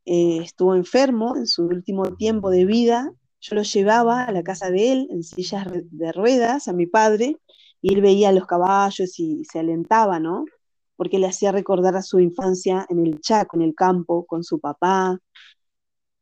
eh, 0.07 0.39
estuvo 0.43 0.75
enfermo 0.75 1.37
en 1.37 1.47
su 1.47 1.67
último 1.67 2.17
tiempo 2.17 2.51
de 2.51 2.65
vida, 2.65 3.13
yo 3.41 3.55
lo 3.55 3.63
llevaba 3.63 4.25
a 4.25 4.33
la 4.33 4.43
casa 4.43 4.71
de 4.71 4.93
él 4.93 5.09
en 5.11 5.23
sillas 5.23 5.67
de 5.71 6.13
ruedas, 6.13 6.69
a 6.69 6.73
mi 6.73 6.87
padre, 6.87 7.37
y 7.87 7.95
él 7.95 8.01
veía 8.01 8.33
los 8.33 8.47
caballos 8.47 9.21
y 9.21 9.45
se 9.45 9.61
alentaba, 9.61 10.19
¿no? 10.19 10.45
Porque 10.97 11.21
le 11.21 11.29
hacía 11.29 11.53
recordar 11.53 11.95
a 11.95 12.03
su 12.03 12.19
infancia 12.19 12.85
en 12.89 13.07
el 13.07 13.21
Chaco, 13.21 13.57
en 13.57 13.63
el 13.63 13.77
campo, 13.77 14.27
con 14.27 14.43
su 14.43 14.59
papá. 14.59 15.21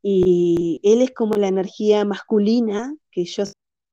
Y 0.03 0.79
él 0.85 1.01
es 1.01 1.13
como 1.13 1.37
la 1.37 1.49
energía 1.49 2.05
masculina, 2.05 2.95
que 3.11 3.25
yo 3.25 3.45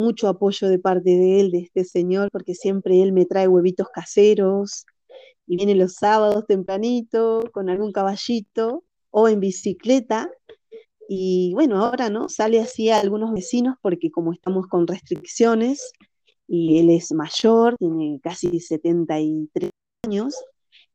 mucho 0.01 0.27
apoyo 0.27 0.67
de 0.67 0.79
parte 0.79 1.11
de 1.11 1.39
él, 1.39 1.51
de 1.51 1.59
este 1.59 1.85
señor, 1.85 2.27
porque 2.33 2.55
siempre 2.55 3.01
él 3.01 3.13
me 3.13 3.25
trae 3.25 3.47
huevitos 3.47 3.87
caseros 3.87 4.85
y 5.47 5.55
viene 5.55 5.73
los 5.75 5.93
sábados 5.93 6.45
tempranito 6.47 7.41
con 7.53 7.69
algún 7.69 7.93
caballito 7.93 8.83
o 9.11 9.29
en 9.29 9.39
bicicleta. 9.39 10.29
Y 11.07 11.53
bueno, 11.53 11.85
ahora 11.85 12.09
no, 12.09 12.27
sale 12.27 12.59
así 12.59 12.89
a 12.89 12.99
algunos 12.99 13.31
vecinos 13.31 13.77
porque 13.81 14.11
como 14.11 14.33
estamos 14.33 14.67
con 14.67 14.87
restricciones, 14.87 15.93
y 16.53 16.79
él 16.79 16.89
es 16.89 17.13
mayor, 17.13 17.77
tiene 17.77 18.19
casi 18.21 18.59
73 18.59 19.71
años, 20.05 20.35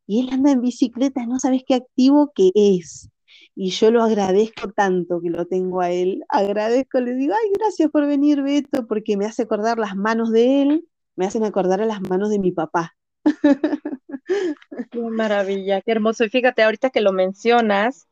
y 0.07 0.21
él 0.21 0.29
anda 0.31 0.51
en 0.53 0.61
bicicleta, 0.61 1.25
no 1.27 1.39
sabes 1.39 1.63
qué 1.67 1.75
activo 1.75 2.31
que 2.35 2.51
es. 2.55 3.09
y 3.55 3.71
yo 3.71 3.91
lo 3.91 4.03
agradezco 4.03 4.71
tanto 4.73 5.21
que 5.23 5.31
lo 5.31 5.47
tengo 5.47 5.81
a 5.81 5.91
él. 5.91 6.23
Agradezco, 6.29 7.01
le 7.01 7.15
digo, 7.15 7.35
ay, 7.35 7.51
gracias 7.59 7.91
por 7.91 8.07
venir, 8.07 8.43
Beto, 8.43 8.87
porque 8.87 9.17
me 9.17 9.25
hace 9.25 9.45
acordar 9.45 9.79
las 9.79 9.97
manos 9.97 10.31
de 10.31 10.63
él, 10.63 10.89
me 11.17 11.27
hacen 11.27 11.45
acordar 11.45 11.81
a 11.81 11.87
las 11.87 12.03
manos 12.03 12.29
de 12.29 12.39
mi 12.39 12.53
papá. 12.53 12.95
Qué 14.91 15.01
maravilla, 15.01 15.81
qué 15.81 15.93
hermoso. 15.93 16.25
Y 16.25 16.29
fíjate, 16.29 16.63
ahorita 16.63 16.91
que 16.91 17.01
lo 17.01 17.13
mencionas, 17.13 18.09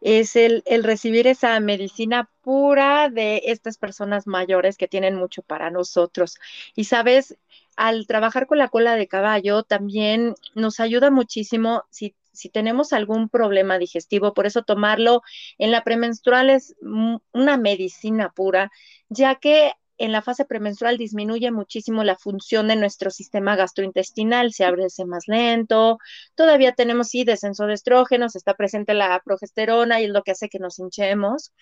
es 0.00 0.36
el, 0.36 0.62
el, 0.66 0.84
recibir 0.84 1.26
esa 1.26 1.58
medicina 1.60 2.30
pura 2.42 3.08
de 3.08 3.42
estas 3.46 3.78
personas 3.78 4.26
mayores 4.26 4.76
que 4.76 4.88
tienen 4.88 5.14
mucho 5.16 5.42
para 5.42 5.70
nosotros. 5.70 6.38
Y 6.74 6.84
sabes, 6.84 7.36
al 7.76 8.06
trabajar 8.06 8.46
con 8.46 8.58
la 8.58 8.68
cola 8.68 8.96
de 8.96 9.08
caballo 9.08 9.62
también 9.62 10.34
nos 10.54 10.80
ayuda 10.80 11.10
muchísimo 11.10 11.84
si 11.90 12.14
si 12.38 12.48
tenemos 12.50 12.92
algún 12.92 13.28
problema 13.28 13.78
digestivo, 13.78 14.32
por 14.32 14.46
eso 14.46 14.62
tomarlo 14.62 15.22
en 15.58 15.72
la 15.72 15.82
premenstrual 15.82 16.50
es 16.50 16.76
una 17.32 17.56
medicina 17.56 18.30
pura, 18.30 18.70
ya 19.08 19.34
que 19.34 19.72
en 19.98 20.12
la 20.12 20.22
fase 20.22 20.44
premenstrual 20.44 20.96
disminuye 20.96 21.50
muchísimo 21.50 22.04
la 22.04 22.16
función 22.16 22.68
de 22.68 22.76
nuestro 22.76 23.10
sistema 23.10 23.56
gastrointestinal, 23.56 24.52
se 24.52 24.64
abre 24.64 24.86
más 25.06 25.28
lento, 25.28 25.98
todavía 26.34 26.72
tenemos 26.72 27.08
sí 27.08 27.24
descenso 27.24 27.66
de 27.66 27.74
estrógenos, 27.74 28.36
está 28.36 28.54
presente 28.54 28.94
la 28.94 29.20
progesterona 29.24 30.00
y 30.00 30.04
es 30.04 30.10
lo 30.10 30.22
que 30.22 30.30
hace 30.30 30.48
que 30.48 30.58
nos 30.58 30.78
hinchemos. 30.78 31.52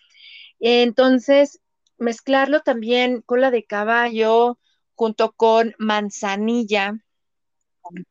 Entonces, 0.61 1.61
mezclarlo 1.99 2.61
también 2.61 3.23
con 3.23 3.41
la 3.41 3.51
de 3.51 3.65
caballo 3.65 4.59
junto 4.95 5.33
con 5.33 5.75
manzanilla, 5.79 6.95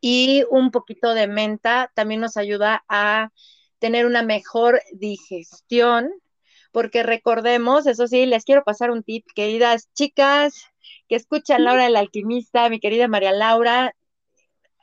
y 0.02 0.44
un 0.50 0.72
poquito 0.72 1.14
de 1.14 1.28
menta 1.28 1.92
también 1.96 2.22
nos 2.22 2.38
ayuda 2.38 2.84
a 2.88 3.32
tener 3.80 4.06
una 4.06 4.24
mejor 4.24 4.82
digestión, 4.94 6.12
porque 6.76 7.04
recordemos, 7.04 7.88
eso 7.88 8.06
sí, 8.06 8.26
les 8.26 8.44
quiero 8.44 8.66
pasar 8.66 8.92
un 8.92 9.02
tip, 9.02 9.26
queridas 9.34 9.88
chicas 9.94 10.66
que 11.08 11.16
escuchan 11.16 11.64
Laura 11.64 11.86
del 11.86 11.96
alquimista, 11.96 12.68
mi 12.70 12.82
querida 12.82 13.08
María 13.08 13.32
Laura, 13.32 13.96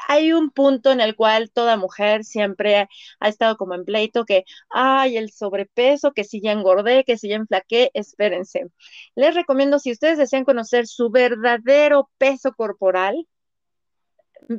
hay 0.08 0.32
un 0.32 0.48
punto 0.48 0.90
en 0.90 1.02
el 1.02 1.14
cual 1.14 1.50
toda 1.50 1.76
mujer 1.76 2.24
siempre 2.24 2.88
ha 3.20 3.28
estado 3.28 3.58
como 3.58 3.74
en 3.74 3.84
pleito 3.84 4.24
que, 4.24 4.44
ay, 4.70 5.18
el 5.18 5.32
sobrepeso, 5.32 6.12
que 6.12 6.24
si 6.24 6.40
ya 6.40 6.52
engordé, 6.52 7.04
que 7.04 7.18
si 7.18 7.28
ya 7.28 7.36
enflaqué, 7.36 7.90
espérense. 7.92 8.70
Les 9.14 9.34
recomiendo, 9.34 9.78
si 9.78 9.92
ustedes 9.92 10.16
desean 10.16 10.46
conocer 10.46 10.86
su 10.86 11.10
verdadero 11.10 12.08
peso 12.16 12.54
corporal, 12.54 13.28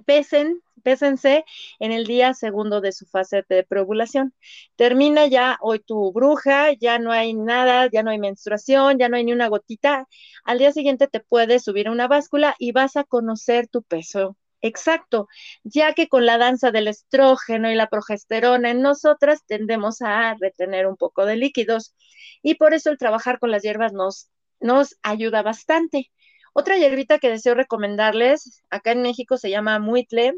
pesen, 0.06 0.62
pésense 0.84 1.46
en 1.80 1.92
el 1.92 2.06
día 2.06 2.34
segundo 2.34 2.82
de 2.82 2.92
su 2.92 3.06
fase 3.08 3.44
de 3.50 3.64
preovulación. 3.64 4.34
Termina 4.76 5.28
ya 5.28 5.58
hoy 5.62 5.80
tu 5.80 6.12
bruja, 6.14 6.74
ya 6.74 7.00
no 7.00 7.12
hay 7.12 7.34
nada, 7.34 7.90
ya 7.92 8.04
no 8.04 8.12
hay 8.12 8.20
menstruación, 8.20 9.00
ya 9.00 9.10
no 9.10 9.18
hay 9.18 9.24
ni 9.26 9.34
una 9.34 9.48
gotita. 9.48 10.08
Al 10.44 10.60
día 10.60 10.72
siguiente 10.72 11.08
te 11.08 11.20
puedes 11.22 11.64
subir 11.64 11.88
a 11.88 11.92
una 11.92 12.08
báscula 12.08 12.56
y 12.60 12.72
vas 12.72 12.96
a 12.98 13.04
conocer 13.04 13.68
tu 13.68 13.84
peso 13.84 14.38
exacto, 14.64 15.28
ya 15.64 15.94
que 15.94 16.08
con 16.08 16.26
la 16.26 16.38
danza 16.38 16.72
del 16.72 16.88
estrógeno 16.88 17.70
y 17.70 17.76
la 17.76 17.88
progesterona 17.90 18.72
en 18.72 18.82
nosotras 18.82 19.44
tendemos 19.46 20.02
a 20.02 20.36
retener 20.40 20.88
un 20.88 20.96
poco 20.98 21.26
de 21.26 21.36
líquidos 21.36 21.94
y 22.42 22.56
por 22.56 22.74
eso 22.74 22.90
el 22.90 22.98
trabajar 22.98 23.40
con 23.40 23.52
las 23.52 23.62
hierbas 23.62 23.94
nos, 23.94 24.30
nos 24.60 24.98
ayuda 25.04 25.44
bastante. 25.44 26.12
Otra 26.54 26.78
hierbita 26.78 27.20
que 27.20 27.30
deseo 27.30 27.56
recomendarles, 27.56 28.64
acá 28.70 28.92
en 28.92 29.02
México 29.02 29.38
se 29.38 29.50
llama 29.50 29.80
muitle. 29.80 30.34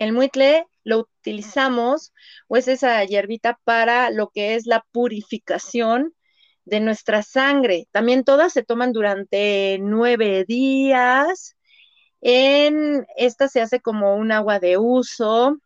El 0.00 0.14
muitle 0.14 0.66
lo 0.82 1.00
utilizamos, 1.00 2.12
o 2.48 2.56
es 2.56 2.68
esa 2.68 3.04
hierbita 3.04 3.60
para 3.64 4.10
lo 4.10 4.30
que 4.30 4.54
es 4.54 4.66
la 4.66 4.84
purificación 4.92 6.14
de 6.64 6.80
nuestra 6.80 7.22
sangre. 7.22 7.86
También 7.92 8.24
todas 8.24 8.52
se 8.52 8.64
toman 8.64 8.92
durante 8.92 9.78
nueve 9.80 10.44
días. 10.48 11.56
En 12.22 13.06
esta 13.16 13.48
se 13.48 13.60
hace 13.60 13.80
como 13.80 14.16
un 14.16 14.32
agua 14.32 14.58
de 14.58 14.78
uso 14.78 15.58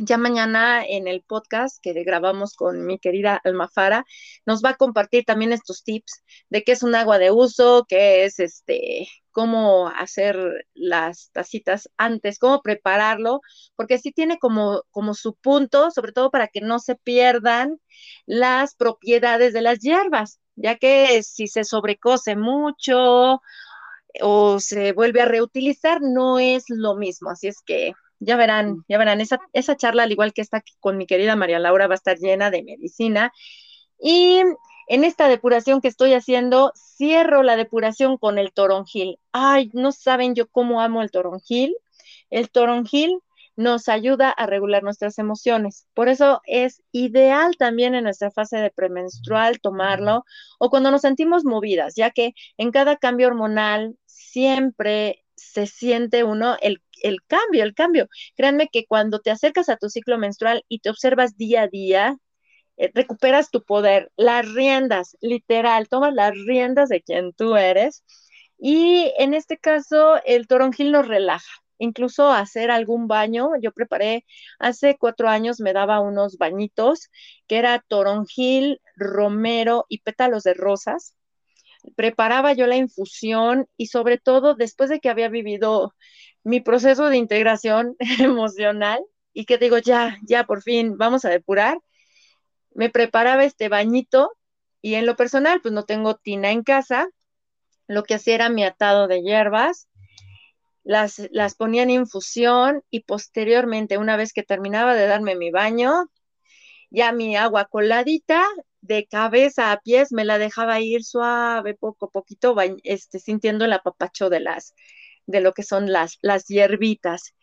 ya 0.00 0.18
mañana 0.18 0.84
en 0.84 1.08
el 1.08 1.22
podcast 1.22 1.78
que 1.82 1.92
grabamos 2.04 2.54
con 2.54 2.86
mi 2.86 2.98
querida 2.98 3.40
Almafara, 3.44 4.04
nos 4.46 4.62
va 4.62 4.70
a 4.70 4.76
compartir 4.76 5.24
también 5.24 5.52
estos 5.52 5.82
tips 5.82 6.22
de 6.50 6.62
qué 6.62 6.72
es 6.72 6.82
un 6.82 6.94
agua 6.94 7.18
de 7.18 7.30
uso, 7.30 7.84
qué 7.88 8.24
es 8.24 8.38
este, 8.38 9.08
cómo 9.38 9.86
hacer 9.86 10.66
las 10.74 11.30
tacitas 11.30 11.88
antes, 11.96 12.40
cómo 12.40 12.60
prepararlo, 12.60 13.40
porque 13.76 13.98
sí 13.98 14.10
tiene 14.10 14.36
como, 14.40 14.82
como 14.90 15.14
su 15.14 15.36
punto, 15.36 15.92
sobre 15.92 16.10
todo 16.10 16.32
para 16.32 16.48
que 16.48 16.60
no 16.60 16.80
se 16.80 16.96
pierdan 16.96 17.78
las 18.26 18.74
propiedades 18.74 19.52
de 19.52 19.62
las 19.62 19.78
hierbas, 19.78 20.40
ya 20.56 20.74
que 20.74 21.22
si 21.22 21.46
se 21.46 21.62
sobrecose 21.62 22.34
mucho 22.34 23.40
o 24.20 24.58
se 24.58 24.90
vuelve 24.90 25.20
a 25.20 25.26
reutilizar, 25.26 26.00
no 26.02 26.40
es 26.40 26.64
lo 26.66 26.96
mismo. 26.96 27.30
Así 27.30 27.46
es 27.46 27.62
que 27.64 27.92
ya 28.18 28.36
verán, 28.36 28.84
ya 28.88 28.98
verán, 28.98 29.20
esa, 29.20 29.38
esa 29.52 29.76
charla, 29.76 30.02
al 30.02 30.10
igual 30.10 30.32
que 30.32 30.42
esta 30.42 30.64
con 30.80 30.96
mi 30.96 31.06
querida 31.06 31.36
María 31.36 31.60
Laura, 31.60 31.86
va 31.86 31.94
a 31.94 32.02
estar 32.02 32.18
llena 32.18 32.50
de 32.50 32.64
medicina. 32.64 33.30
Y 34.00 34.42
en 34.88 35.04
esta 35.04 35.28
depuración 35.28 35.80
que 35.80 35.88
estoy 35.88 36.14
haciendo, 36.14 36.72
cierro 36.74 37.42
la 37.42 37.56
depuración 37.56 38.16
con 38.18 38.38
el 38.38 38.52
toronjil. 38.52 39.18
Ay, 39.32 39.70
no 39.74 39.92
saben 39.92 40.34
yo 40.34 40.48
cómo 40.48 40.80
amo 40.80 41.02
el 41.02 41.10
toronjil. 41.10 41.76
El 42.30 42.50
toronjil 42.50 43.20
nos 43.56 43.88
ayuda 43.88 44.30
a 44.30 44.46
regular 44.46 44.82
nuestras 44.82 45.18
emociones. 45.18 45.86
Por 45.94 46.08
eso 46.08 46.40
es 46.46 46.82
ideal 46.92 47.56
también 47.56 47.94
en 47.94 48.04
nuestra 48.04 48.30
fase 48.30 48.58
de 48.58 48.70
premenstrual 48.70 49.60
tomarlo 49.60 50.24
o 50.58 50.70
cuando 50.70 50.90
nos 50.90 51.02
sentimos 51.02 51.44
movidas, 51.44 51.94
ya 51.96 52.10
que 52.10 52.34
en 52.56 52.70
cada 52.70 52.96
cambio 52.96 53.26
hormonal 53.26 53.96
siempre 54.06 55.24
se 55.34 55.66
siente 55.66 56.24
uno 56.24 56.56
el 56.60 56.82
el 57.02 57.22
cambio, 57.26 57.64
el 57.64 57.74
cambio. 57.74 58.08
Créanme 58.36 58.68
que 58.68 58.86
cuando 58.86 59.20
te 59.20 59.30
acercas 59.30 59.68
a 59.68 59.76
tu 59.76 59.88
ciclo 59.88 60.18
menstrual 60.18 60.64
y 60.68 60.80
te 60.80 60.90
observas 60.90 61.36
día 61.36 61.62
a 61.62 61.68
día, 61.68 62.18
eh, 62.78 62.90
recuperas 62.94 63.50
tu 63.50 63.62
poder, 63.64 64.10
las 64.16 64.52
riendas, 64.54 65.16
literal, 65.20 65.88
tomas 65.88 66.14
las 66.14 66.32
riendas 66.46 66.88
de 66.88 67.02
quien 67.02 67.32
tú 67.34 67.56
eres. 67.56 68.04
Y 68.58 69.12
en 69.18 69.34
este 69.34 69.58
caso, 69.58 70.20
el 70.24 70.46
toronjil 70.48 70.92
nos 70.92 71.08
relaja. 71.08 71.50
Incluso 71.78 72.30
hacer 72.32 72.70
algún 72.70 73.06
baño, 73.08 73.50
yo 73.60 73.72
preparé 73.72 74.24
hace 74.58 74.96
cuatro 74.98 75.28
años, 75.28 75.60
me 75.60 75.72
daba 75.72 76.00
unos 76.00 76.38
bañitos 76.38 77.08
que 77.46 77.58
era 77.58 77.84
toronjil, 77.88 78.80
romero 78.96 79.86
y 79.88 80.00
pétalos 80.00 80.42
de 80.44 80.54
rosas 80.54 81.14
preparaba 81.96 82.52
yo 82.52 82.66
la 82.66 82.76
infusión 82.76 83.68
y 83.76 83.86
sobre 83.86 84.18
todo 84.18 84.54
después 84.54 84.90
de 84.90 85.00
que 85.00 85.08
había 85.08 85.28
vivido 85.28 85.94
mi 86.44 86.60
proceso 86.60 87.08
de 87.08 87.16
integración 87.16 87.96
emocional 88.20 89.00
y 89.32 89.44
que 89.44 89.58
digo, 89.58 89.78
ya, 89.78 90.18
ya, 90.26 90.44
por 90.44 90.62
fin, 90.62 90.96
vamos 90.96 91.24
a 91.24 91.30
depurar, 91.30 91.78
me 92.74 92.90
preparaba 92.90 93.44
este 93.44 93.68
bañito 93.68 94.32
y 94.80 94.94
en 94.94 95.06
lo 95.06 95.16
personal, 95.16 95.60
pues 95.60 95.74
no 95.74 95.84
tengo 95.84 96.16
tina 96.16 96.50
en 96.50 96.62
casa, 96.62 97.08
lo 97.86 98.02
que 98.04 98.14
hacía 98.14 98.34
era 98.36 98.48
mi 98.48 98.64
atado 98.64 99.08
de 99.08 99.22
hierbas, 99.22 99.88
las, 100.84 101.28
las 101.32 101.54
ponía 101.54 101.82
en 101.82 101.90
infusión 101.90 102.82
y 102.90 103.00
posteriormente, 103.00 103.98
una 103.98 104.16
vez 104.16 104.32
que 104.32 104.42
terminaba 104.42 104.94
de 104.94 105.06
darme 105.06 105.36
mi 105.36 105.50
baño, 105.50 106.10
ya 106.90 107.12
mi 107.12 107.36
agua 107.36 107.66
coladita, 107.66 108.46
de 108.80 109.06
cabeza 109.06 109.72
a 109.72 109.80
pies, 109.80 110.12
me 110.12 110.24
la 110.24 110.38
dejaba 110.38 110.80
ir 110.80 111.04
suave, 111.04 111.74
poco 111.74 112.06
a 112.06 112.10
poquito, 112.10 112.56
este, 112.84 113.18
sintiendo 113.18 113.64
el 113.64 113.72
apapacho 113.72 114.30
de 114.30 114.40
las, 114.40 114.74
de 115.26 115.40
lo 115.40 115.52
que 115.52 115.62
son 115.62 115.92
las, 115.92 116.18
las 116.22 116.46
hierbitas. 116.46 117.34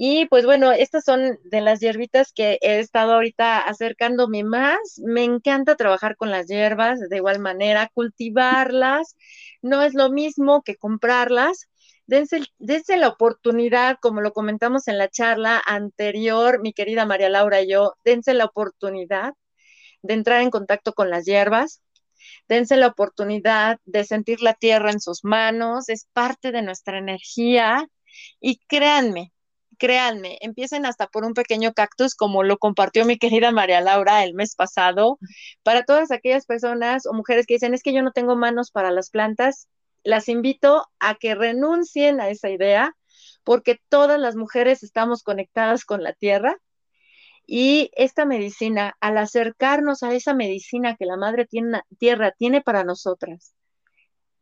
Y 0.00 0.26
pues 0.26 0.44
bueno, 0.46 0.70
estas 0.70 1.04
son 1.04 1.40
de 1.42 1.60
las 1.60 1.80
hierbitas 1.80 2.32
que 2.32 2.58
he 2.62 2.78
estado 2.78 3.14
ahorita 3.14 3.58
acercándome 3.58 4.44
más. 4.44 4.78
Me 5.04 5.24
encanta 5.24 5.74
trabajar 5.74 6.16
con 6.16 6.30
las 6.30 6.46
hierbas, 6.46 7.00
de 7.00 7.16
igual 7.16 7.40
manera, 7.40 7.90
cultivarlas. 7.92 9.16
No 9.60 9.82
es 9.82 9.94
lo 9.94 10.08
mismo 10.10 10.62
que 10.62 10.76
comprarlas. 10.76 11.68
Dense, 12.06 12.42
dense, 12.58 12.96
la 12.96 13.08
oportunidad, 13.08 13.98
como 14.00 14.20
lo 14.20 14.32
comentamos 14.32 14.86
en 14.86 14.98
la 14.98 15.08
charla 15.08 15.60
anterior, 15.66 16.60
mi 16.62 16.72
querida 16.72 17.04
María 17.04 17.28
Laura 17.28 17.60
y 17.62 17.68
yo, 17.70 17.94
dense 18.04 18.34
la 18.34 18.44
oportunidad 18.44 19.34
de 20.02 20.14
entrar 20.14 20.42
en 20.42 20.50
contacto 20.50 20.92
con 20.94 21.10
las 21.10 21.24
hierbas, 21.26 21.82
dense 22.48 22.76
la 22.76 22.88
oportunidad 22.88 23.78
de 23.84 24.04
sentir 24.04 24.42
la 24.42 24.54
tierra 24.54 24.92
en 24.92 25.00
sus 25.00 25.24
manos, 25.24 25.88
es 25.88 26.06
parte 26.12 26.52
de 26.52 26.62
nuestra 26.62 26.98
energía 26.98 27.88
y 28.40 28.58
créanme, 28.68 29.32
créanme, 29.78 30.38
empiecen 30.40 30.86
hasta 30.86 31.06
por 31.06 31.24
un 31.24 31.34
pequeño 31.34 31.72
cactus 31.72 32.14
como 32.14 32.42
lo 32.42 32.58
compartió 32.58 33.04
mi 33.04 33.18
querida 33.18 33.52
María 33.52 33.80
Laura 33.80 34.24
el 34.24 34.34
mes 34.34 34.54
pasado, 34.54 35.18
para 35.62 35.84
todas 35.84 36.10
aquellas 36.10 36.46
personas 36.46 37.06
o 37.06 37.12
mujeres 37.14 37.46
que 37.46 37.54
dicen 37.54 37.74
es 37.74 37.82
que 37.82 37.92
yo 37.92 38.02
no 38.02 38.12
tengo 38.12 38.36
manos 38.36 38.70
para 38.70 38.90
las 38.90 39.10
plantas, 39.10 39.68
las 40.04 40.28
invito 40.28 40.86
a 41.00 41.14
que 41.14 41.34
renuncien 41.34 42.20
a 42.20 42.28
esa 42.30 42.50
idea 42.50 42.94
porque 43.44 43.80
todas 43.88 44.20
las 44.20 44.36
mujeres 44.36 44.82
estamos 44.82 45.22
conectadas 45.22 45.84
con 45.84 46.02
la 46.02 46.12
tierra. 46.12 46.56
Y 47.46 47.90
esta 47.96 48.26
medicina, 48.26 48.94
al 49.00 49.16
acercarnos 49.16 50.02
a 50.02 50.12
esa 50.12 50.34
medicina 50.34 50.96
que 50.96 51.06
la 51.06 51.16
Madre 51.16 51.48
Tierra 51.98 52.32
tiene 52.32 52.60
para 52.60 52.84
nosotras, 52.84 53.54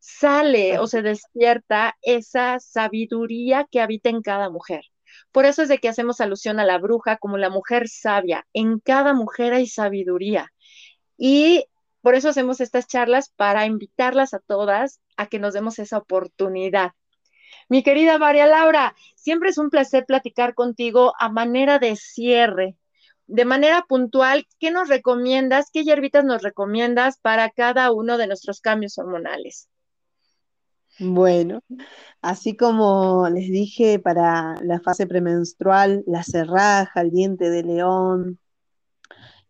sale 0.01 0.81
o 0.81 0.89
se 0.89 1.03
despierta 1.03 1.97
esa 2.03 2.59
sabiduría 2.59 3.69
que 3.71 3.81
habita 3.81 4.11
en 4.11 4.23
cada 4.23 4.51
mujer. 4.51 4.83
Por 5.33 5.45
eso 5.47 5.63
es 5.63 5.69
de 5.69 5.79
que 5.79 5.89
hacemos 5.89 6.21
alusión 6.21 6.61
a 6.61 6.65
la 6.65 6.79
bruja 6.79 7.17
como 7.17 7.39
la 7.39 7.51
mujer 7.51 7.89
sabia. 7.89 8.47
En 8.53 8.81
cada 8.81 9.15
mujer 9.15 9.53
hay 9.53 9.67
sabiduría. 9.67 10.53
Y 11.17 11.67
por 12.03 12.15
eso 12.15 12.29
hacemos 12.29 12.61
estas 12.61 12.87
charlas 12.87 13.31
para 13.35 13.67
invitarlas 13.67 14.35
a 14.35 14.39
todas 14.39 15.01
a 15.17 15.27
que 15.27 15.39
nos 15.39 15.55
demos 15.55 15.79
esa 15.79 15.99
oportunidad. 15.99 16.93
Mi 17.69 17.83
querida 17.83 18.19
María 18.19 18.47
Laura, 18.47 18.95
siempre 19.17 19.51
es 19.51 19.59
un 19.59 19.71
placer 19.71 20.07
platicar 20.07 20.55
contigo 20.55 21.15
a 21.19 21.29
manera 21.29 21.79
de 21.79 21.97
cierre. 21.97 22.77
De 23.27 23.45
manera 23.45 23.85
puntual, 23.89 24.47
¿qué 24.61 24.71
nos 24.71 24.89
recomiendas? 24.89 25.71
¿Qué 25.73 25.83
hierbitas 25.83 26.25
nos 26.25 26.43
recomiendas 26.43 27.19
para 27.19 27.51
cada 27.51 27.91
uno 27.91 28.19
de 28.19 28.29
nuestros 28.29 28.61
cambios 28.61 28.99
hormonales? 28.99 29.69
Bueno, 30.99 31.61
así 32.23 32.57
como 32.57 33.29
les 33.29 33.51
dije 33.51 33.99
para 33.99 34.55
la 34.63 34.81
fase 34.81 35.07
premenstrual, 35.07 36.03
la 36.07 36.23
cerraja, 36.23 37.03
el 37.03 37.11
diente 37.11 37.51
de 37.51 37.63
león, 37.63 38.39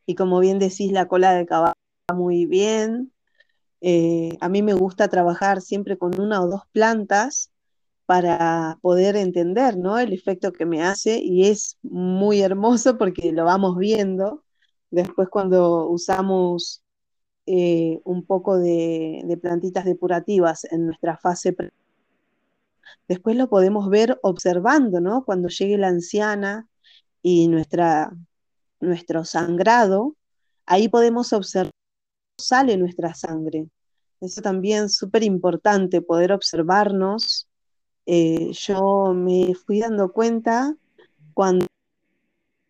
y 0.06 0.14
como 0.14 0.40
bien 0.40 0.58
decís, 0.58 0.92
la 0.92 1.08
cola 1.08 1.34
de 1.34 1.46
caballo 1.46 1.74
muy 2.14 2.46
bien. 2.46 3.12
Eh, 3.80 4.38
a 4.40 4.48
mí 4.48 4.62
me 4.62 4.72
gusta 4.72 5.08
trabajar 5.08 5.60
siempre 5.60 5.98
con 5.98 6.18
una 6.20 6.42
o 6.42 6.48
dos 6.48 6.62
plantas 6.72 7.50
para 8.06 8.78
poder 8.82 9.16
entender 9.16 9.76
¿no? 9.76 9.98
el 9.98 10.12
efecto 10.12 10.52
que 10.52 10.64
me 10.64 10.82
hace 10.82 11.18
y 11.18 11.48
es 11.48 11.76
muy 11.82 12.40
hermoso 12.40 12.96
porque 12.98 13.32
lo 13.32 13.44
vamos 13.44 13.76
viendo. 13.76 14.44
Después 14.90 15.28
cuando 15.28 15.88
usamos 15.88 16.84
eh, 17.46 18.00
un 18.04 18.24
poco 18.24 18.58
de, 18.58 19.38
plantitas 19.40 19.84
depurativas 19.84 20.64
en 20.64 20.86
nuestra 20.86 21.16
fase. 21.16 21.56
Después 23.08 23.36
lo 23.36 23.48
podemos 23.48 23.88
ver 23.88 24.18
observando, 24.22 25.00
¿no? 25.00 25.24
Cuando 25.24 25.48
llegue 25.48 25.78
la 25.78 25.88
anciana 25.88 26.68
y 27.22 27.48
nuestra, 27.48 28.12
nuestro 28.80 29.24
sangrado, 29.24 30.16
ahí 30.66 30.88
podemos 30.88 31.32
observar 31.32 31.72
sale 32.38 32.76
nuestra 32.76 33.14
sangre. 33.14 33.68
Eso 34.20 34.40
también 34.40 34.84
es 34.84 34.96
súper 34.96 35.22
importante, 35.22 36.00
poder 36.00 36.32
observarnos. 36.32 37.48
Eh, 38.06 38.50
yo 38.52 39.12
me 39.14 39.54
fui 39.54 39.80
dando 39.80 40.12
cuenta 40.12 40.74
cuando 41.34 41.66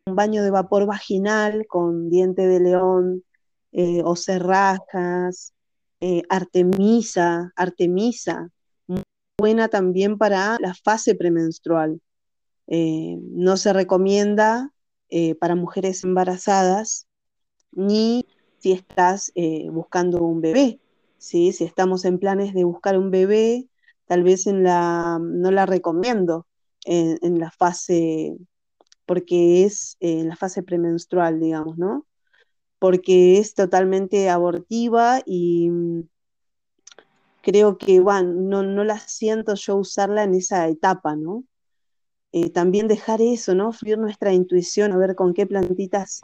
un 0.07 0.16
baño 0.16 0.43
de 0.43 0.51
vapor 0.51 0.87
vaginal 0.87 1.66
con 1.66 2.11
diente 2.11 2.47
de 2.47 2.61
león, 2.61 3.24
eh, 3.79 4.01
o 4.03 4.14
eh, 6.01 6.22
artemisa, 6.31 7.53
artemisa, 7.55 8.51
muy 8.87 9.03
buena 9.39 9.68
también 9.68 10.16
para 10.16 10.57
la 10.61 10.72
fase 10.72 11.14
premenstrual. 11.14 12.01
Eh, 12.68 13.18
no 13.20 13.59
se 13.59 13.74
recomienda 13.74 14.72
para 15.39 15.55
mujeres 15.55 16.03
embarazadas 16.05 17.07
ni 17.70 18.27
si 18.59 18.72
estás 18.72 19.31
buscando 19.70 20.22
un 20.22 20.41
bebé. 20.41 20.81
¿sí? 21.18 21.53
Si 21.53 21.64
estamos 21.64 22.05
en 22.07 22.18
planes 22.18 22.55
de 22.55 22.64
buscar 22.64 22.99
un 22.99 23.11
bebé, 23.11 23.68
tal 24.07 24.22
vez 24.24 24.47
en 24.47 24.62
la, 24.64 25.18
no 25.20 25.51
la 25.51 25.66
recomiendo 25.66 26.47
en, 26.87 27.18
en 27.22 27.39
la 27.39 27.51
fase, 27.51 28.37
porque 29.05 29.64
es 29.64 29.97
en 30.01 30.29
la 30.29 30.37
fase 30.37 30.62
premenstrual, 30.62 31.39
digamos, 31.41 31.79
¿no? 31.79 32.07
Porque 32.79 33.39
es 33.39 33.55
totalmente 33.55 34.29
abortiva 34.29 35.20
y 35.24 35.70
mm, 35.70 36.09
creo 37.43 37.79
que, 37.79 38.01
bueno, 38.01 38.33
no, 38.35 38.62
no 38.62 38.85
la 38.85 38.99
siento 38.99 39.55
yo 39.55 39.77
usarla 39.77 40.24
en 40.24 40.35
esa 40.35 40.68
etapa, 40.68 41.16
¿no? 41.16 41.45
Eh, 42.33 42.51
también 42.51 42.89
dejar 42.89 43.22
eso, 43.22 43.55
¿no? 43.55 43.72
Fluir 43.72 43.99
nuestra 43.99 44.33
intuición, 44.33 44.93
a 44.93 44.99
ver 44.99 45.14
con 45.14 45.33
qué 45.33 45.47
plantitas 45.47 46.22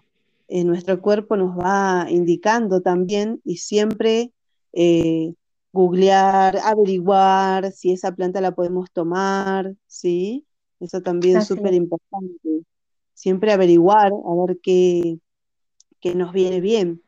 eh, 0.49 0.65
nuestro 0.65 1.01
cuerpo 1.01 1.37
nos 1.37 1.57
va 1.57 2.07
indicando 2.11 2.83
también 2.83 3.41
y 3.45 3.57
siempre 3.57 4.33
eh, 4.73 5.33
googlear, 5.73 6.59
averiguar 6.59 7.73
si 7.73 7.93
esa 7.93 8.13
planta 8.15 8.41
la 8.41 8.55
podemos 8.55 8.91
tomar, 8.91 9.75
¿sí? 9.87 10.45
Eso 10.81 11.01
también 11.01 11.39
es 11.39 11.47
súper 11.47 11.73
importante. 11.73 12.67
Siempre 13.15 13.53
averiguar, 13.53 14.13
a 14.13 14.47
ver 14.47 14.59
qué, 14.63 15.19
que 16.03 16.15
nos 16.15 16.33
viene 16.33 16.61
bien. 16.61 17.03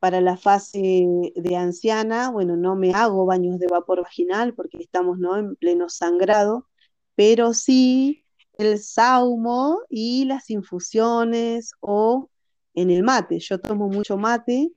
Para 0.00 0.20
la 0.20 0.36
fase 0.36 1.06
de 1.36 1.56
anciana, 1.56 2.30
bueno, 2.30 2.56
no 2.56 2.74
me 2.76 2.92
hago 2.92 3.26
baños 3.26 3.58
de 3.58 3.66
vapor 3.68 4.02
vaginal 4.02 4.54
porque 4.54 4.78
estamos 4.78 5.18
¿no? 5.18 5.36
en 5.36 5.56
pleno 5.56 5.88
sangrado, 5.88 6.66
pero 7.14 7.52
sí 7.52 8.24
el 8.58 8.78
saumo 8.78 9.80
y 9.88 10.24
las 10.24 10.50
infusiones 10.50 11.72
o 11.80 12.30
en 12.74 12.90
el 12.90 13.02
mate. 13.02 13.38
Yo 13.40 13.60
tomo 13.60 13.88
mucho 13.88 14.16
mate, 14.16 14.70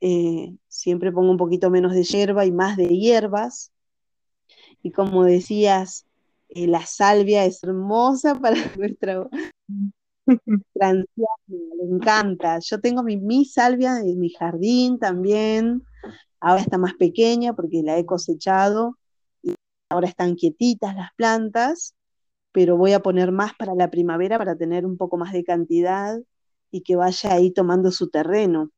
eh, 0.00 0.54
siempre 0.68 1.12
pongo 1.12 1.30
un 1.30 1.36
poquito 1.38 1.70
menos 1.70 1.92
de 1.92 2.04
hierba 2.04 2.46
y 2.46 2.52
más 2.52 2.76
de 2.76 2.88
hierbas. 2.88 3.72
Y 4.82 4.92
como 4.92 5.24
decías, 5.24 6.06
eh, 6.50 6.66
la 6.66 6.84
salvia 6.86 7.44
es 7.44 7.62
hermosa 7.64 8.34
para 8.40 8.56
nuestra 8.76 9.26
le 10.74 11.84
encanta. 11.90 12.58
Yo 12.60 12.80
tengo 12.80 13.02
mi, 13.02 13.16
mi 13.16 13.44
salvia 13.44 13.98
en 14.00 14.18
mi 14.18 14.30
jardín 14.30 14.98
también. 14.98 15.82
Ahora 16.40 16.62
está 16.62 16.78
más 16.78 16.94
pequeña 16.94 17.54
porque 17.54 17.82
la 17.82 17.98
he 17.98 18.06
cosechado 18.06 18.98
y 19.42 19.54
ahora 19.90 20.08
están 20.08 20.36
quietitas 20.36 20.94
las 20.94 21.10
plantas, 21.16 21.94
pero 22.52 22.76
voy 22.76 22.92
a 22.92 23.00
poner 23.00 23.32
más 23.32 23.52
para 23.54 23.74
la 23.74 23.90
primavera 23.90 24.38
para 24.38 24.56
tener 24.56 24.86
un 24.86 24.96
poco 24.96 25.16
más 25.16 25.32
de 25.32 25.44
cantidad 25.44 26.18
y 26.70 26.82
que 26.82 26.96
vaya 26.96 27.32
ahí 27.32 27.50
tomando 27.50 27.90
su 27.90 28.10
terreno. 28.10 28.70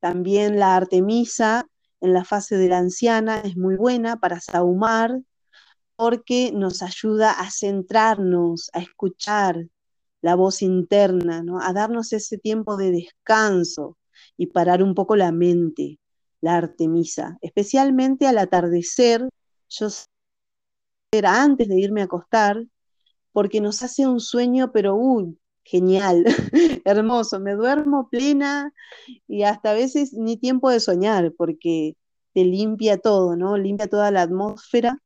También 0.00 0.58
la 0.58 0.76
artemisa 0.76 1.66
en 2.00 2.12
la 2.12 2.24
fase 2.24 2.56
de 2.56 2.68
la 2.68 2.78
anciana 2.78 3.40
es 3.40 3.56
muy 3.56 3.76
buena 3.76 4.16
para 4.18 4.40
sahumar 4.40 5.20
porque 5.96 6.50
nos 6.52 6.82
ayuda 6.82 7.32
a 7.32 7.50
centrarnos, 7.50 8.70
a 8.72 8.80
escuchar, 8.80 9.66
la 10.22 10.36
voz 10.36 10.62
interna, 10.62 11.42
¿no? 11.42 11.60
a 11.60 11.72
darnos 11.72 12.12
ese 12.12 12.38
tiempo 12.38 12.76
de 12.76 12.92
descanso 12.92 13.98
y 14.36 14.46
parar 14.46 14.82
un 14.82 14.94
poco 14.94 15.16
la 15.16 15.32
mente, 15.32 15.98
la 16.40 16.56
Artemisa, 16.56 17.38
especialmente 17.42 18.26
al 18.26 18.38
atardecer, 18.38 19.28
yo 19.68 19.88
era 21.12 21.42
antes 21.42 21.68
de 21.68 21.78
irme 21.78 22.00
a 22.00 22.04
acostar, 22.04 22.64
porque 23.32 23.60
nos 23.60 23.82
hace 23.82 24.06
un 24.06 24.20
sueño, 24.20 24.72
pero 24.72 24.94
uy, 24.94 25.38
genial, 25.64 26.24
hermoso, 26.84 27.40
me 27.40 27.54
duermo 27.54 28.08
plena 28.08 28.72
y 29.26 29.42
hasta 29.42 29.70
a 29.70 29.74
veces 29.74 30.12
ni 30.12 30.36
tiempo 30.36 30.70
de 30.70 30.80
soñar, 30.80 31.32
porque 31.36 31.96
te 32.32 32.44
limpia 32.44 32.98
todo, 32.98 33.36
¿no? 33.36 33.56
Limpia 33.56 33.88
toda 33.88 34.10
la 34.10 34.22
atmósfera 34.22 34.98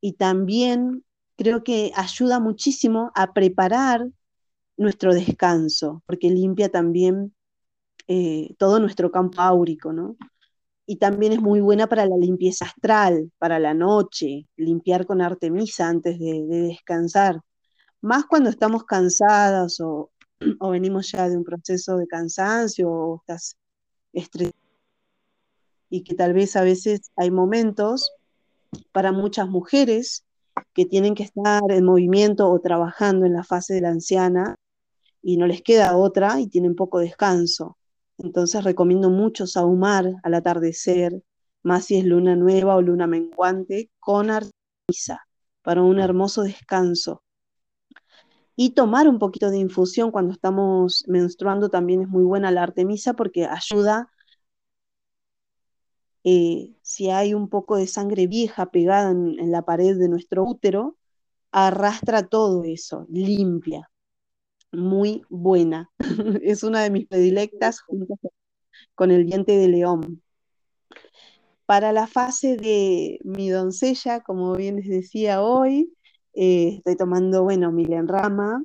y 0.00 0.14
también 0.14 1.04
creo 1.36 1.64
que 1.64 1.92
ayuda 1.94 2.40
muchísimo 2.40 3.10
a 3.14 3.32
preparar 3.32 4.08
nuestro 4.76 5.14
descanso, 5.14 6.02
porque 6.06 6.30
limpia 6.30 6.68
también 6.68 7.34
eh, 8.08 8.54
todo 8.58 8.78
nuestro 8.80 9.10
campo 9.10 9.40
áurico, 9.40 9.92
¿no? 9.92 10.16
Y 10.86 10.96
también 10.96 11.32
es 11.32 11.40
muy 11.40 11.60
buena 11.60 11.88
para 11.88 12.06
la 12.06 12.16
limpieza 12.16 12.66
astral, 12.66 13.32
para 13.38 13.58
la 13.58 13.74
noche, 13.74 14.46
limpiar 14.56 15.06
con 15.06 15.20
Artemisa 15.20 15.88
antes 15.88 16.18
de, 16.18 16.44
descansar. 16.46 17.40
Más 18.00 18.24
cuando 18.26 18.50
estamos 18.50 18.84
cansadas 18.84 19.80
o, 19.80 20.12
o, 20.60 20.70
venimos 20.70 21.10
ya 21.10 21.28
de 21.28 21.36
un 21.36 21.44
proceso 21.44 21.96
de 21.96 22.06
cansancio 22.06 22.88
o 22.90 23.16
estás 23.16 23.56
estresadas 24.12 24.66
y 25.90 26.02
que 26.02 26.14
tal 26.14 26.32
vez 26.32 26.56
a 26.56 26.62
veces 26.62 27.10
hay 27.16 27.30
momentos 27.30 28.12
para 28.92 29.12
muchas 29.12 29.48
mujeres 29.48 30.24
que 30.74 30.86
tienen 30.86 31.14
que 31.14 31.22
estar 31.24 31.62
en 31.70 31.84
movimiento 31.84 32.48
o 32.50 32.60
trabajando 32.60 33.26
en 33.26 33.34
la 33.34 33.44
fase 33.44 33.74
de 33.74 33.80
la 33.82 33.90
anciana 33.90 34.56
y 35.26 35.38
no 35.38 35.48
les 35.48 35.60
queda 35.60 35.96
otra 35.96 36.40
y 36.40 36.46
tienen 36.46 36.76
poco 36.76 37.00
descanso. 37.00 37.78
Entonces 38.16 38.62
recomiendo 38.62 39.10
mucho 39.10 39.48
sahumar 39.48 40.20
al 40.22 40.34
atardecer, 40.34 41.20
más 41.64 41.86
si 41.86 41.96
es 41.96 42.04
luna 42.04 42.36
nueva 42.36 42.76
o 42.76 42.82
luna 42.82 43.08
menguante, 43.08 43.90
con 43.98 44.30
artemisa 44.30 45.26
para 45.62 45.82
un 45.82 45.98
hermoso 45.98 46.42
descanso. 46.44 47.24
Y 48.54 48.70
tomar 48.70 49.08
un 49.08 49.18
poquito 49.18 49.50
de 49.50 49.58
infusión 49.58 50.12
cuando 50.12 50.32
estamos 50.32 51.02
menstruando 51.08 51.70
también 51.70 52.02
es 52.02 52.08
muy 52.08 52.22
buena 52.22 52.52
la 52.52 52.62
artemisa 52.62 53.14
porque 53.14 53.46
ayuda, 53.46 54.12
eh, 56.22 56.76
si 56.82 57.10
hay 57.10 57.34
un 57.34 57.48
poco 57.48 57.76
de 57.76 57.88
sangre 57.88 58.28
vieja 58.28 58.70
pegada 58.70 59.10
en 59.10 59.50
la 59.50 59.62
pared 59.62 59.98
de 59.98 60.08
nuestro 60.08 60.44
útero, 60.44 60.96
arrastra 61.50 62.28
todo 62.28 62.62
eso, 62.62 63.06
limpia 63.10 63.90
muy 64.76 65.22
buena. 65.28 65.90
es 66.42 66.62
una 66.62 66.82
de 66.82 66.90
mis 66.90 67.06
predilectas 67.06 67.80
junto 67.80 68.18
con 68.94 69.10
el 69.10 69.26
diente 69.26 69.56
de 69.56 69.68
león. 69.68 70.22
Para 71.66 71.92
la 71.92 72.06
fase 72.06 72.56
de 72.56 73.18
mi 73.24 73.50
doncella, 73.50 74.20
como 74.20 74.54
bien 74.54 74.76
les 74.76 74.88
decía 74.88 75.42
hoy, 75.42 75.92
eh, 76.34 76.76
estoy 76.78 76.96
tomando, 76.96 77.42
bueno, 77.42 77.72
milenrama, 77.72 78.64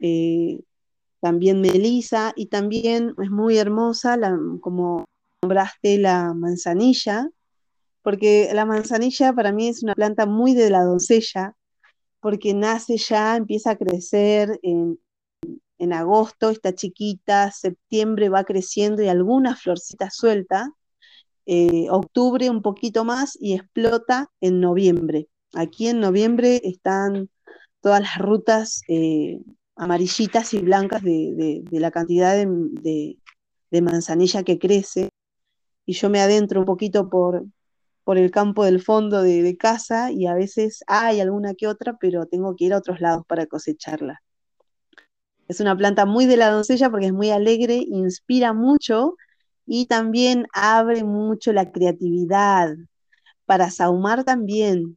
eh, 0.00 0.60
también 1.20 1.60
melisa 1.60 2.32
y 2.36 2.46
también 2.46 3.14
es 3.22 3.30
muy 3.30 3.58
hermosa, 3.58 4.16
la, 4.16 4.38
como 4.60 5.04
nombraste, 5.42 5.98
la 5.98 6.34
manzanilla, 6.34 7.30
porque 8.02 8.50
la 8.52 8.66
manzanilla 8.66 9.32
para 9.32 9.52
mí 9.52 9.68
es 9.68 9.82
una 9.82 9.94
planta 9.94 10.26
muy 10.26 10.54
de 10.54 10.70
la 10.70 10.82
doncella, 10.82 11.54
porque 12.20 12.54
nace 12.54 12.96
ya, 12.98 13.36
empieza 13.36 13.72
a 13.72 13.76
crecer 13.76 14.58
en, 14.62 14.98
en 15.80 15.94
agosto, 15.94 16.50
está 16.50 16.74
chiquita, 16.74 17.50
septiembre 17.50 18.28
va 18.28 18.44
creciendo 18.44 19.02
y 19.02 19.08
algunas 19.08 19.62
florcitas 19.62 20.14
suelta, 20.14 20.70
eh, 21.46 21.86
octubre 21.90 22.50
un 22.50 22.60
poquito 22.62 23.04
más 23.04 23.36
y 23.40 23.54
explota 23.54 24.30
en 24.42 24.60
noviembre. 24.60 25.28
Aquí 25.54 25.88
en 25.88 26.00
noviembre 26.00 26.60
están 26.64 27.30
todas 27.80 28.02
las 28.02 28.18
rutas 28.18 28.82
eh, 28.88 29.40
amarillitas 29.74 30.52
y 30.52 30.58
blancas 30.60 31.02
de, 31.02 31.64
la 31.70 31.90
cantidad 31.90 32.36
de, 32.36 33.16
manzanilla 33.80 34.42
que 34.42 34.58
crece. 34.58 35.08
Y 35.86 35.94
yo 35.94 36.10
me 36.10 36.20
adentro 36.20 36.60
un 36.60 36.66
poquito 36.66 37.08
por, 37.08 37.46
por 38.04 38.18
el 38.18 38.30
campo 38.30 38.66
del 38.66 38.82
fondo 38.82 39.22
de, 39.22 39.56
casa 39.56 40.12
y 40.12 40.26
a 40.26 40.34
veces 40.34 40.84
hay 40.86 41.20
alguna 41.20 41.54
que 41.54 41.68
otra, 41.68 41.96
pero 41.98 42.26
tengo 42.26 42.54
que 42.54 42.66
ir 42.66 42.74
a 42.74 42.78
otros 42.78 43.00
lados 43.00 43.24
para 43.26 43.46
cosecharla. 43.46 44.22
Es 45.50 45.58
una 45.58 45.76
planta 45.76 46.06
muy 46.06 46.26
de 46.26 46.36
la 46.36 46.48
doncella 46.48 46.90
porque 46.90 47.06
es 47.06 47.12
muy 47.12 47.30
alegre, 47.30 47.74
inspira 47.74 48.52
mucho 48.52 49.16
y 49.66 49.86
también 49.86 50.46
abre 50.52 51.02
mucho 51.02 51.52
la 51.52 51.72
creatividad 51.72 52.76
para 53.46 53.68
sahumar 53.72 54.22
también, 54.22 54.96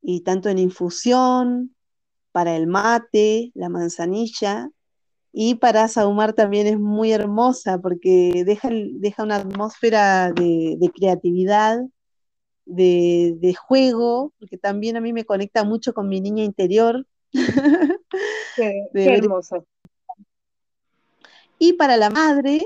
y 0.00 0.22
tanto 0.22 0.48
en 0.48 0.56
infusión, 0.56 1.76
para 2.32 2.56
el 2.56 2.68
mate, 2.68 3.52
la 3.54 3.68
manzanilla, 3.68 4.70
y 5.30 5.56
para 5.56 5.86
sahumar 5.88 6.32
también 6.32 6.66
es 6.68 6.80
muy 6.80 7.12
hermosa 7.12 7.78
porque 7.78 8.44
deja, 8.46 8.70
deja 8.72 9.24
una 9.24 9.36
atmósfera 9.36 10.32
de, 10.32 10.90
creatividad, 10.94 11.80
de, 12.64 13.54
juego, 13.60 14.32
porque 14.38 14.56
también 14.56 14.96
a 14.96 15.02
mí 15.02 15.12
me 15.12 15.26
conecta 15.26 15.64
mucho 15.64 15.92
con 15.92 16.08
mi 16.08 16.22
niña 16.22 16.44
interior. 16.44 17.06
Qué, 17.30 18.88
hermoso. 18.94 19.66
Y 21.64 21.74
para 21.74 21.96
la 21.96 22.10
madre, 22.10 22.60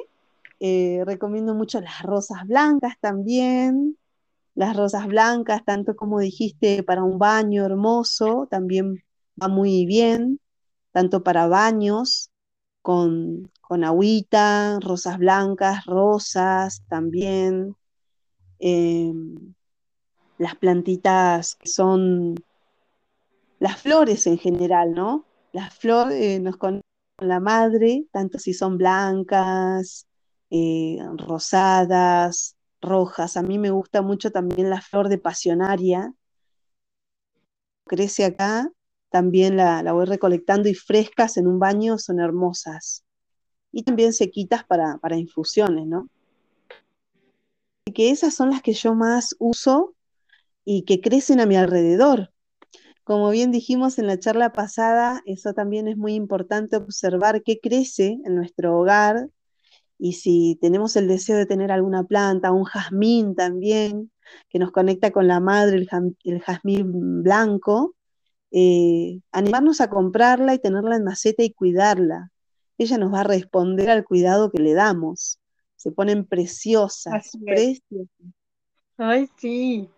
eh, 0.59 1.03
recomiendo 1.05 1.55
mucho 1.55 1.83
las 1.83 2.01
rosas 2.03 2.47
blancas 2.47 2.95
también. 2.99 3.99
Las 4.55 4.75
rosas 4.75 5.07
blancas, 5.07 5.63
tanto 5.67 5.97
como 5.97 6.19
dijiste, 6.19 6.83
para 6.83 7.05
un 7.05 7.19
baño 7.19 7.67
hermoso, 7.67 8.49
también 8.51 9.05
va 9.41 9.49
muy 9.49 9.85
bien, 9.85 10.41
tanto 10.93 11.23
para 11.23 11.47
baños 11.47 12.31
con, 12.81 13.53
con 13.61 13.85
agüita, 13.85 14.79
rosas 14.81 15.19
blancas, 15.19 15.85
rosas 15.85 16.83
también. 16.89 17.77
Em, 18.59 19.53
las 20.39 20.57
plantitas 20.57 21.57
que 21.57 21.69
son 21.69 22.37
las 23.59 23.77
flores 23.77 24.27
en 24.27 24.39
general, 24.39 24.95
¿no? 24.95 25.27
Las 25.53 25.75
flores 25.75 26.19
eh, 26.19 26.41
nos 26.41 26.57
conectan 26.57 26.81
con 26.81 26.86
la 27.19 27.41
madre, 27.41 28.07
tanto 28.13 28.39
si 28.39 28.53
son 28.53 28.77
blancas, 28.79 30.07
eh, 30.51 30.99
rosadas, 31.17 32.57
rojas. 32.81 33.37
A 33.37 33.43
mí 33.43 33.59
me 33.59 33.71
gusta 33.71 34.03
mucho 34.03 34.31
también 34.31 34.71
la 34.71 34.81
flor 34.81 35.09
de 35.09 35.19
pasionaria. 35.19 36.15
Crece 37.87 38.25
acá, 38.25 38.71
también 39.11 39.57
la, 39.57 39.93
voy 39.93 40.05
recolectando 40.05 40.69
y 40.69 40.75
frescas 40.75 41.37
en 41.37 41.47
un 41.47 41.59
baño 41.59 41.99
son 41.99 42.21
hermosas. 42.21 43.05
Y 43.73 43.83
también 43.83 44.13
sequitas 44.13 44.65
para, 44.65 44.99
para 44.99 45.17
infusiones, 45.17 45.87
¿no? 45.87 46.09
Que 47.95 48.11
esas 48.11 48.35
son 48.35 48.51
las 48.51 48.63
que 48.63 48.73
yo 48.73 48.95
más 48.95 49.37
uso 49.39 49.95
y 50.65 50.83
que 50.85 51.01
crecen 51.01 51.41
a 51.41 51.47
mi 51.47 51.57
alrededor. 51.57 52.31
Como 53.07 53.31
bien 53.31 53.53
dijimos 53.53 54.01
en 54.01 54.09
la 54.09 54.19
charla 54.19 54.53
pasada, 54.53 55.23
eso 55.27 55.55
también 55.55 55.87
es 55.87 55.97
muy 55.97 56.15
importante 56.15 56.75
observar 56.75 57.45
qué 57.45 57.61
crece 57.61 58.19
en 58.25 58.35
nuestro 58.35 58.77
hogar, 58.77 59.29
y 59.97 60.15
si 60.15 60.59
tenemos 60.61 60.97
el 60.97 61.07
deseo 61.07 61.37
de 61.37 61.47
tener 61.47 61.71
alguna 61.71 62.03
planta, 62.03 62.51
un 62.51 62.65
jazmín 62.65 63.37
también, 63.37 64.11
que 64.49 64.59
nos 64.59 64.73
conecta 64.73 65.13
con 65.13 65.29
la 65.29 65.39
madre, 65.39 65.77
el, 65.77 66.41
jazmín 66.41 67.23
blanco, 67.23 67.95
eh, 68.51 69.21
animarnos 69.31 69.81
a 69.81 69.89
comprarla 69.89 70.55
y 70.55 70.59
tenerla 70.59 70.97
en 70.97 71.05
maceta 71.05 71.45
y 71.45 71.53
cuidarla. 71.53 72.33
Ella 72.77 72.99
nos 72.99 73.15
va 73.15 73.21
a 73.21 73.25
responder 73.25 73.89
al 73.89 74.03
cuidado 74.03 74.51
que 74.51 74.59
le 74.59 74.75
damos. 74.75 75.39
Se 75.77 75.93
ponen 75.93 76.27
preciosas, 76.27 77.39
preciosas. 77.45 78.09
Ay, 78.99 79.29
sí. 79.37 79.89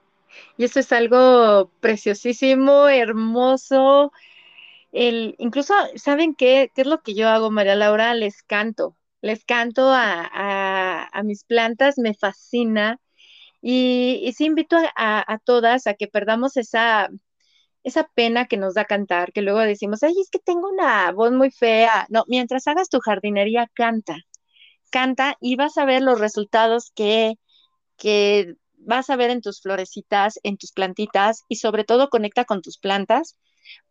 Y 0.57 0.65
eso 0.65 0.81
es 0.81 0.93
algo 0.93 1.71
preciosísimo, 1.81 2.89
hermoso. 2.89 4.13
El, 4.93 5.35
incluso, 5.39 5.75
¿saben 5.97 6.35
qué? 6.35 6.71
¿Qué 6.75 6.83
es 6.83 6.87
lo 6.87 7.03
que 7.03 7.15
yo 7.15 7.29
hago, 7.29 7.51
María 7.51 7.77
Laura? 7.77 8.15
Les 8.15 8.43
canto 8.43 8.99
les 9.21 9.45
canto 9.45 9.91
a, 9.93 11.11
mis 11.25 11.45
plantas, 11.45 11.99
me 11.99 12.15
fascina. 12.15 13.01
Y, 13.63 14.33
sí 14.37 14.47
invito 14.47 14.77
a, 14.97 15.39
todas 15.45 15.87
a 15.87 15.95
que 15.95 16.09
perdamos 16.09 16.57
esa, 16.57 17.11
esa 17.85 18.09
pena 18.15 18.47
que 18.47 18.57
nos 18.59 18.75
da 18.75 18.85
cantar, 18.87 19.33
que 19.33 19.43
luego 19.43 19.61
decimos, 19.61 20.03
ay, 20.03 20.15
es 20.21 20.31
que 20.31 20.39
tengo 20.41 20.69
una 20.71 21.13
voz 21.13 21.33
muy 21.33 21.51
fea. 21.51 22.07
No, 22.11 22.25
mientras 22.29 22.67
hagas 22.69 22.89
tu 22.91 23.01
jardinería, 23.01 23.71
canta, 23.75 24.17
canta 24.91 25.37
y 25.41 25.57
vas 25.57 25.79
a 25.79 25.85
ver 25.87 26.03
los 26.03 26.21
resultados 26.21 26.93
que, 26.95 27.35
que 27.97 28.57
vas 28.89 29.11
a 29.11 29.17
ver 29.17 29.31
en 29.31 29.43
tus 29.43 29.61
florecitas, 29.61 30.41
en 30.43 30.57
tus 30.57 30.73
plantitas 30.73 31.45
y 31.47 31.57
sobre 31.57 31.85
todo 31.85 32.09
conecta 32.09 32.47
con 32.47 32.63
tus 32.63 32.79
plantas 32.79 33.37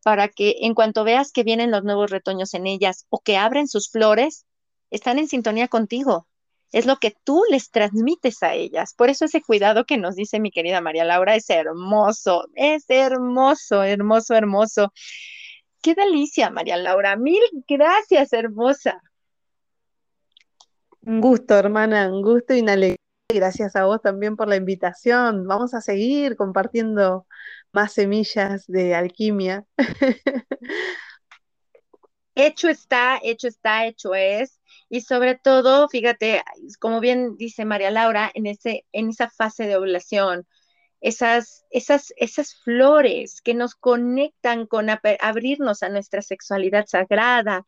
para 0.03 0.27
que 0.27 0.55
en 0.61 0.73
cuanto 0.73 1.03
veas 1.03 1.31
que 1.31 1.43
vienen 1.43 1.69
los 1.69 1.83
nuevos 1.83 2.09
retoños 2.09 2.55
en 2.55 2.65
ellas 2.65 3.05
o 3.09 3.19
que 3.21 3.37
abren 3.37 3.67
sus 3.67 3.91
flores, 3.91 4.45
están 4.89 5.19
en 5.19 5.27
sintonía 5.27 5.67
contigo. 5.67 6.27
Es 6.71 6.87
lo 6.87 6.97
que 6.97 7.15
tú 7.23 7.43
les 7.49 7.69
transmites 7.69 8.41
a 8.41 8.55
ellas. 8.55 8.95
Por 8.95 9.09
eso 9.09 9.25
ese 9.25 9.41
cuidado 9.41 9.85
que 9.85 9.97
nos 9.97 10.15
dice 10.15 10.39
mi 10.39 10.49
querida 10.51 10.81
María 10.81 11.05
Laura 11.05 11.35
es 11.35 11.49
hermoso, 11.49 12.47
es 12.55 12.85
hermoso, 12.89 13.83
hermoso, 13.83 14.33
hermoso. 14.33 14.93
Qué 15.81 15.93
delicia, 15.93 16.49
María 16.49 16.75
Laura. 16.75 17.15
Mil 17.15 17.41
gracias, 17.67 18.33
hermosa. 18.33 18.99
Un 21.01 21.21
gusto, 21.21 21.53
hermana, 21.53 22.11
un 22.11 22.23
gusto 22.23 22.55
y 22.55 22.61
una 22.61 22.73
alegría. 22.73 23.06
Gracias 23.29 23.75
a 23.75 23.83
vos 23.83 24.01
también 24.01 24.37
por 24.37 24.47
la 24.47 24.55
invitación. 24.55 25.47
Vamos 25.47 25.73
a 25.73 25.81
seguir 25.81 26.37
compartiendo 26.37 27.27
más 27.73 27.91
semillas 27.91 28.65
de 28.67 28.95
alquimia. 28.95 29.65
hecho 32.35 32.69
está, 32.69 33.19
hecho 33.21 33.49
está, 33.49 33.85
hecho 33.85 34.15
es. 34.15 34.61
Y 34.87 35.01
sobre 35.01 35.35
todo, 35.35 35.89
fíjate, 35.89 36.41
como 36.79 37.01
bien 37.01 37.35
dice 37.35 37.65
María 37.65 37.91
Laura, 37.91 38.31
en, 38.33 38.47
ese, 38.47 38.85
en 38.93 39.09
esa 39.09 39.29
fase 39.29 39.65
de 39.65 39.75
ovulación, 39.75 40.47
esas, 41.01 41.65
esas, 41.69 42.13
esas 42.15 42.55
flores 42.63 43.41
que 43.41 43.53
nos 43.53 43.75
conectan 43.75 44.67
con 44.67 44.87
abrirnos 44.89 45.83
a 45.83 45.89
nuestra 45.89 46.21
sexualidad 46.21 46.85
sagrada. 46.87 47.65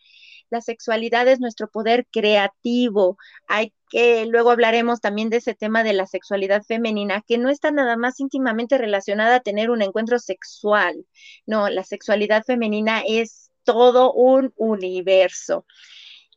La 0.50 0.62
sexualidad 0.62 1.28
es 1.28 1.40
nuestro 1.40 1.70
poder 1.70 2.08
creativo. 2.12 3.18
Hay 3.48 3.74
que, 3.90 4.26
luego 4.26 4.52
hablaremos 4.52 5.02
también 5.02 5.30
de 5.30 5.38
ese 5.38 5.56
tema 5.56 5.84
de 5.84 5.94
la 5.94 6.08
sexualidad 6.08 6.64
femenina, 6.64 7.24
que 7.28 7.38
no 7.38 7.50
está 7.50 7.72
nada 7.72 7.98
más 7.98 8.20
íntimamente 8.20 8.78
relacionada 8.78 9.36
a 9.36 9.40
tener 9.42 9.70
un 9.70 9.82
encuentro 9.82 10.20
sexual. 10.20 11.06
No, 11.46 11.70
la 11.70 11.84
sexualidad 11.84 12.44
femenina 12.46 13.02
es 13.08 13.52
todo 13.64 14.14
un 14.14 14.54
universo. 14.58 15.66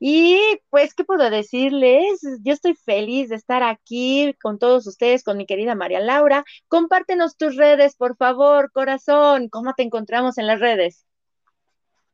Y 0.05 0.37
pues, 0.71 0.95
¿qué 0.95 1.05
puedo 1.05 1.31
decirles? 1.31 2.21
Yo 2.43 2.53
estoy 2.53 2.75
feliz 2.75 3.29
de 3.29 3.37
estar 3.37 3.63
aquí 3.63 4.35
con 4.43 4.59
todos 4.59 4.87
ustedes, 4.89 5.23
con 5.23 5.37
mi 5.37 5.47
querida 5.47 5.77
María 5.77 6.01
Laura. 6.01 6.45
Compártenos 6.69 7.37
tus 7.37 7.57
redes, 7.57 7.95
por 7.97 8.17
favor, 8.17 8.73
corazón. 8.73 9.49
¿Cómo 9.49 9.75
te 9.75 9.85
encontramos 9.85 10.39
en 10.39 10.49
las 10.49 10.59
redes? 10.61 11.07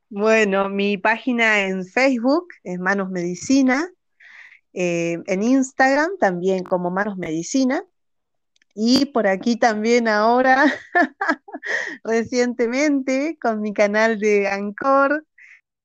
Bueno, 0.09 0.69
mi 0.69 0.97
página 0.97 1.61
en 1.61 1.85
Facebook 1.85 2.47
es 2.63 2.79
Manos 2.79 3.09
Medicina, 3.09 3.87
eh, 4.73 5.19
en 5.27 5.43
Instagram 5.43 6.17
también 6.19 6.63
como 6.63 6.89
Manos 6.89 7.17
Medicina, 7.17 7.83
y 8.73 9.05
por 9.05 9.27
aquí 9.27 9.57
también 9.57 10.07
ahora, 10.07 10.65
recientemente, 12.03 13.37
con 13.41 13.61
mi 13.61 13.73
canal 13.73 14.19
de 14.19 14.47
Anchor, 14.47 15.25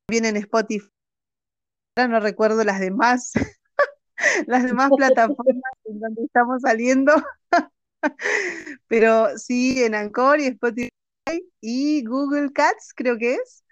viene 0.09 0.29
en 0.29 0.37
Spotify 0.37 0.89
ahora 1.97 2.09
no 2.09 2.20
recuerdo 2.20 2.64
las 2.64 2.81
demás, 2.81 3.33
las 4.47 4.64
demás 4.64 4.91
plataformas 4.97 5.72
en 5.85 6.01
donde 6.01 6.25
estamos 6.25 6.62
saliendo, 6.62 7.12
pero 8.89 9.39
sí 9.39 9.83
en 9.83 9.95
Anchor 9.95 10.41
y 10.41 10.47
Spotify 10.47 10.91
y 11.61 12.05
Google 12.05 12.53
Cats, 12.53 12.93
creo 12.95 13.16
que 13.18 13.35
es. 13.35 13.64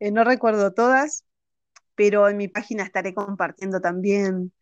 Eh, 0.00 0.10
no 0.10 0.24
recuerdo 0.24 0.72
todas, 0.72 1.24
pero 1.94 2.28
en 2.28 2.36
mi 2.36 2.48
página 2.48 2.82
estaré 2.82 3.14
compartiendo 3.14 3.80
también 3.80 4.52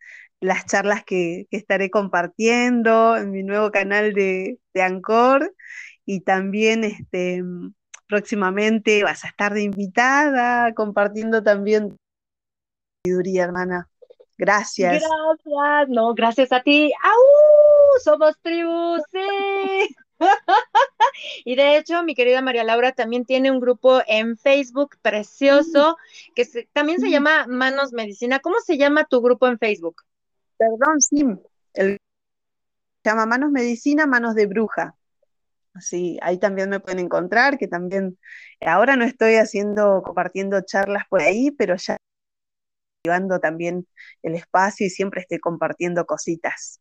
las 0.41 0.67
charlas 0.67 1.05
que, 1.05 1.47
estaré 1.51 1.91
compartiendo 1.91 3.17
en 3.17 3.31
mi 3.31 3.43
nuevo 3.43 3.71
canal 3.71 4.13
de, 4.13 4.59
de 4.73 4.83
Anchor 4.83 5.55
y 6.05 6.21
también 6.21 6.85
este, 6.85 7.43
próximamente 8.09 9.03
vas 9.05 9.25
a 9.25 9.29
estar 9.29 9.55
de 9.55 9.63
invitada 9.63 10.73
compartiendo 10.75 11.43
también 11.43 11.97
sabiduría, 13.05 13.45
hermana. 13.45 13.89
Gracias. 14.37 15.03
Gracias, 15.03 15.89
no, 15.89 16.15
gracias 16.15 16.53
a 16.53 16.63
ti. 16.63 16.93
¡Au! 17.03 18.01
Somos 18.03 18.37
tribus, 18.43 19.03
sí. 19.11 19.97
y 21.45 21.57
de 21.57 21.77
hecho, 21.77 22.03
mi 22.03 22.15
querida 22.15 22.43
María 22.43 22.65
Laura 22.65 22.93
también 22.93 23.25
tiene 23.25 23.51
un 23.51 23.61
grupo 23.61 24.03
en 24.07 24.37
Facebook 24.37 24.97
precioso 25.03 25.97
que 26.35 26.47
también 26.73 27.01
se 27.01 27.11
llama 27.11 27.47
Manos 27.49 27.93
Medicina. 27.93 28.41
¿Cómo 28.41 28.57
se 28.65 28.77
llama 28.77 29.05
tu 29.05 29.21
grupo 29.21 29.47
en 29.47 29.59
Facebook? 29.59 30.03
Perdón, 30.57 31.01
sí. 31.01 31.25
El, 31.75 31.99
se 33.03 33.11
llama 33.11 33.27
Manos 33.27 33.51
Medicina, 33.51 34.07
Manos 34.07 34.35
de 34.35 34.47
Bruja. 34.47 34.97
Sí, 35.81 36.19
ahí 36.23 36.39
también 36.39 36.71
me 36.71 36.79
pueden 36.79 37.01
encontrar, 37.01 37.59
que 37.59 37.67
también 37.67 38.17
ahora 38.61 38.97
no 38.97 39.05
estoy 39.05 39.35
haciendo, 39.35 40.03
compartiendo 40.05 40.61
charlas 40.63 41.03
por 41.09 41.21
ahí, 41.21 41.51
pero 41.51 41.75
ya 41.77 41.97
llevando 43.05 43.41
también 43.41 43.87
el 44.23 44.35
espacio 44.37 44.87
y 44.87 44.91
siempre 44.91 45.21
estoy 45.21 45.39
compartiendo 45.39 46.07
cositas. 46.07 46.81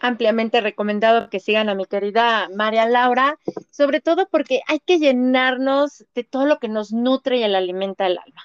Ampliamente 0.00 0.60
recomendado 0.60 1.28
que 1.28 1.40
sigan 1.40 1.68
a 1.68 1.74
mi 1.74 1.84
querida 1.84 2.48
María 2.54 2.86
Laura, 2.86 3.38
sobre 3.70 4.00
todo 4.00 4.28
porque 4.30 4.60
hay 4.68 4.80
que 4.80 4.98
llenarnos 4.98 6.04
de 6.14 6.24
todo 6.24 6.46
lo 6.46 6.58
que 6.58 6.68
nos 6.68 6.92
nutre 6.92 7.38
y 7.38 7.42
alimenta 7.42 8.06
el 8.06 8.18
alma. 8.18 8.42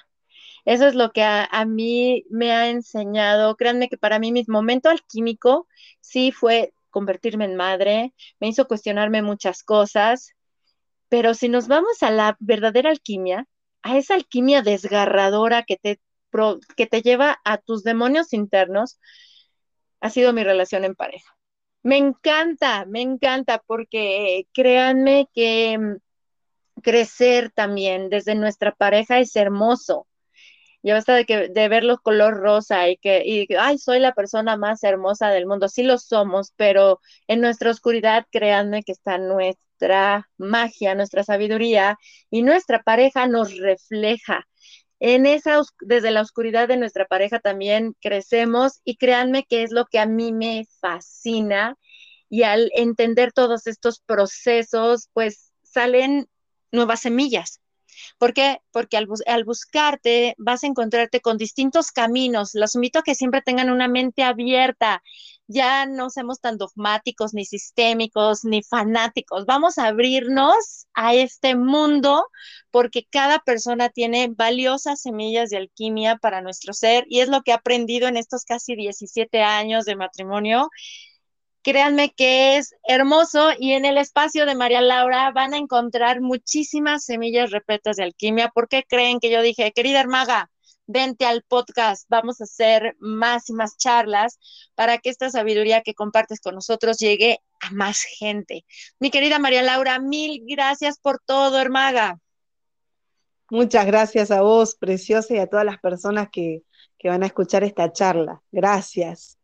Eso 0.64 0.86
es 0.86 0.94
lo 0.94 1.12
que 1.12 1.22
a, 1.22 1.44
a, 1.44 1.64
mí 1.64 2.24
me 2.30 2.52
ha 2.52 2.70
enseñado. 2.70 3.56
Créanme 3.56 3.88
que 3.88 3.98
para 3.98 4.18
mí 4.18 4.32
mi 4.32 4.44
momento 4.48 4.88
alquímico 4.88 5.68
sí 6.00 6.32
fue 6.32 6.72
convertirme 6.94 7.44
en 7.44 7.56
madre, 7.56 8.14
me 8.38 8.46
hizo 8.48 8.68
cuestionarme 8.68 9.20
muchas 9.20 9.64
cosas, 9.64 10.32
pero 11.08 11.34
si 11.34 11.48
nos 11.48 11.66
vamos 11.66 12.02
a 12.02 12.10
la 12.10 12.36
verdadera 12.38 12.90
alquimia, 12.90 13.48
a 13.82 13.98
esa 13.98 14.14
alquimia 14.14 14.62
desgarradora 14.62 15.64
que 15.64 15.76
te, 15.76 16.00
que 16.76 16.86
te 16.86 17.02
lleva 17.02 17.40
a 17.44 17.58
tus 17.58 17.82
demonios 17.82 18.32
internos, 18.32 19.00
ha 20.00 20.10
sido 20.10 20.32
mi 20.32 20.44
relación 20.44 20.84
en 20.84 20.94
pareja. 20.94 21.33
Me 21.84 21.98
encanta, 21.98 22.84
me 22.86 23.00
encanta, 23.02 23.62
porque 23.66 24.48
créanme 24.52 25.28
que 25.32 25.78
mm, 25.78 25.96
crecer 26.82 27.52
también 27.52 28.10
desde 28.10 28.34
nuestra 28.34 28.72
pareja 28.74 29.20
es 29.20 29.36
hermoso 29.36 30.08
ya 30.84 30.94
basta 30.94 31.14
de, 31.14 31.24
que, 31.24 31.48
verlo 31.68 31.98
color 31.98 32.36
rosa 32.36 32.88
y 32.90 32.98
que, 32.98 33.22
y, 33.24 33.48
ay, 33.58 33.78
soy 33.78 34.00
la 34.00 34.12
persona 34.12 34.56
más 34.58 34.84
hermosa 34.84 35.30
del 35.30 35.46
mundo. 35.46 35.68
Sí 35.68 35.82
lo 35.82 35.96
somos, 35.98 36.52
pero 36.56 37.00
en 37.26 37.40
nuestra 37.40 37.70
oscuridad, 37.70 38.26
créanme 38.30 38.82
que 38.82 38.92
está 38.92 39.16
nuestra 39.16 40.28
magia, 40.36 40.94
nuestra 40.94 41.24
sabiduría 41.24 41.96
y 42.30 42.42
nuestra 42.42 42.82
pareja 42.82 43.26
nos 43.26 43.56
refleja. 43.56 44.46
En 45.06 45.26
esa, 45.26 45.60
desde 45.82 46.10
la 46.10 46.22
oscuridad 46.22 46.66
de 46.66 46.78
nuestra 46.78 47.04
pareja 47.04 47.38
también 47.38 47.94
crecemos 48.00 48.80
y 48.84 48.96
créanme 48.96 49.44
que 49.44 49.62
es 49.62 49.70
lo 49.70 49.84
que 49.84 49.98
a 49.98 50.06
mí 50.06 50.32
me 50.32 50.66
fascina 50.80 51.76
y 52.30 52.44
al 52.44 52.70
entender 52.74 53.30
todos 53.34 53.66
estos 53.66 54.00
procesos, 54.00 55.10
pues 55.12 55.52
salen 55.62 56.26
nuevas 56.72 57.00
semillas 57.00 57.60
¿Por 58.18 58.32
qué? 58.32 58.60
Porque 58.70 58.96
al, 58.96 59.44
buscarte 59.44 60.34
vas 60.38 60.64
a 60.64 60.66
encontrarte 60.66 61.20
con 61.20 61.36
distintos 61.36 61.90
caminos. 61.92 62.50
Los 62.54 62.74
invito 62.74 62.98
a 62.98 63.02
que 63.02 63.14
siempre 63.14 63.42
tengan 63.42 63.70
una 63.70 63.88
mente 63.88 64.22
abierta. 64.22 65.02
Ya 65.46 65.84
no 65.86 66.08
seamos 66.10 66.40
tan 66.40 66.56
dogmáticos, 66.56 67.34
ni 67.34 67.44
sistémicos, 67.44 68.44
ni 68.44 68.62
fanáticos. 68.62 69.44
Vamos 69.46 69.78
a 69.78 69.88
abrirnos 69.88 70.86
a 70.94 71.14
este 71.14 71.54
mundo 71.54 72.24
porque 72.70 73.06
cada 73.10 73.40
persona 73.40 73.90
tiene 73.90 74.28
valiosas 74.34 75.02
semillas 75.02 75.50
de 75.50 75.58
alquimia 75.58 76.16
para 76.16 76.40
nuestro 76.40 76.72
ser 76.72 77.04
y 77.08 77.20
es 77.20 77.28
lo 77.28 77.42
que 77.42 77.50
he 77.50 77.54
aprendido 77.54 78.08
en 78.08 78.16
estos 78.16 78.44
casi 78.44 78.74
17 78.74 79.42
años 79.42 79.84
de 79.84 79.96
matrimonio 79.96 80.70
Créanme 81.64 82.12
que 82.12 82.58
es 82.58 82.74
hermoso 82.86 83.48
y 83.58 83.72
en 83.72 83.86
el 83.86 83.96
espacio 83.96 84.44
de 84.44 84.54
María 84.54 84.82
Laura 84.82 85.32
van 85.32 85.54
a 85.54 85.56
encontrar 85.56 86.20
muchísimas 86.20 87.06
semillas 87.06 87.52
repletas 87.52 87.96
de 87.96 88.02
alquimia. 88.02 88.50
¿Por 88.50 88.68
qué 88.68 88.84
creen 88.86 89.18
que 89.18 89.30
yo 89.30 89.40
dije, 89.40 89.72
querida 89.72 89.98
hermaga, 90.00 90.50
vente 90.86 91.24
al 91.24 91.42
podcast, 91.42 92.06
vamos 92.08 92.40
a 92.40 92.44
hacer 92.44 92.96
más 92.98 93.48
y 93.50 93.52
más 93.52 93.76
charlas 93.76 94.38
para 94.74 94.98
que 94.98 95.10
esta 95.10 95.30
sabiduría 95.30 95.82
que 95.82 95.94
compartes 95.94 96.40
con 96.40 96.54
nosotros 96.54 96.98
llegue 96.98 97.38
a 97.60 97.70
más 97.70 98.02
gente. 98.02 98.64
Mi 98.98 99.10
querida 99.10 99.38
María 99.38 99.62
Laura, 99.62 99.98
mil 99.98 100.42
gracias 100.46 100.98
por 100.98 101.20
todo, 101.24 101.60
hermaga. 101.60 102.18
Muchas 103.50 103.86
gracias 103.86 104.30
a 104.30 104.42
vos, 104.42 104.74
preciosa, 104.74 105.34
y 105.34 105.38
a 105.38 105.46
todas 105.46 105.66
las 105.66 105.78
personas 105.78 106.28
que, 106.30 106.62
que 106.98 107.08
van 107.08 107.22
a 107.22 107.26
escuchar 107.26 107.62
esta 107.62 107.92
charla. 107.92 108.42
Gracias. 108.50 109.38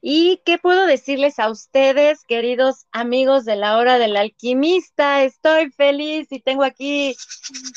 ¿Y 0.00 0.40
qué 0.44 0.58
puedo 0.58 0.86
decirles 0.86 1.40
a 1.40 1.50
ustedes, 1.50 2.22
queridos 2.24 2.86
amigos 2.92 3.44
de 3.44 3.56
la 3.56 3.76
hora 3.78 3.98
del 3.98 4.16
alquimista? 4.16 5.24
Estoy 5.24 5.70
feliz 5.72 6.28
y 6.30 6.40
tengo 6.40 6.62
aquí 6.62 7.16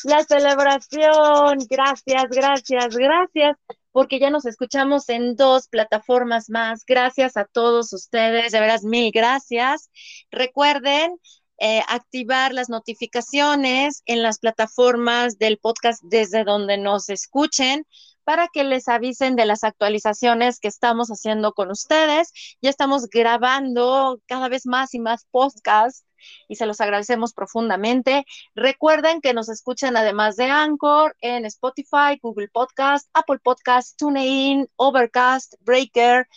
la 0.03 0.23
celebración. 0.23 1.57
Gracias, 1.67 2.25
gracias, 2.29 2.95
gracias, 2.95 3.57
porque 3.91 4.19
ya 4.19 4.29
nos 4.29 4.45
escuchamos 4.45 5.09
en 5.09 5.35
dos 5.35 5.67
plataformas 5.67 6.51
más. 6.51 6.85
Gracias 6.85 7.37
a 7.37 7.45
todos 7.45 7.91
ustedes, 7.91 8.51
de 8.51 8.59
veras, 8.59 8.83
mil 8.83 9.11
gracias. 9.11 9.89
Recuerden 10.29 11.17
eh, 11.57 11.81
activar 11.87 12.53
las 12.53 12.69
notificaciones 12.69 14.03
en 14.05 14.21
las 14.21 14.37
plataformas 14.37 15.39
del 15.39 15.57
podcast 15.57 16.03
desde 16.03 16.43
donde 16.43 16.77
nos 16.77 17.09
escuchen 17.09 17.85
para 18.23 18.47
que 18.47 18.63
les 18.63 18.87
avisen 18.87 19.35
de 19.35 19.45
las 19.45 19.63
actualizaciones 19.63 20.59
que 20.59 20.67
estamos 20.67 21.09
haciendo 21.09 21.53
con 21.53 21.71
ustedes. 21.71 22.31
Ya 22.61 22.69
estamos 22.69 23.07
grabando 23.09 24.19
cada 24.27 24.49
vez 24.49 24.65
más 24.65 24.93
y 24.93 24.99
más 24.99 25.25
podcasts 25.31 26.05
y 26.47 26.55
se 26.55 26.65
los 26.65 26.81
agradecemos 26.81 27.33
profundamente. 27.33 28.25
Recuerden 28.55 29.21
que 29.21 29.33
nos 29.33 29.49
escuchan 29.49 29.97
además 29.97 30.35
de 30.35 30.45
Anchor 30.45 31.15
en 31.21 31.45
Spotify, 31.45 32.19
Google 32.21 32.49
Podcast, 32.49 33.09
Apple 33.13 33.39
Podcast, 33.43 33.97
TuneIn, 33.97 34.69
Overcast, 34.75 35.55
Breaker, 35.61 36.27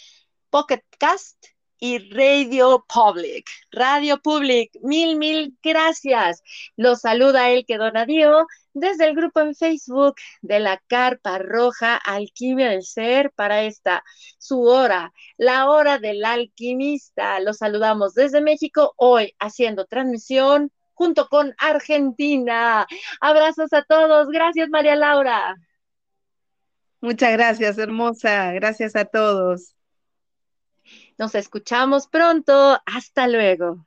Pocket 0.50 0.82
Cast 0.98 1.53
y 1.84 1.98
Radio 2.14 2.82
Public. 2.88 3.46
Radio 3.70 4.16
Public, 4.16 4.70
mil, 4.80 5.18
mil 5.18 5.54
gracias. 5.62 6.42
Los 6.76 7.02
saluda 7.02 7.50
el 7.50 7.66
que 7.66 7.76
donadío 7.76 8.46
desde 8.72 9.06
el 9.06 9.14
grupo 9.14 9.40
en 9.40 9.54
Facebook 9.54 10.14
de 10.40 10.60
la 10.60 10.82
Carpa 10.86 11.36
Roja 11.36 11.96
Alquimia 11.96 12.70
del 12.70 12.84
Ser 12.84 13.32
para 13.32 13.64
esta 13.64 14.02
su 14.38 14.62
hora, 14.62 15.12
la 15.36 15.68
hora 15.68 15.98
del 15.98 16.24
alquimista. 16.24 17.38
Los 17.40 17.58
saludamos 17.58 18.14
desde 18.14 18.40
México 18.40 18.94
hoy 18.96 19.34
haciendo 19.38 19.84
transmisión 19.84 20.72
junto 20.94 21.28
con 21.28 21.54
Argentina. 21.58 22.86
Abrazos 23.20 23.74
a 23.74 23.82
todos. 23.82 24.28
Gracias, 24.28 24.70
María 24.70 24.96
Laura. 24.96 25.54
Muchas 27.02 27.32
gracias, 27.32 27.76
hermosa. 27.76 28.52
Gracias 28.52 28.96
a 28.96 29.04
todos. 29.04 29.74
Nos 31.18 31.34
escuchamos 31.34 32.06
pronto. 32.06 32.78
Hasta 32.86 33.26
luego. 33.26 33.84